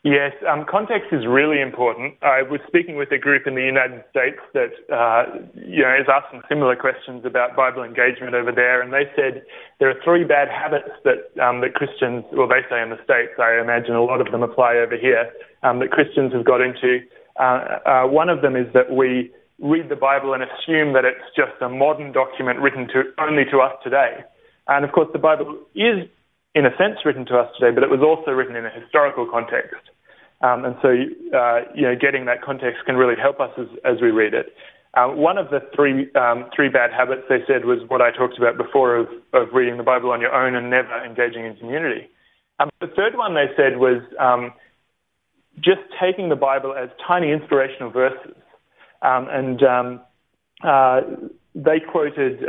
Yes, 0.03 0.33
um, 0.49 0.65
context 0.65 1.13
is 1.13 1.27
really 1.29 1.61
important. 1.61 2.15
I 2.23 2.41
was 2.41 2.61
speaking 2.67 2.97
with 2.97 3.13
a 3.13 3.19
group 3.19 3.47
in 3.47 3.55
the 3.55 3.61
United 3.61 4.01
States 4.09 4.41
that 4.57 4.73
uh, 4.89 5.45
you 5.53 5.85
know 5.85 5.93
is 5.93 6.09
asking 6.09 6.41
similar 6.49 6.75
questions 6.75 7.27
about 7.27 7.55
Bible 7.55 7.85
engagement 7.85 8.33
over 8.33 8.51
there, 8.51 8.81
and 8.81 8.95
they 8.95 9.05
said 9.15 9.45
there 9.79 9.91
are 9.91 10.01
three 10.03 10.25
bad 10.25 10.49
habits 10.49 10.89
that 11.05 11.29
um, 11.37 11.61
that 11.61 11.75
Christians, 11.75 12.25
well, 12.33 12.49
they 12.49 12.65
say 12.73 12.81
in 12.81 12.89
the 12.89 12.97
states. 13.05 13.37
I 13.37 13.61
imagine 13.61 13.93
a 13.93 14.03
lot 14.03 14.23
of 14.25 14.33
them 14.33 14.43
apply 14.43 14.81
over 14.81 14.97
here 14.97 15.29
um, 15.63 15.81
that 15.81 15.91
Christians 15.91 16.33
have 16.33 16.47
got 16.47 16.63
into. 16.63 17.05
Uh, 17.37 17.77
uh, 17.85 18.05
one 18.09 18.31
of 18.31 18.41
them 18.41 18.57
is 18.57 18.73
that 18.73 18.97
we 18.97 19.29
read 19.61 19.91
the 19.91 20.01
Bible 20.01 20.33
and 20.33 20.43
assume 20.43 20.95
that 20.97 21.05
it's 21.05 21.29
just 21.37 21.61
a 21.61 21.69
modern 21.69 22.13
document 22.13 22.59
written 22.61 22.89
to 22.89 23.13
only 23.21 23.45
to 23.53 23.61
us 23.61 23.77
today. 23.85 24.25
And 24.67 24.83
of 24.83 24.93
course, 24.93 25.09
the 25.13 25.21
Bible 25.21 25.61
is 25.75 26.09
in 26.55 26.67
a 26.67 26.71
sense 26.77 26.99
written 27.05 27.25
to 27.27 27.37
us 27.39 27.51
today, 27.59 27.75
but 27.75 27.83
it 27.83 27.91
was 27.91 28.01
also 28.01 28.33
written 28.33 28.57
in 28.57 28.67
a 28.67 28.71
historical 28.71 29.27
context. 29.31 29.83
Um, 30.43 30.65
and 30.65 30.75
so, 30.83 30.89
uh, 31.37 31.61
you 31.75 31.83
know, 31.83 31.95
getting 31.95 32.25
that 32.25 32.43
context 32.43 32.85
can 32.87 32.97
really 32.97 33.21
help 33.21 33.41
us 33.41 33.51
as, 33.59 33.67
as 33.85 34.01
we 34.01 34.11
read 34.11 34.35
it. 34.35 34.55
Um, 34.95 35.19
one 35.19 35.39
of 35.39 35.51
the 35.51 35.61
three 35.77 36.11
um, 36.15 36.51
three 36.55 36.69
bad 36.69 36.91
habits 36.91 37.23
they 37.29 37.45
said 37.47 37.65
was 37.65 37.79
what 37.87 38.01
I 38.01 38.11
talked 38.11 38.39
about 38.39 38.57
before 38.57 38.97
of, 38.97 39.07
of 39.33 39.49
reading 39.53 39.77
the 39.77 39.85
Bible 39.85 40.11
on 40.11 40.21
your 40.21 40.35
own 40.35 40.57
and 40.57 40.69
never 40.69 41.05
engaging 41.05 41.45
in 41.45 41.55
community. 41.57 42.09
Um, 42.59 42.71
the 42.81 42.89
third 42.89 43.17
one 43.17 43.35
they 43.35 43.47
said 43.57 43.79
was 43.79 44.03
um, 44.19 44.53
just 45.61 45.81
taking 46.03 46.29
the 46.29 46.37
Bible 46.37 46.75
as 46.75 46.89
tiny 47.07 47.31
inspirational 47.31 47.91
verses. 47.91 48.35
Um, 49.03 49.29
and 49.31 49.63
uh, 50.65 51.01
they 51.55 51.81
quoted 51.81 52.49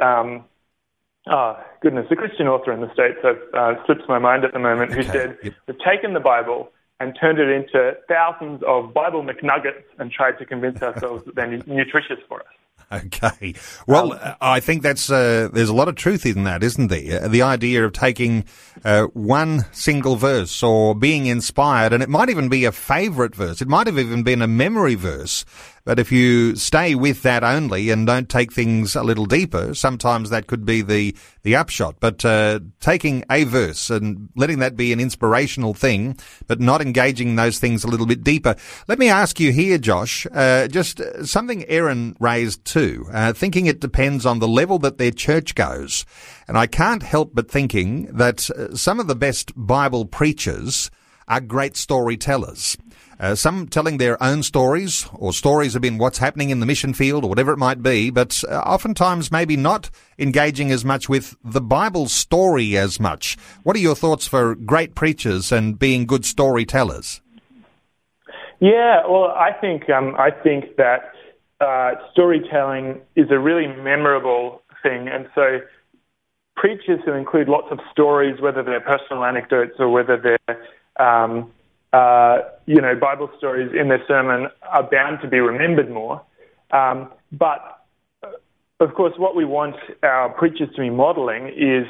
Oh, 1.30 1.56
goodness, 1.82 2.08
a 2.10 2.16
Christian 2.16 2.48
author 2.48 2.72
in 2.72 2.82
the 2.82 2.92
States, 2.94 3.20
uh, 3.24 3.74
slips 3.86 4.02
my 4.08 4.18
mind 4.18 4.44
at 4.44 4.54
the 4.54 4.60
moment, 4.60 4.92
who 4.92 5.04
said, 5.04 5.38
yep. 5.44 5.54
We've 5.68 5.78
taken 5.80 6.14
the 6.14 6.20
Bible 6.20 6.72
and 7.00 7.16
turned 7.20 7.40
it 7.40 7.50
into 7.50 7.94
thousands 8.08 8.62
of 8.68 8.94
Bible 8.94 9.24
McNuggets 9.24 9.84
and 10.00 10.12
tried 10.12 10.38
to 10.40 10.46
convince 10.46 10.82
ourselves 10.84 11.26
that 11.26 11.36
they're 11.36 11.48
nutritious 11.48 12.20
for 12.28 12.40
us. 12.40 12.48
Okay. 12.92 13.54
Well, 13.88 14.14
um, 14.14 14.36
I 14.42 14.60
think 14.60 14.82
that's 14.82 15.10
uh, 15.10 15.48
there's 15.54 15.70
a 15.70 15.74
lot 15.74 15.88
of 15.88 15.96
truth 15.96 16.26
in 16.26 16.44
that, 16.44 16.62
isn't 16.62 16.88
there? 16.88 17.28
The 17.28 17.42
idea 17.42 17.86
of 17.86 17.94
taking 17.94 18.44
uh, 18.84 19.06
one 19.14 19.66
single 19.72 20.18
verse 20.18 20.62
or 20.62 20.94
being 20.94 21.28
inspired, 21.28 21.94
and 21.94 22.04
it 22.04 22.10
might 22.10 22.30
even 22.30 22.50
be 22.50 22.66
a 22.66 22.72
favorite 22.72 23.34
verse. 23.34 23.62
It 23.62 23.70
might 23.70 23.88
have 23.88 23.98
even 23.98 24.24
been 24.24 24.42
a 24.42 24.48
memory 24.48 24.96
verse 24.96 25.46
But 25.84 26.00
if 26.00 26.12
you 26.12 26.56
stay 26.56 26.96
with 26.96 27.24
that 27.24 27.44
only 27.44 27.90
and 27.90 28.06
don't 28.06 28.30
take 28.30 28.54
things 28.54 28.96
a 28.96 29.04
little 29.04 29.26
deeper, 29.26 29.74
sometimes 29.74 30.30
that 30.30 30.48
could 30.48 30.66
be 30.66 30.82
the, 30.82 31.16
the 31.44 31.56
upshot. 31.56 31.96
But 32.00 32.24
uh, 32.24 32.60
taking 32.80 33.24
a 33.30 33.44
verse 33.46 33.90
and 33.90 34.30
letting 34.36 34.60
that 34.60 34.76
be 34.76 34.94
an 34.94 35.00
inspirational 35.00 35.74
thing, 35.74 36.18
but 36.48 36.60
not 36.60 36.82
engaging 36.82 37.36
those 37.36 37.60
things 37.60 37.84
a 37.84 37.88
little 37.88 38.06
bit 38.06 38.24
deeper. 38.24 38.56
Let 38.88 39.00
me 39.00 39.10
ask 39.10 39.40
you 39.40 39.52
here, 39.52 39.78
Josh, 39.78 40.28
uh, 40.32 40.68
just 40.68 41.02
something 41.24 41.66
Erin 41.68 42.16
raised 42.20 42.64
too, 42.64 43.08
uh, 43.12 43.34
thinking 43.34 43.66
it 43.66 43.80
depends 43.80 44.26
on 44.26 44.40
the 44.40 44.48
level 44.48 44.78
that 44.80 44.98
their 44.98 45.12
church 45.12 45.56
goes. 45.56 46.06
And 46.48 46.58
I 46.58 46.68
can't 46.68 47.04
help 47.04 47.32
but 47.34 47.50
thinking 47.50 48.06
that 48.06 48.50
uh, 48.52 48.76
some 48.76 49.00
of 49.00 49.08
the 49.08 49.16
best 49.16 49.52
Bible 49.56 50.06
preachers 50.06 50.92
are 51.28 51.40
great 51.40 51.78
storytellers. 51.78 52.78
Uh, 53.22 53.36
some 53.36 53.68
telling 53.68 54.00
their 54.00 54.22
own 54.22 54.42
stories 54.42 55.08
or 55.14 55.32
stories 55.32 55.76
about 55.76 55.94
what's 56.00 56.18
happening 56.18 56.50
in 56.50 56.60
the 56.60 56.66
mission 56.66 56.92
field 56.92 57.24
or 57.24 57.30
whatever 57.30 57.54
it 57.54 57.58
might 57.58 57.84
be, 57.84 58.10
but 58.10 58.44
uh, 58.50 58.56
oftentimes 58.62 59.32
maybe 59.32 59.56
not 59.56 59.92
engaging 60.18 60.72
as 60.72 60.84
much 60.84 61.08
with 61.08 61.36
the 61.44 61.62
Bible 61.62 62.08
story 62.08 62.76
as 62.76 63.00
much. 63.00 63.38
What 63.62 63.76
are 63.76 63.80
your 63.80 63.94
thoughts 63.94 64.26
for 64.26 64.56
great 64.56 64.96
preachers 64.96 65.52
and 65.52 65.78
being 65.78 66.08
good 66.08 66.26
storytellers? 66.26 67.22
Yeah, 68.60 69.06
well, 69.08 69.26
I 69.26 69.52
think 69.52 69.88
um, 69.92 70.16
I 70.18 70.32
think 70.32 70.78
that 70.78 71.14
uh, 71.60 71.92
storytelling 72.14 73.02
is 73.16 73.30
a 73.30 73.38
really 73.38 73.68
memorable 73.68 74.64
thing, 74.82 75.08
and 75.08 75.30
so 75.36 75.60
preachers 76.56 77.02
who 77.06 77.14
include 77.14 77.50
lots 77.50 77.68
of 77.70 77.80
stories, 77.92 78.42
whether 78.42 78.64
they're 78.64 78.82
personal 78.82 79.24
anecdotes 79.26 79.76
or 79.78 79.90
whether 79.90 80.18
they're 80.18 80.58
um, 81.00 81.52
uh, 81.94 82.40
you 82.66 82.80
know, 82.80 82.96
Bible 82.96 83.30
stories 83.38 83.72
in 83.80 83.90
their 83.90 84.04
sermon 84.08 84.48
are 84.70 84.84
bound 84.90 85.20
to 85.22 85.28
be 85.28 85.40
remembered 85.40 85.92
more. 85.92 86.22
Um, 86.72 87.10
but 87.32 87.84
uh, 88.24 88.30
of 88.80 88.94
course, 88.94 89.14
what 89.18 89.36
we 89.36 89.46
want 89.46 89.76
our 90.04 90.30
preachers 90.30 90.70
to 90.76 90.82
be 90.82 90.90
modeling 90.90 91.48
is 91.48 91.86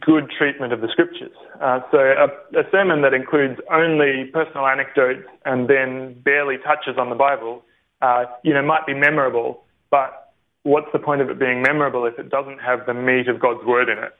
good 0.00 0.30
treatment 0.30 0.72
of 0.72 0.80
the 0.80 0.88
scriptures. 0.88 1.32
Uh, 1.60 1.80
so 1.90 1.98
a, 1.98 2.26
a, 2.58 2.62
sermon 2.70 3.02
that 3.02 3.12
includes 3.12 3.60
only 3.72 4.30
personal 4.32 4.66
anecdotes 4.66 5.26
and 5.44 5.68
then 5.68 6.14
barely 6.22 6.58
touches 6.58 6.96
on 6.96 7.10
the 7.10 7.16
Bible, 7.16 7.62
uh, 8.00 8.24
you 8.44 8.54
know, 8.54 8.62
might 8.62 8.86
be 8.86 8.94
memorable, 8.94 9.64
but 9.90 10.32
what's 10.62 10.86
the 10.92 10.98
point 10.98 11.20
of 11.20 11.28
it 11.28 11.40
being 11.40 11.60
memorable 11.60 12.06
if 12.06 12.18
it 12.18 12.30
doesn't 12.30 12.60
have 12.60 12.86
the 12.86 12.94
meat 12.94 13.26
of 13.26 13.40
God's 13.40 13.64
word 13.66 13.88
in 13.88 13.98
it? 13.98 14.14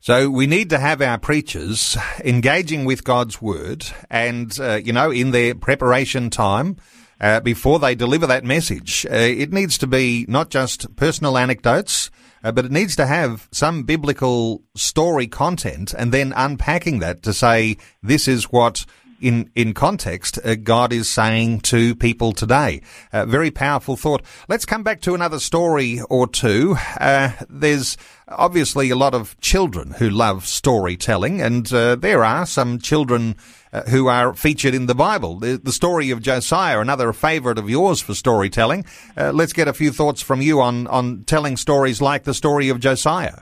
So 0.00 0.30
we 0.30 0.46
need 0.46 0.70
to 0.70 0.78
have 0.78 1.02
our 1.02 1.18
preachers 1.18 1.96
engaging 2.24 2.84
with 2.84 3.04
God's 3.04 3.42
word 3.42 3.86
and, 4.08 4.56
uh, 4.60 4.74
you 4.74 4.92
know, 4.92 5.10
in 5.10 5.32
their 5.32 5.54
preparation 5.54 6.30
time, 6.30 6.76
uh, 7.20 7.40
before 7.40 7.78
they 7.78 7.94
deliver 7.94 8.26
that 8.26 8.44
message. 8.44 9.06
Uh, 9.10 9.14
it 9.14 9.52
needs 9.52 9.78
to 9.78 9.86
be 9.86 10.26
not 10.28 10.50
just 10.50 10.94
personal 10.96 11.38
anecdotes, 11.38 12.10
uh, 12.44 12.52
but 12.52 12.64
it 12.64 12.72
needs 12.72 12.94
to 12.96 13.06
have 13.06 13.48
some 13.50 13.82
biblical 13.82 14.62
story 14.76 15.26
content 15.26 15.94
and 15.94 16.12
then 16.12 16.32
unpacking 16.36 16.98
that 17.00 17.22
to 17.22 17.32
say, 17.32 17.76
this 18.02 18.28
is 18.28 18.44
what 18.44 18.84
in 19.20 19.50
in 19.54 19.72
context, 19.72 20.38
uh, 20.44 20.54
God 20.56 20.92
is 20.92 21.08
saying 21.08 21.60
to 21.60 21.94
people 21.94 22.32
today. 22.32 22.82
Uh, 23.12 23.24
very 23.24 23.50
powerful 23.50 23.96
thought. 23.96 24.22
Let's 24.48 24.66
come 24.66 24.82
back 24.82 25.00
to 25.02 25.14
another 25.14 25.40
story 25.40 26.00
or 26.10 26.26
two. 26.26 26.76
Uh, 27.00 27.30
there's 27.48 27.96
obviously 28.28 28.90
a 28.90 28.96
lot 28.96 29.14
of 29.14 29.38
children 29.40 29.92
who 29.98 30.10
love 30.10 30.46
storytelling, 30.46 31.40
and 31.40 31.72
uh, 31.72 31.96
there 31.96 32.24
are 32.24 32.46
some 32.46 32.78
children 32.78 33.36
uh, 33.72 33.82
who 33.82 34.08
are 34.08 34.34
featured 34.34 34.74
in 34.74 34.86
the 34.86 34.94
Bible. 34.94 35.38
The, 35.38 35.58
the, 35.62 35.72
story 35.72 36.10
of 36.10 36.22
Josiah, 36.22 36.80
another 36.80 37.12
favourite 37.12 37.58
of 37.58 37.70
yours 37.70 38.00
for 38.00 38.14
storytelling. 38.14 38.84
Uh, 39.16 39.32
let's 39.32 39.52
get 39.52 39.68
a 39.68 39.72
few 39.72 39.92
thoughts 39.92 40.22
from 40.22 40.40
you 40.40 40.60
on 40.60 40.86
on 40.88 41.24
telling 41.24 41.56
stories 41.56 42.00
like 42.00 42.24
the 42.24 42.34
story 42.34 42.68
of 42.68 42.80
Josiah. 42.80 43.40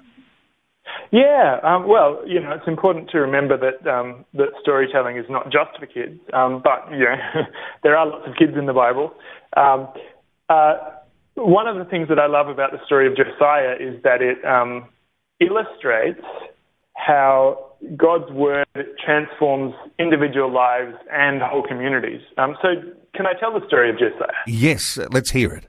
Yeah, 1.11 1.61
um, 1.63 1.87
well, 1.87 2.21
you 2.27 2.41
know, 2.41 2.53
it's 2.53 2.67
important 2.67 3.09
to 3.11 3.21
remember 3.21 3.57
that 3.57 3.89
um, 3.89 4.25
that 4.35 4.49
storytelling 4.61 5.17
is 5.17 5.27
not 5.29 5.45
just 5.45 5.79
for 5.79 5.87
kids, 5.87 6.19
um, 6.33 6.61
but 6.63 6.91
you 6.91 7.05
know, 7.05 7.17
there 7.83 7.97
are 7.97 8.07
lots 8.07 8.27
of 8.27 8.35
kids 8.37 8.53
in 8.59 8.67
the 8.67 8.73
Bible. 8.73 9.15
Um, 9.57 9.89
uh, 10.49 10.75
one 11.35 11.67
of 11.67 11.77
the 11.77 11.85
things 11.85 12.09
that 12.09 12.19
I 12.19 12.27
love 12.27 12.49
about 12.49 12.73
the 12.73 12.85
story 12.87 13.07
of 13.07 13.17
Josiah 13.17 13.77
is 13.79 14.03
that 14.03 14.23
it 14.23 14.45
um, 14.45 14.89
illustrates 15.41 16.25
how 16.95 17.73
God's 17.97 18.31
word 18.33 18.67
transforms 19.05 19.75
individual 19.99 20.53
lives 20.53 20.95
and 21.13 21.43
whole 21.43 21.63
communities. 21.63 22.21
Um, 22.39 22.57
so, 22.63 22.69
can 23.15 23.27
I 23.27 23.33
tell 23.39 23.59
the 23.59 23.67
story 23.67 23.91
of 23.91 23.99
Josiah? 23.99 24.33
Yes, 24.47 24.99
let's 25.11 25.31
hear 25.31 25.53
it. 25.55 25.67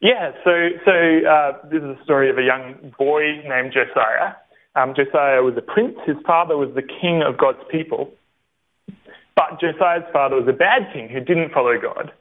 Yeah, 0.00 0.32
so 0.42 0.50
so 0.84 0.92
uh, 0.92 1.58
this 1.70 1.80
is 1.80 1.96
a 1.96 2.04
story 2.04 2.28
of 2.28 2.36
a 2.36 2.42
young 2.42 2.92
boy 2.98 3.40
named 3.48 3.72
Josiah. 3.72 4.34
Um, 4.74 4.94
Josiah 4.96 5.42
was 5.42 5.54
a 5.56 5.62
prince. 5.62 5.96
His 6.04 6.16
father 6.26 6.56
was 6.56 6.70
the 6.74 6.82
king 6.82 7.22
of 7.22 7.38
God's 7.38 7.62
people. 7.70 8.10
But 9.36 9.60
Josiah's 9.60 10.04
father 10.12 10.36
was 10.36 10.48
a 10.48 10.52
bad 10.52 10.92
king 10.92 11.08
who 11.08 11.20
didn't 11.20 11.52
follow 11.52 11.80
God. 11.80 12.12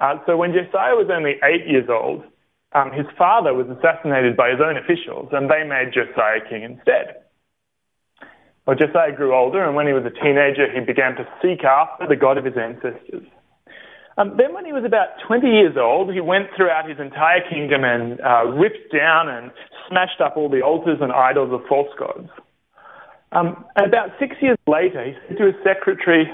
Uh, 0.00 0.16
so 0.26 0.36
when 0.36 0.52
Josiah 0.52 0.96
was 0.96 1.08
only 1.12 1.36
eight 1.44 1.68
years 1.68 1.88
old, 1.88 2.24
um, 2.72 2.92
his 2.92 3.06
father 3.18 3.52
was 3.52 3.66
assassinated 3.68 4.36
by 4.36 4.50
his 4.50 4.60
own 4.60 4.76
officials, 4.76 5.28
and 5.32 5.50
they 5.50 5.64
made 5.64 5.92
Josiah 5.92 6.40
king 6.48 6.62
instead. 6.62 7.20
Well, 8.66 8.76
Josiah 8.76 9.12
grew 9.12 9.34
older, 9.34 9.64
and 9.64 9.74
when 9.74 9.86
he 9.86 9.92
was 9.92 10.04
a 10.06 10.14
teenager, 10.14 10.70
he 10.70 10.80
began 10.80 11.16
to 11.16 11.26
seek 11.42 11.64
after 11.64 12.06
the 12.06 12.16
God 12.16 12.38
of 12.38 12.44
his 12.44 12.56
ancestors. 12.56 13.26
Um, 14.16 14.36
then, 14.36 14.54
when 14.54 14.64
he 14.64 14.72
was 14.72 14.84
about 14.84 15.18
20 15.26 15.48
years 15.48 15.76
old, 15.76 16.12
he 16.12 16.20
went 16.20 16.48
throughout 16.56 16.88
his 16.88 16.98
entire 17.00 17.40
kingdom 17.48 17.84
and 17.84 18.20
uh, 18.20 18.44
ripped 18.52 18.92
down 18.92 19.28
and 19.28 19.50
smashed 19.88 20.20
up 20.20 20.36
all 20.36 20.48
the 20.48 20.62
altars 20.62 20.98
and 21.00 21.10
idols 21.10 21.52
of 21.52 21.66
false 21.68 21.90
gods. 21.98 22.28
Um, 23.32 23.64
and 23.76 23.86
about 23.86 24.10
six 24.18 24.36
years 24.40 24.58
later, 24.66 25.04
he 25.04 25.14
said 25.26 25.38
to 25.38 25.46
his 25.46 25.54
secretary, 25.64 26.26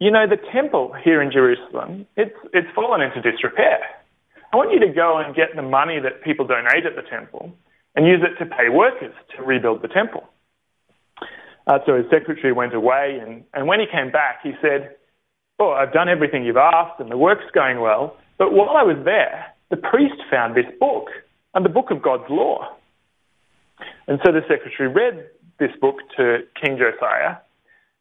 you 0.00 0.10
know, 0.10 0.26
the 0.28 0.38
temple 0.52 0.94
here 1.02 1.20
in 1.20 1.30
Jerusalem, 1.32 2.06
it's, 2.16 2.34
it's 2.52 2.68
fallen 2.74 3.00
into 3.00 3.20
disrepair. 3.20 3.80
I 4.52 4.56
want 4.56 4.72
you 4.72 4.80
to 4.80 4.92
go 4.92 5.18
and 5.18 5.34
get 5.34 5.54
the 5.54 5.62
money 5.62 5.98
that 6.00 6.22
people 6.22 6.46
donate 6.46 6.86
at 6.86 6.94
the 6.96 7.08
temple 7.08 7.52
and 7.94 8.06
use 8.06 8.20
it 8.22 8.42
to 8.42 8.48
pay 8.48 8.68
workers 8.70 9.14
to 9.36 9.42
rebuild 9.42 9.82
the 9.82 9.88
temple. 9.88 10.24
Uh, 11.66 11.78
so 11.84 11.96
his 11.96 12.06
secretary 12.10 12.52
went 12.52 12.74
away, 12.74 13.18
and, 13.20 13.44
and 13.52 13.66
when 13.66 13.80
he 13.80 13.86
came 13.86 14.10
back, 14.10 14.38
he 14.42 14.52
said, 14.62 14.96
Oh, 15.58 15.72
I've 15.72 15.92
done 15.92 16.08
everything 16.08 16.44
you've 16.44 16.56
asked, 16.56 17.00
and 17.00 17.10
the 17.10 17.16
work's 17.16 17.50
going 17.52 17.80
well. 17.80 18.16
But 18.38 18.52
while 18.52 18.76
I 18.76 18.84
was 18.84 18.96
there, 19.04 19.52
the 19.70 19.76
priest 19.76 20.14
found 20.30 20.56
this 20.56 20.70
book, 20.78 21.08
and 21.54 21.64
the 21.64 21.68
book 21.68 21.90
of 21.90 22.00
God's 22.00 22.30
law. 22.30 22.76
And 24.06 24.20
so 24.24 24.32
the 24.32 24.42
secretary 24.48 24.88
read 24.88 25.26
this 25.58 25.72
book 25.80 25.96
to 26.16 26.38
King 26.62 26.78
Josiah, 26.78 27.36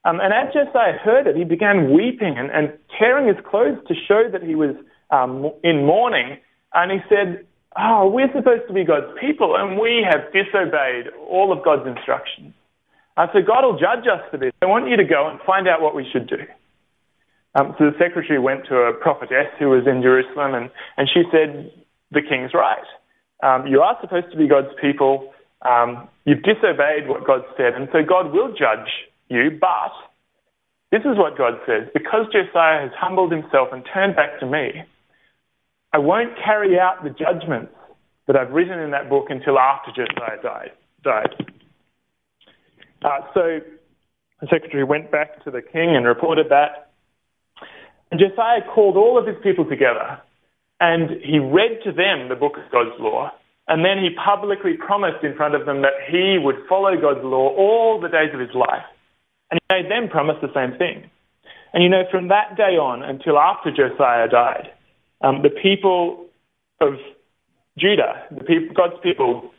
um, 0.07 0.21
and 0.21 0.31
as 0.31 0.53
Josiah 0.53 0.97
heard 1.03 1.27
it, 1.27 1.35
he 1.35 1.43
began 1.43 1.91
weeping 1.91 2.35
and, 2.37 2.49
and 2.49 2.71
tearing 2.97 3.27
his 3.27 3.35
clothes 3.43 3.77
to 3.89 3.93
show 4.07 4.29
that 4.31 4.41
he 4.41 4.55
was 4.55 4.73
um, 5.11 5.51
in 5.65 5.85
mourning. 5.85 6.37
And 6.73 6.91
he 6.91 6.99
said, 7.09 7.45
Oh, 7.77 8.09
we're 8.09 8.31
supposed 8.31 8.67
to 8.69 8.73
be 8.73 8.85
God's 8.85 9.11
people, 9.19 9.55
and 9.57 9.77
we 9.77 10.07
have 10.07 10.31
disobeyed 10.31 11.11
all 11.29 11.51
of 11.51 11.63
God's 11.63 11.85
instructions. 11.85 12.53
Uh, 13.17 13.27
so 13.33 13.39
God 13.45 13.67
will 13.67 13.77
judge 13.77 14.07
us 14.07 14.23
for 14.31 14.37
this. 14.37 14.53
I 14.61 14.65
want 14.65 14.87
you 14.87 14.95
to 14.95 15.03
go 15.03 15.27
and 15.27 15.39
find 15.45 15.67
out 15.67 15.81
what 15.81 15.93
we 15.93 16.07
should 16.09 16.29
do. 16.29 16.39
Um, 17.53 17.75
so 17.77 17.91
the 17.91 17.97
secretary 17.99 18.39
went 18.39 18.65
to 18.69 18.75
a 18.75 18.93
prophetess 18.93 19.51
who 19.59 19.69
was 19.69 19.85
in 19.85 20.01
Jerusalem, 20.01 20.55
and, 20.55 20.71
and 20.95 21.09
she 21.11 21.23
said, 21.35 21.69
The 22.11 22.21
king's 22.21 22.53
right. 22.53 22.87
Um, 23.43 23.67
you 23.67 23.81
are 23.81 23.97
supposed 23.99 24.31
to 24.31 24.37
be 24.37 24.47
God's 24.47 24.73
people. 24.79 25.33
Um, 25.67 26.07
you've 26.23 26.43
disobeyed 26.43 27.09
what 27.11 27.27
God 27.27 27.43
said, 27.57 27.75
and 27.75 27.89
so 27.91 27.99
God 28.07 28.31
will 28.31 28.55
judge 28.55 28.87
you, 29.29 29.57
but 29.59 29.91
this 30.91 31.01
is 31.01 31.17
what 31.17 31.37
God 31.37 31.53
says 31.65 31.89
because 31.93 32.25
Josiah 32.31 32.81
has 32.81 32.91
humbled 32.97 33.31
himself 33.31 33.69
and 33.71 33.83
turned 33.93 34.15
back 34.15 34.39
to 34.39 34.45
me, 34.45 34.83
I 35.93 35.97
won't 35.97 36.33
carry 36.43 36.79
out 36.79 37.03
the 37.03 37.09
judgments 37.09 37.73
that 38.27 38.35
I've 38.35 38.51
written 38.51 38.79
in 38.79 38.91
that 38.91 39.09
book 39.09 39.27
until 39.29 39.57
after 39.57 39.91
Josiah 39.91 40.41
died. 40.41 40.71
died. 41.03 41.33
Uh, 43.03 43.19
so 43.33 43.59
the 44.41 44.47
secretary 44.49 44.83
went 44.83 45.11
back 45.11 45.43
to 45.43 45.51
the 45.51 45.61
king 45.61 45.95
and 45.95 46.05
reported 46.05 46.47
that. 46.49 46.91
And 48.11 48.19
Josiah 48.19 48.61
called 48.73 48.95
all 48.95 49.17
of 49.17 49.25
his 49.25 49.35
people 49.43 49.65
together 49.65 50.21
and 50.79 51.09
he 51.23 51.39
read 51.39 51.79
to 51.83 51.91
them 51.91 52.29
the 52.29 52.35
book 52.35 52.53
of 52.57 52.71
God's 52.71 52.95
law. 52.99 53.31
And 53.67 53.83
then 53.83 53.97
he 53.97 54.09
publicly 54.15 54.73
promised 54.77 55.23
in 55.23 55.35
front 55.35 55.55
of 55.55 55.65
them 55.65 55.81
that 55.81 55.99
he 56.09 56.37
would 56.41 56.55
follow 56.69 56.95
God's 56.95 57.23
law 57.23 57.53
all 57.55 57.99
the 57.99 58.07
days 58.07 58.33
of 58.33 58.39
his 58.39 58.53
life. 58.55 58.85
And 59.51 59.59
he 59.69 59.75
made 59.75 59.91
them 59.91 60.09
promise 60.09 60.37
the 60.41 60.53
same 60.53 60.77
thing. 60.77 61.09
And 61.73 61.83
you 61.83 61.89
know, 61.89 62.03
from 62.09 62.29
that 62.29 62.57
day 62.57 62.77
on 62.77 63.03
until 63.03 63.37
after 63.37 63.71
Josiah 63.71 64.27
died, 64.27 64.71
um, 65.21 65.41
the 65.41 65.49
people 65.49 66.25
of 66.81 66.93
Judah, 67.77 68.23
the 68.31 68.43
people, 68.43 68.75
God's 68.75 68.99
people, 69.03 69.51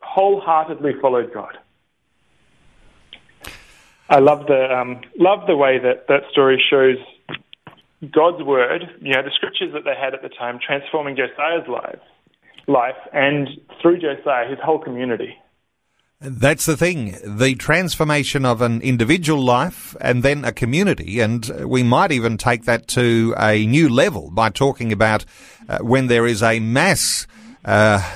wholeheartedly 0.00 0.92
followed 1.00 1.32
God. 1.32 1.58
I 4.08 4.18
love 4.18 4.46
the 4.46 4.70
um, 4.70 5.00
love 5.18 5.46
the 5.46 5.56
way 5.56 5.78
that 5.78 6.06
that 6.08 6.22
story 6.30 6.62
shows 6.68 6.96
God's 8.10 8.42
word, 8.42 8.82
you 9.00 9.12
know, 9.12 9.22
the 9.22 9.30
scriptures 9.34 9.72
that 9.72 9.84
they 9.84 9.94
had 9.98 10.12
at 10.12 10.22
the 10.22 10.28
time, 10.28 10.58
transforming 10.64 11.16
Josiah's 11.16 11.68
life, 11.68 12.00
life, 12.66 12.98
and 13.12 13.48
through 13.80 14.00
Josiah, 14.00 14.48
his 14.48 14.58
whole 14.62 14.78
community. 14.78 15.36
That's 16.24 16.66
the 16.66 16.76
thing. 16.76 17.16
The 17.24 17.56
transformation 17.56 18.44
of 18.44 18.62
an 18.62 18.80
individual 18.80 19.42
life 19.42 19.96
and 20.00 20.22
then 20.22 20.44
a 20.44 20.52
community. 20.52 21.18
And 21.18 21.44
we 21.68 21.82
might 21.82 22.12
even 22.12 22.36
take 22.38 22.64
that 22.64 22.86
to 22.88 23.34
a 23.36 23.66
new 23.66 23.88
level 23.88 24.30
by 24.30 24.50
talking 24.50 24.92
about 24.92 25.24
uh, 25.68 25.78
when 25.78 26.06
there 26.06 26.24
is 26.24 26.40
a 26.40 26.60
mass 26.60 27.26
uh, 27.64 28.08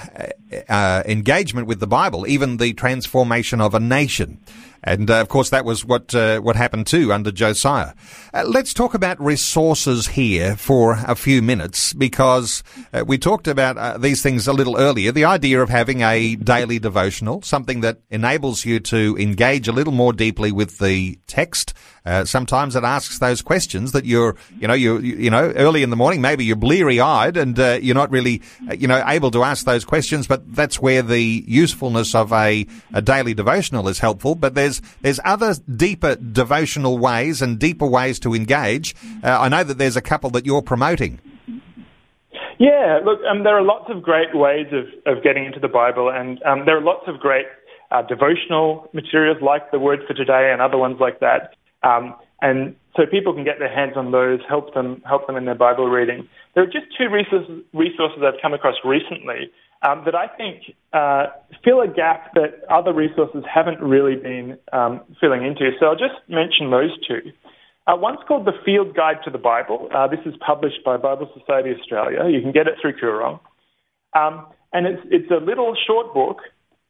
uh, 0.69 1.03
engagement 1.05 1.67
with 1.67 1.81
the 1.81 1.87
Bible, 1.89 2.29
even 2.29 2.59
the 2.59 2.75
transformation 2.75 3.61
of 3.61 3.75
a 3.75 3.81
nation. 3.81 4.39
And 4.85 5.11
uh, 5.11 5.21
of 5.21 5.29
course, 5.29 5.51
that 5.51 5.65
was 5.65 5.85
what 5.85 6.15
uh, 6.15 6.39
what 6.39 6.55
happened 6.55 6.87
too 6.87 7.13
under 7.13 7.33
Josiah. 7.33 7.95
Uh, 8.37 8.45
let's 8.47 8.75
talk 8.75 8.93
about 8.93 9.19
resources 9.19 10.09
here 10.09 10.57
for 10.57 10.99
a 11.07 11.15
few 11.15 11.41
minutes 11.41 11.95
because 11.95 12.63
uh, 12.93 13.03
we 13.07 13.17
talked 13.17 13.49
about 13.49 13.79
uh, 13.79 13.97
these 13.97 14.23
things 14.23 14.47
a 14.47 14.53
little 14.53 14.77
earlier. 14.77 15.11
The 15.11 15.25
idea 15.25 15.63
of 15.63 15.71
having 15.71 16.03
a 16.03 16.37
daily 16.37 16.79
devotional, 16.79 17.41
something 17.41 17.81
that 17.81 18.01
enables 18.11 18.67
you 18.67 18.79
to 18.81 19.17
engage 19.19 19.69
a 19.69 19.73
little 19.73 19.95
more 19.95 20.13
deeply 20.13 20.53
with 20.53 20.81
the 20.81 21.19
text. 21.27 21.73
Uh, 22.05 22.27
sometimes 22.27 22.77
it 22.77 22.85
asks 22.85 23.21
those 23.21 23.41
questions 23.41 23.93
that 23.93 24.05
you're, 24.05 24.37
you 24.61 24.69
know, 24.69 24.75
you 24.75 24.99
you 24.99 25.31
know, 25.31 25.51
early 25.57 25.83
in 25.83 25.89
the 25.89 25.97
morning, 25.97 26.21
maybe 26.21 26.45
you're 26.45 26.57
bleary 26.57 27.01
eyed 27.01 27.39
and 27.39 27.57
you're 27.83 27.95
not 27.95 28.11
really, 28.11 28.43
you 28.77 28.87
know, 28.87 29.03
able 29.07 29.31
to 29.31 29.45
ask 29.45 29.65
those 29.65 29.85
questions. 29.85 30.27
But 30.27 30.55
that's 30.55 30.79
where 30.79 31.01
the 31.01 31.43
usefulness 31.49 32.15
of 32.15 32.35
a, 32.35 32.67
a 32.93 33.01
daily 33.01 33.33
devotional 33.33 33.89
is 33.89 33.99
helpful. 33.99 34.35
But 34.35 34.55
there's 34.55 34.83
there's 35.01 35.21
other 35.25 35.55
deeper 35.75 36.17
devotional 36.17 36.99
ways 36.99 37.41
and 37.41 37.59
deeper 37.59 37.87
ways 37.87 38.21
to 38.26 38.26
engage. 38.35 38.95
Uh, 39.23 39.41
I 39.41 39.49
know 39.49 39.65
that 39.65 39.79
there's 39.79 39.97
a 39.97 40.03
couple 40.03 40.31
that 40.31 40.47
you're 40.47 40.63
promoting. 40.63 41.21
Yeah, 42.59 43.01
look, 43.05 43.21
um, 43.31 43.45
there 43.45 43.57
are 43.57 43.63
lots 43.63 43.91
of 43.91 44.03
great 44.03 44.35
ways 44.35 44.67
of, 44.73 44.87
of 45.17 45.23
getting 45.23 45.45
into 45.45 45.61
the 45.61 45.69
Bible, 45.69 46.11
and 46.11 46.43
um, 46.45 46.65
there 46.65 46.77
are 46.77 46.83
lots 46.83 47.05
of 47.07 47.21
great 47.21 47.45
uh, 47.91 48.03
devotional 48.03 48.89
materials 48.93 49.39
like 49.43 49.71
the 49.71 49.79
Word 49.79 50.01
for 50.07 50.15
Today 50.15 50.51
and 50.53 50.63
other 50.63 50.79
ones 50.79 50.97
like 50.99 51.21
that. 51.21 51.55
Um, 51.83 52.15
and 52.41 52.75
so 52.97 53.05
people 53.07 53.35
can 53.35 53.45
get 53.45 53.59
their 53.59 53.73
hands 53.73 53.93
on 53.97 54.11
those, 54.11 54.41
help 54.49 54.75
them 54.75 55.03
help 55.07 55.27
them 55.27 55.37
in 55.37 55.45
their 55.45 55.55
Bible 55.55 55.89
reading. 55.89 56.29
There 56.55 56.65
are 56.65 56.67
just 56.67 56.87
two 56.97 57.09
resources, 57.09 57.63
resources 57.73 58.23
I've 58.25 58.41
come 58.41 58.55
across 58.55 58.77
recently 58.85 59.51
um, 59.87 60.03
that 60.05 60.15
I 60.15 60.27
think 60.29 60.63
uh, 60.93 61.27
fill 61.65 61.81
a 61.81 61.89
gap 61.89 62.33
that 62.35 62.65
other 62.71 62.93
resources 62.93 63.45
haven't 63.53 63.81
really 63.81 64.17
been 64.17 64.59
um, 64.73 65.03
filling 65.21 65.45
into. 65.45 65.71
So 65.79 65.87
I'll 65.87 65.97
just 65.97 66.17
mention 66.29 66.71
those 66.71 66.97
two. 67.07 67.33
Uh, 67.87 67.95
one's 67.97 68.19
called 68.27 68.47
The 68.47 68.53
Field 68.65 68.97
Guide 68.97 69.23
to 69.25 69.31
the 69.31 69.39
Bible. 69.39 69.89
Uh, 69.95 70.09
this 70.09 70.19
is 70.27 70.35
published 70.45 70.83
by 70.85 70.97
Bible 70.97 71.31
Society 71.39 71.71
Australia. 71.71 72.29
You 72.29 72.43
can 72.43 72.51
get 72.51 72.67
it 72.67 72.75
through 72.81 72.99
Koorong. 72.99 73.39
Um, 74.13 74.47
and 74.73 74.87
it's, 74.87 75.03
it's 75.11 75.31
a 75.31 75.45
little 75.45 75.77
short 75.87 76.13
book. 76.13 76.39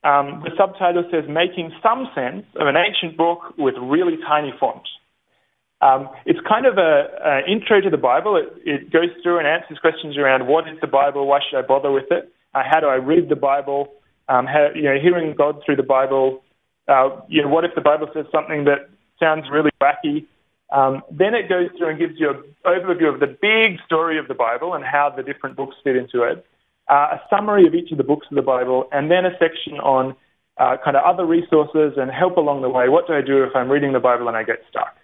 Um, 0.02 0.42
the 0.44 0.50
subtitle 0.56 1.04
says 1.10 1.24
Making 1.28 1.72
Some 1.82 2.08
Sense 2.14 2.46
of 2.56 2.66
an 2.66 2.76
Ancient 2.76 3.16
Book 3.16 3.58
with 3.58 3.74
Really 3.80 4.16
Tiny 4.26 4.54
Font. 4.58 4.88
Um, 5.82 6.08
it's 6.24 6.38
kind 6.48 6.64
of 6.64 6.78
an 6.78 7.42
intro 7.46 7.82
to 7.82 7.90
the 7.90 8.00
Bible. 8.00 8.36
It, 8.36 8.48
it 8.64 8.90
goes 8.90 9.10
through 9.22 9.38
and 9.38 9.46
answers 9.46 9.78
questions 9.78 10.16
around 10.16 10.46
what 10.46 10.66
is 10.66 10.80
the 10.80 10.86
Bible, 10.86 11.26
why 11.26 11.40
should 11.44 11.58
I 11.58 11.66
bother 11.66 11.92
with 11.92 12.10
it? 12.10 12.32
Uh, 12.54 12.62
how 12.64 12.80
do 12.80 12.86
I 12.86 12.94
read 12.94 13.28
the 13.28 13.36
Bible? 13.36 13.92
Um, 14.28 14.46
how, 14.46 14.68
you 14.74 14.84
know, 14.84 14.96
hearing 15.00 15.34
God 15.36 15.60
through 15.64 15.76
the 15.76 15.82
Bible. 15.82 16.42
Uh, 16.88 17.20
you 17.28 17.42
know, 17.42 17.48
what 17.48 17.64
if 17.64 17.72
the 17.74 17.82
Bible 17.82 18.08
says 18.14 18.24
something 18.32 18.64
that 18.64 18.88
sounds 19.20 19.44
really 19.52 19.70
wacky? 19.82 20.24
Um, 20.70 21.02
then 21.10 21.34
it 21.34 21.48
goes 21.48 21.68
through 21.76 21.90
and 21.90 21.98
gives 21.98 22.14
you 22.18 22.30
an 22.30 22.42
overview 22.64 23.12
of 23.12 23.20
the 23.20 23.26
big 23.26 23.78
story 23.86 24.18
of 24.18 24.26
the 24.28 24.34
Bible 24.34 24.74
and 24.74 24.84
how 24.84 25.12
the 25.14 25.22
different 25.22 25.56
books 25.56 25.76
fit 25.84 25.96
into 25.96 26.22
it, 26.22 26.44
uh, 26.90 27.16
a 27.16 27.20
summary 27.30 27.66
of 27.66 27.74
each 27.74 27.92
of 27.92 27.98
the 27.98 28.04
books 28.04 28.26
of 28.30 28.36
the 28.36 28.42
Bible, 28.42 28.88
and 28.92 29.10
then 29.10 29.24
a 29.24 29.30
section 29.38 29.74
on 29.78 30.16
uh, 30.58 30.76
kind 30.84 30.96
of 30.96 31.04
other 31.04 31.24
resources 31.24 31.94
and 31.96 32.10
help 32.10 32.36
along 32.36 32.62
the 32.62 32.68
way. 32.68 32.88
What 32.88 33.06
do 33.06 33.12
I 33.14 33.20
do 33.20 33.44
if 33.44 33.54
I'm 33.54 33.70
reading 33.70 33.92
the 33.92 34.00
Bible 34.00 34.26
and 34.28 34.36
I 34.36 34.42
get 34.42 34.62
stuck? 34.68 34.96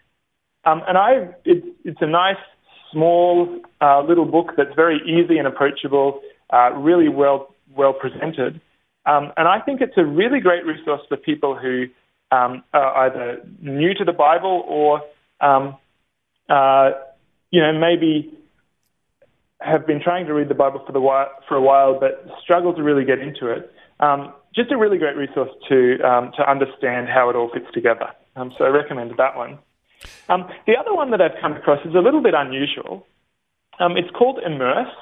Um, 0.65 0.83
and 0.89 0.99
I, 0.99 1.29
it's, 1.45 1.67
it's 1.85 1.99
a 2.01 2.07
nice, 2.07 2.37
small, 2.93 3.61
uh, 3.81 4.03
little 4.03 4.25
book 4.25 4.53
that's 4.57 4.75
very 4.75 5.01
easy 5.07 5.39
and 5.39 5.47
approachable 5.47 6.21
uh, 6.53 6.73
really 6.75 7.09
well 7.09 7.55
well 7.75 7.93
presented. 7.93 8.61
Um, 9.07 9.33
and 9.37 9.49
I 9.49 9.61
think 9.61 9.81
it's 9.81 9.97
a 9.97 10.05
really 10.05 10.41
great 10.41 10.65
resource 10.65 11.01
for 11.09 11.17
people 11.17 11.57
who 11.57 11.87
um, 12.31 12.63
are 12.73 13.07
either 13.07 13.41
new 13.61 13.95
to 13.95 14.05
the 14.05 14.13
Bible 14.13 14.65
or, 14.69 15.03
um, 15.43 15.77
uh, 16.49 16.91
you 17.51 17.61
know, 17.61 17.79
maybe 17.79 18.39
have 19.61 19.87
been 19.87 20.01
trying 20.03 20.27
to 20.27 20.35
read 20.35 20.49
the 20.49 20.55
Bible 20.55 20.83
for, 20.87 20.93
the 20.93 21.01
while, 21.01 21.29
for 21.49 21.57
a 21.57 21.61
while 21.61 21.99
but 21.99 22.27
struggle 22.43 22.75
to 22.75 22.83
really 22.83 23.05
get 23.05 23.19
into 23.19 23.49
it. 23.49 23.73
Um, 24.01 24.33
just 24.55 24.71
a 24.73 24.77
really 24.77 24.99
great 24.99 25.17
resource 25.17 25.51
to 25.69 26.01
um, 26.03 26.33
to 26.37 26.51
understand 26.51 27.09
how 27.09 27.31
it 27.31 27.37
all 27.37 27.51
fits 27.53 27.67
together. 27.73 28.11
Um, 28.37 28.53
so 28.59 28.65
I 28.65 28.69
recommend 28.69 29.13
that 29.17 29.37
one. 29.37 29.59
the 30.67 30.77
other 30.77 30.93
one 30.93 31.11
that 31.13 31.21
I've 31.21 31.41
come 31.41 31.53
across 31.53 31.85
is 31.87 31.95
a 31.95 32.01
little 32.01 32.23
bit 32.23 32.35
unusual. 32.35 33.07
it's 33.97 34.11
called 34.11 34.41
Immerse. 34.45 34.93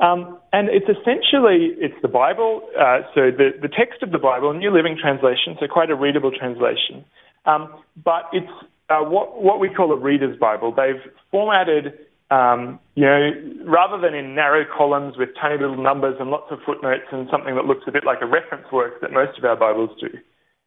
Um, 0.00 0.38
and 0.52 0.68
it's 0.68 0.88
essentially 0.88 1.74
it's 1.78 1.94
the 2.02 2.08
Bible, 2.08 2.62
uh, 2.78 3.02
so 3.14 3.30
the, 3.30 3.50
the 3.60 3.68
text 3.68 4.02
of 4.02 4.10
the 4.10 4.18
Bible, 4.18 4.52
New 4.52 4.72
Living 4.72 4.98
Translation, 5.00 5.56
so 5.60 5.68
quite 5.68 5.90
a 5.90 5.94
readable 5.94 6.32
translation. 6.32 7.04
Um, 7.46 7.72
but 8.02 8.24
it's 8.32 8.50
uh, 8.92 9.04
what 9.04 9.42
what 9.42 9.58
we 9.60 9.68
call 9.68 9.92
a 9.92 9.96
reader's 9.96 10.38
Bible. 10.38 10.74
They've 10.74 11.00
formatted, 11.30 11.98
um, 12.30 12.78
you 12.94 13.04
know, 13.04 13.30
rather 13.64 13.98
than 14.00 14.14
in 14.14 14.34
narrow 14.34 14.64
columns 14.76 15.16
with 15.16 15.30
tiny 15.40 15.58
little 15.60 15.82
numbers 15.82 16.16
and 16.20 16.30
lots 16.30 16.50
of 16.50 16.58
footnotes 16.66 17.08
and 17.10 17.28
something 17.30 17.54
that 17.54 17.64
looks 17.64 17.82
a 17.86 17.92
bit 17.92 18.04
like 18.04 18.18
a 18.20 18.26
reference 18.26 18.70
work 18.70 19.00
that 19.00 19.12
most 19.12 19.38
of 19.38 19.44
our 19.44 19.56
Bibles 19.56 19.90
do. 20.00 20.08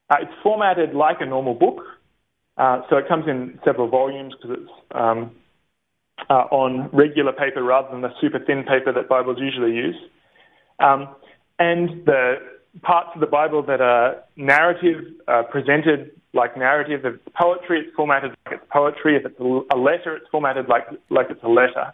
Uh, 0.09 0.17
it's 0.21 0.33
formatted 0.41 0.93
like 0.93 1.17
a 1.19 1.25
normal 1.25 1.53
book, 1.53 1.79
uh, 2.57 2.81
so 2.89 2.97
it 2.97 3.07
comes 3.07 3.25
in 3.27 3.59
several 3.63 3.87
volumes 3.87 4.33
because 4.35 4.57
it's 4.61 4.71
um, 4.91 5.31
uh, 6.29 6.45
on 6.51 6.89
regular 6.93 7.33
paper 7.33 7.63
rather 7.63 7.89
than 7.91 8.01
the 8.01 8.13
super 8.21 8.39
thin 8.39 8.63
paper 8.63 8.91
that 8.93 9.07
Bibles 9.07 9.37
usually 9.39 9.75
use. 9.75 9.97
Um, 10.79 11.09
and 11.59 12.05
the 12.05 12.35
parts 12.81 13.09
of 13.15 13.21
the 13.21 13.27
Bible 13.27 13.63
that 13.63 13.81
are 13.81 14.23
narrative, 14.35 15.03
uh, 15.27 15.43
presented 15.51 16.11
like 16.35 16.57
narrative. 16.57 17.05
If 17.05 17.15
it's 17.15 17.35
poetry, 17.35 17.79
it's 17.79 17.95
formatted 17.95 18.31
like 18.45 18.55
it's 18.59 18.65
poetry. 18.71 19.15
If 19.15 19.25
it's 19.25 19.39
a 19.39 19.77
letter, 19.77 20.15
it's 20.15 20.27
formatted 20.31 20.67
like, 20.67 20.87
like 21.09 21.27
it's 21.29 21.43
a 21.43 21.47
letter. 21.47 21.93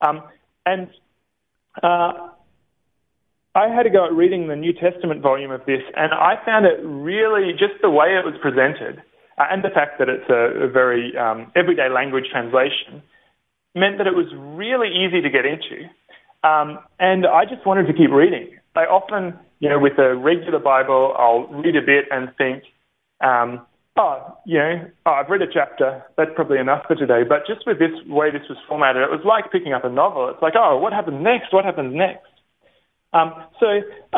Um, 0.00 0.22
and 0.66 0.88
uh, 1.82 2.28
I 3.54 3.68
had 3.68 3.82
to 3.84 3.90
go 3.90 4.06
at 4.06 4.12
reading 4.12 4.48
the 4.48 4.56
New 4.56 4.72
Testament 4.72 5.22
volume 5.22 5.50
of 5.50 5.64
this, 5.66 5.82
and 5.96 6.12
I 6.12 6.34
found 6.44 6.66
it 6.66 6.80
really 6.84 7.52
just 7.52 7.80
the 7.82 7.90
way 7.90 8.16
it 8.18 8.24
was 8.24 8.34
presented, 8.40 9.02
uh, 9.38 9.44
and 9.50 9.62
the 9.62 9.70
fact 9.70 9.98
that 9.98 10.08
it's 10.08 10.28
a, 10.28 10.64
a 10.64 10.68
very 10.68 11.16
um, 11.16 11.50
everyday 11.56 11.88
language 11.88 12.24
translation 12.30 13.02
meant 13.74 13.98
that 13.98 14.06
it 14.06 14.14
was 14.14 14.26
really 14.36 14.88
easy 14.88 15.20
to 15.20 15.30
get 15.30 15.44
into. 15.44 15.88
Um, 16.44 16.78
and 16.98 17.26
I 17.26 17.44
just 17.44 17.64
wanted 17.64 17.86
to 17.86 17.92
keep 17.92 18.10
reading. 18.10 18.58
I 18.74 18.84
often, 18.84 19.38
you 19.60 19.68
know, 19.68 19.78
with 19.78 19.98
a 19.98 20.16
regular 20.16 20.58
Bible, 20.58 21.14
I'll 21.18 21.46
read 21.48 21.76
a 21.76 21.82
bit 21.82 22.06
and 22.10 22.34
think, 22.36 22.64
um, 23.22 23.66
oh, 23.96 24.36
you 24.46 24.58
know, 24.58 24.90
oh, 25.06 25.12
I've 25.12 25.28
read 25.28 25.42
a 25.42 25.52
chapter. 25.52 26.02
That's 26.16 26.30
probably 26.34 26.58
enough 26.58 26.84
for 26.86 26.96
today. 26.96 27.22
But 27.28 27.46
just 27.46 27.66
with 27.66 27.78
this 27.78 27.92
way 28.06 28.30
this 28.30 28.48
was 28.48 28.58
formatted, 28.68 29.02
it 29.02 29.10
was 29.10 29.24
like 29.24 29.52
picking 29.52 29.72
up 29.72 29.84
a 29.84 29.90
novel. 29.90 30.28
It's 30.28 30.42
like, 30.42 30.54
oh, 30.56 30.78
what 30.78 30.92
happens 30.92 31.22
next? 31.22 31.52
What 31.52 31.64
happens 31.64 31.94
next? 31.94 32.28
Um, 33.12 33.34
so 33.60 33.66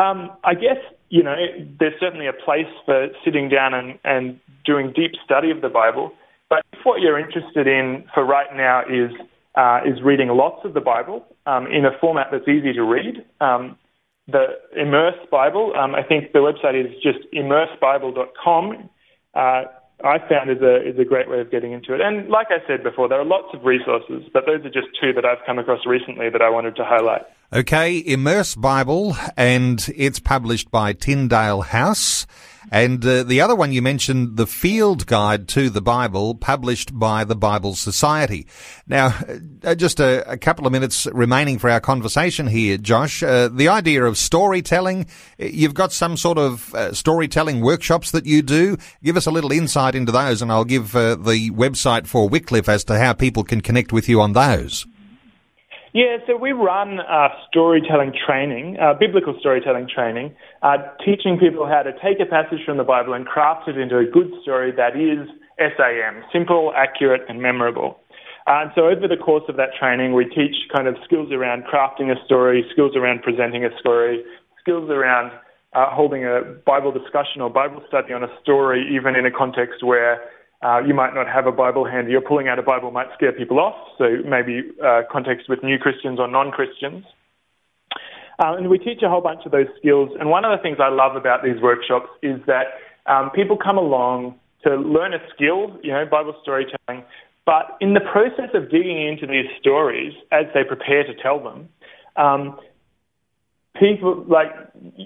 um, 0.01 0.31
I 0.45 0.55
guess, 0.55 0.79
you 1.11 1.23
know, 1.23 1.35
there's 1.79 1.99
certainly 1.99 2.27
a 2.27 2.33
place 2.33 2.71
for 2.87 3.09
sitting 3.25 3.49
down 3.49 3.75
and, 3.75 3.99
and 4.05 4.41
doing 4.65 4.93
deep 4.95 5.13
study 5.25 5.51
of 5.51 5.61
the 5.61 5.69
Bible. 5.69 6.13
But 6.49 6.63
if 6.73 6.81
what 6.85 7.01
you're 7.01 7.19
interested 7.19 7.67
in 7.67 8.05
for 8.15 8.25
right 8.25 8.55
now 8.55 8.83
is 8.83 9.11
uh, 9.57 9.81
is 9.87 10.03
reading 10.03 10.29
lots 10.29 10.65
of 10.65 10.75
the 10.75 10.81
Bible 10.81 11.25
um, 11.47 11.67
in 11.67 11.85
a 11.85 11.97
format 12.01 12.29
that's 12.33 12.49
easy 12.49 12.73
to 12.73 12.83
read. 12.83 13.25
Um, 13.41 13.79
the 14.27 14.47
Immerse 14.77 15.19
Bible, 15.31 15.75
um, 15.79 15.95
I 15.95 16.03
think 16.03 16.33
the 16.33 16.39
website 16.39 16.81
is 16.81 16.93
just 17.03 17.19
immersebible.com. 17.33 18.89
Uh, 19.35 19.65
I 20.05 20.19
found 20.29 20.51
is 20.51 20.61
a 20.61 20.87
is 20.87 20.99
a 20.99 21.05
great 21.05 21.31
way 21.31 21.41
of 21.41 21.51
getting 21.51 21.73
into 21.73 21.95
it. 21.95 22.01
And 22.01 22.29
like 22.29 22.49
I 22.51 22.67
said 22.67 22.83
before, 22.83 23.09
there 23.09 23.21
are 23.21 23.25
lots 23.25 23.55
of 23.55 23.65
resources, 23.65 24.25
but 24.33 24.45
those 24.47 24.65
are 24.65 24.71
just 24.71 24.89
two 25.01 25.13
that 25.13 25.25
I've 25.25 25.45
come 25.47 25.59
across 25.59 25.87
recently 25.87 26.31
that 26.31 26.43
I 26.43 26.51
wanted 26.51 26.77
to 26.77 26.85
highlight. 26.85 27.23
Okay, 27.53 28.03
Immerse 28.05 28.55
Bible, 28.55 29.17
and 29.37 29.89
it's 29.95 30.19
published 30.19 30.71
by 30.71 30.93
Tyndale 30.93 31.63
House. 31.63 32.27
And 32.71 33.05
uh, 33.05 33.23
the 33.23 33.41
other 33.41 33.55
one 33.55 33.73
you 33.73 33.83
mentioned, 33.83 34.37
the 34.37 34.47
Field 34.47 35.07
Guide 35.07 35.49
to 35.49 35.71
the 35.71 35.83
Bible, 35.83 36.35
published 36.35 36.99
by 36.99 37.25
the 37.25 37.37
Bible 37.37 37.75
Society. 37.75 38.47
Now, 38.87 39.15
uh, 39.63 39.75
just 39.75 40.01
a, 40.01 40.29
a, 40.31 40.37
couple 40.37 40.67
of 40.67 40.73
minutes 40.73 41.07
remaining 41.13 41.59
for 41.59 41.71
our 41.71 41.81
conversation 41.81 42.47
here, 42.47 42.77
Josh. 42.77 43.23
Uh, 43.23 43.49
the 43.49 43.69
idea 43.69 44.05
of 44.05 44.19
storytelling, 44.19 45.07
you've 45.39 45.75
got 45.75 45.93
some 45.93 46.17
sort 46.17 46.39
of 46.39 46.75
uh, 46.75 46.93
storytelling 46.93 47.61
workshops 47.61 48.11
that 48.11 48.27
you 48.27 48.43
do. 48.43 48.77
Give 49.03 49.17
us 49.17 49.27
a 49.27 49.31
little 49.31 49.53
insight 49.53 49.95
into 49.95 50.13
those, 50.13 50.43
and 50.43 50.51
I'll 50.51 50.65
give 50.65 50.95
uh, 50.97 51.17
the 51.17 51.51
website 51.51 52.07
for 52.07 52.29
Wycliffe 52.29 52.69
as 52.69 52.85
to 52.85 52.99
how 52.99 53.13
people 53.13 53.45
can 53.45 53.61
connect 53.61 53.93
with 53.93 54.09
you 54.09 54.21
on 54.21 54.33
those. 54.33 54.87
Yeah, 55.95 56.19
so 56.27 56.37
we 56.37 56.51
run 56.51 56.99
uh, 56.99 57.29
storytelling 57.49 58.15
training, 58.27 58.79
uh, 58.83 58.95
biblical 58.99 59.37
storytelling 59.39 59.87
training, 59.87 60.35
uh, 60.61 60.79
teaching 61.07 61.39
people 61.39 61.69
how 61.71 61.83
to 61.87 61.93
take 62.03 62.19
a 62.19 62.27
passage 62.27 62.67
from 62.67 62.79
the 62.79 62.83
Bible 62.83 63.15
and 63.15 63.25
craft 63.25 63.69
it 63.69 63.79
into 63.79 63.99
a 63.99 64.05
good 64.05 64.27
story 64.43 64.73
that 64.75 64.99
is 64.99 65.31
SAM, 65.57 66.25
simple, 66.33 66.73
accurate, 66.77 67.23
and 67.29 67.41
memorable. 67.41 68.01
And 68.49 68.73
so 68.75 68.91
over 68.91 69.07
the 69.07 69.17
course 69.17 69.45
of 69.49 69.55
that 69.55 69.71
training, 69.79 70.15
we 70.15 70.25
teach 70.25 70.67
kind 70.75 70.89
of 70.89 70.97
skills 71.05 71.31
around 71.31 71.63
crafting 71.63 72.11
a 72.11 72.19
story, 72.27 72.67
skills 72.73 72.97
around 72.97 73.23
presenting 73.23 73.65
a 73.65 73.71
story, 73.79 74.25
skills 74.61 74.91
around 74.91 75.31
uh, 75.75 75.95
holding 75.95 76.25
a 76.25 76.43
Bible 76.67 76.91
discussion 76.91 77.41
or 77.41 77.51
Bible 77.51 77.85
study 77.87 78.13
on 78.13 78.25
a 78.25 78.33
story, 78.43 78.85
even 78.93 79.15
in 79.15 79.27
a 79.27 79.31
context 79.31 79.85
where 79.85 80.19
uh, 80.65 80.81
you 80.81 80.95
might 80.95 81.15
not 81.15 81.29
have 81.29 81.47
a 81.47 81.53
Bible 81.53 81.85
handy. 81.85 82.13
You're 82.13 82.23
pulling 82.23 82.49
out 82.49 82.59
a 82.59 82.63
Bible 82.63 82.91
might 82.91 83.09
scare 83.15 83.33
people 83.33 83.61
off, 83.61 83.77
so 83.99 84.05
maybe 84.25 84.63
uh, 84.83 85.03
context 85.13 85.49
with 85.49 85.63
new 85.63 85.79
Christians 85.79 86.19
or 86.19 86.27
non-Christians. 86.27 87.05
Uh, 88.39 88.57
and 88.57 88.69
we 88.69 88.79
teach 88.79 89.03
a 89.03 89.09
whole 89.09 89.21
bunch 89.21 89.43
of 89.45 89.53
those 89.53 89.67
skills. 89.79 90.11
And 90.19 90.31
one 90.31 90.45
of 90.45 90.57
the 90.57 90.63
things 90.63 90.79
I 90.81 90.89
love 90.89 91.17
about 91.17 91.45
these 91.45 91.61
workshops 91.61 92.09
is 92.23 92.41
that 92.47 92.81
um, 93.07 93.31
people 93.31 93.57
come 93.57 93.77
along 93.77 94.41
to 94.65 94.77
learn 94.77 95.13
a 95.13 95.19
skill, 95.35 95.79
you 95.83 95.93
know, 95.93 96.05
Bible 96.11 96.35
storytelling, 96.43 97.05
but 97.45 97.77
in 97.81 97.93
the 97.93 98.01
process 98.01 98.51
of 98.55 98.71
digging 98.71 99.07
into 99.07 99.27
these 99.27 99.47
stories 99.61 100.15
as 100.33 100.47
they 100.55 100.65
prepare 100.65 101.05
to 101.05 101.15
tell 101.15 101.43
them, 101.43 101.69
um, 102.17 102.59
people 103.79 104.25
like 104.29 104.51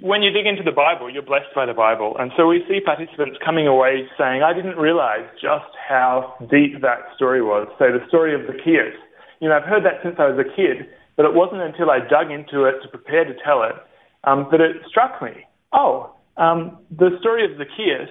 when 0.03 0.23
you 0.23 0.31
dig 0.31 0.47
into 0.47 0.63
the 0.63 0.73
Bible, 0.73 1.11
you're 1.11 1.23
blessed 1.23 1.55
by 1.55 1.67
the 1.67 1.75
Bible, 1.75 2.17
and 2.19 2.31
so 2.37 2.47
we 2.47 2.65
see 2.69 2.81
participants 2.81 3.39
coming 3.45 3.67
away 3.67 4.09
saying, 4.19 4.43
"I 4.43 4.53
didn't 4.53 4.77
realize 4.77 5.27
just 5.41 5.73
how 5.77 6.35
deep 6.51 6.81
that 6.83 7.09
story 7.17 7.43
was." 7.43 7.69
So 7.79 7.93
the 7.93 8.07
story 8.09 8.35
of 8.35 8.47
Zacchaeus, 8.47 8.95
you 9.41 9.49
know, 9.49 9.57
I've 9.57 9.65
heard 9.65 9.85
that 9.85 10.03
since 10.03 10.17
I 10.19 10.27
was 10.29 10.39
a 10.39 10.45
kid, 10.45 10.87
but 11.17 11.25
it 11.25 11.35
wasn't 11.35 11.63
until 11.63 11.91
I 11.91 12.01
dug 12.01 12.31
into 12.31 12.65
it 12.65 12.81
to 12.83 12.89
prepare 12.89 13.25
to 13.25 13.35
tell 13.45 13.63
it 13.63 13.77
um, 14.25 14.49
that 14.51 14.61
it 14.61 14.77
struck 14.87 15.23
me. 15.23 15.47
Oh, 15.73 16.11
um, 16.37 16.79
the 16.91 17.17
story 17.21 17.45
of 17.45 17.57
Zacchaeus, 17.57 18.11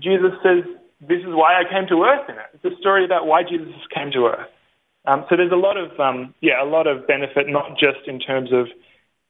Jesus 0.00 0.32
says, 0.42 0.64
"This 1.00 1.20
is 1.20 1.32
why 1.32 1.58
I 1.58 1.64
came 1.64 1.86
to 1.88 2.04
earth." 2.04 2.28
In 2.28 2.36
it, 2.36 2.48
it's 2.54 2.64
a 2.64 2.76
story 2.78 3.04
about 3.04 3.26
why 3.26 3.42
Jesus 3.42 3.72
came 3.94 4.10
to 4.12 4.26
earth. 4.26 4.50
Um, 5.06 5.24
so 5.28 5.36
there's 5.36 5.52
a 5.52 5.56
lot 5.56 5.76
of 5.76 5.98
um, 5.98 6.34
yeah, 6.40 6.62
a 6.62 6.64
lot 6.64 6.86
of 6.86 7.06
benefit, 7.06 7.48
not 7.48 7.78
just 7.78 8.06
in 8.06 8.18
terms 8.18 8.52
of 8.52 8.68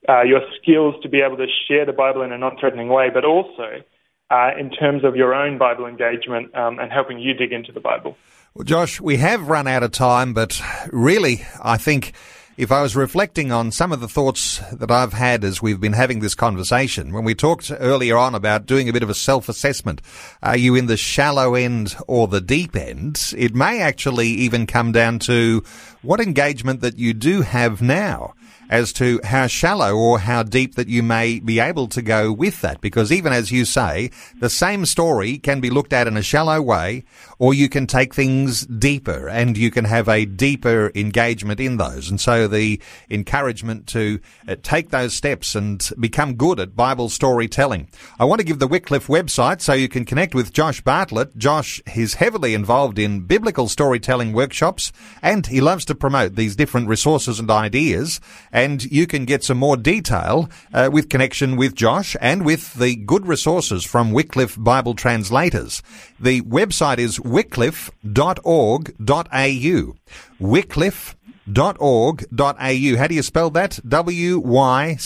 uh, 0.09 0.23
your 0.23 0.41
skills 0.61 0.95
to 1.03 1.09
be 1.09 1.21
able 1.21 1.37
to 1.37 1.47
share 1.69 1.87
the 1.87 1.93
Bible 1.93 2.23
in 2.23 2.33
a 2.33 2.39
non-threatening 2.39 2.89
way, 2.89 3.09
but 3.13 3.25
also 3.25 3.83
uh, 4.31 4.51
in 4.59 4.71
terms 4.71 5.05
of 5.05 5.17
your 5.17 5.35
own 5.35 5.59
Bible 5.59 5.87
engagement 5.87 6.55
um, 6.55 6.79
and 6.79 6.91
helping 6.93 7.19
you 7.19 7.35
dig 7.35 7.53
into 7.53 7.73
the 7.73 7.81
Bible. 7.81 8.17
Well, 8.55 8.65
Josh, 8.65 9.01
we 9.01 9.17
have 9.17 9.49
run 9.49 9.67
out 9.67 9.83
of 9.83 9.93
time, 9.93 10.33
but 10.33 10.61
really, 10.93 11.45
I 11.63 11.77
think 11.77 12.13
if 12.57 12.71
I 12.71 12.83
was 12.83 12.95
reflecting 12.95 13.51
on 13.51 13.73
some 13.73 13.91
of 13.91 14.01
the 14.01 14.09
thoughts 14.09 14.61
that 14.73 14.91
I've 14.91 15.13
had 15.13 15.43
as 15.43 15.61
we've 15.61 15.81
been 15.81 15.93
having 15.93 16.21
this 16.21 16.37
conversation, 16.37 17.13
when 17.13 17.25
we 17.25 17.35
talked 17.35 17.73
earlier 17.77 18.17
on 18.17 18.35
about 18.35 18.67
doing 18.67 18.89
a 18.89 18.93
bit 18.93 19.03
of 19.03 19.11
a 19.11 19.15
self-assessment, 19.15 20.01
are 20.41 20.57
you 20.57 20.77
in 20.77 20.87
the 20.87 20.97
shallow 20.97 21.57
end 21.57 21.97
or 22.07 22.29
the 22.29 22.41
deep 22.41 22.77
end? 22.77 23.35
It 23.37 23.57
may 23.57 23.81
actually 23.81 24.29
even 24.29 24.69
come 24.69 24.93
down 24.93 25.19
to 25.21 25.65
what 26.03 26.21
engagement 26.21 26.81
that 26.81 26.97
you 26.97 27.13
do 27.13 27.43
have 27.43 27.83
now 27.83 28.35
as 28.69 28.93
to 28.95 29.21
how 29.25 29.47
shallow 29.47 29.95
or 29.95 30.19
how 30.19 30.43
deep 30.43 30.75
that 30.75 30.89
you 30.89 31.03
may 31.03 31.41
be 31.41 31.61
able 31.61 31.89
to 31.89 32.03
go 32.03 32.33
with 32.33 32.61
that. 32.61 32.81
Because 32.81 33.12
even 33.12 33.33
as 33.33 33.53
you 33.53 33.65
say, 33.65 34.11
the 34.41 34.51
same 34.51 34.87
story 34.87 35.39
can 35.39 35.61
be 35.61 35.71
looked 35.71 35.93
at 35.93 36.07
in 36.07 36.17
a 36.17 36.23
shallow 36.23 36.61
way, 36.61 37.05
or 37.39 37.55
you 37.55 37.69
can 37.69 37.87
take 37.87 38.15
things 38.15 38.67
deeper 38.67 39.29
and 39.29 39.57
you 39.57 39.71
can 39.71 39.85
have 39.85 40.09
a 40.09 40.25
deeper 40.25 40.91
engagement 40.95 41.61
in 41.61 41.77
those. 41.77 42.11
And 42.11 42.21
so 42.21 42.49
the 42.49 42.81
encouragement 43.11 43.87
to 43.89 44.21
uh, 44.49 44.57
take 44.62 44.91
those 44.91 45.15
steps 45.15 45.55
and 45.55 45.89
become 45.99 46.35
good 46.35 46.61
at 46.61 46.77
Bible 46.77 47.09
storytelling. 47.09 47.89
I 48.19 48.25
want 48.25 48.41
to 48.41 48.47
give 48.47 48.59
the 48.59 48.69
Wycliffe 48.69 49.07
website 49.07 49.61
so 49.61 49.73
you 49.73 49.89
can 49.89 50.05
connect 50.05 50.35
with 50.35 50.53
Josh 50.53 50.81
Bartlett. 50.81 51.37
Josh 51.37 51.83
is 51.95 52.15
heavily 52.15 52.55
involved 52.55 52.99
in 52.99 53.27
biblical 53.27 53.69
storytelling 53.69 54.33
workshops 54.33 54.93
and 55.23 55.47
he 55.47 55.61
loves 55.61 55.85
to 55.87 55.95
promote 55.95 56.35
these 56.35 56.57
different 56.57 56.89
resources 56.89 57.39
and 57.39 57.51
ideas 57.51 58.21
and 58.55 58.83
you 58.85 59.07
can 59.07 59.27
get 59.27 59.45
some 59.45 59.59
more 59.59 59.77
detail 59.77 60.49
uh, 60.73 60.89
with 60.91 61.11
connection 61.11 61.57
with 61.57 61.75
Josh 61.75 62.17
and 62.21 62.45
with 62.45 62.75
the 62.75 62.95
good 62.97 63.27
resources 63.27 63.85
from 63.85 64.13
Wycliffe 64.13 64.57
Bible 64.59 64.95
translators. 64.95 65.83
The 66.19 66.41
website 66.43 66.99
is 66.99 67.19
wycliffe.org.au. 67.19 69.97
Wycliffe 70.39 71.17
Wycliffe.org.au. 71.47 72.97
How 72.97 73.07
do 73.07 73.15
you 73.15 73.23
spell 73.23 73.51
that? 73.51 73.79
W-Y-C-L-I-F-F-E 73.87 75.03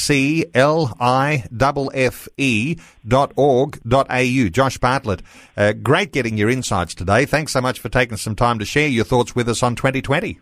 dot 3.06 3.32
org 3.36 3.80
dot 3.88 4.06
au. 4.08 4.48
Josh 4.48 4.78
Bartlett, 4.78 5.22
uh, 5.56 5.72
great 5.72 6.12
getting 6.12 6.38
your 6.38 6.48
insights 6.48 6.94
today. 6.94 7.24
Thanks 7.24 7.50
so 7.52 7.60
much 7.60 7.80
for 7.80 7.88
taking 7.88 8.18
some 8.18 8.36
time 8.36 8.60
to 8.60 8.64
share 8.64 8.86
your 8.88 9.04
thoughts 9.04 9.34
with 9.34 9.48
us 9.48 9.64
on 9.64 9.74
2020. 9.74 10.38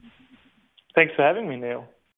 Thanks 0.95 1.15
for 1.15 1.23
having 1.23 1.49
me, 1.49 1.57
Neil. 1.57 1.87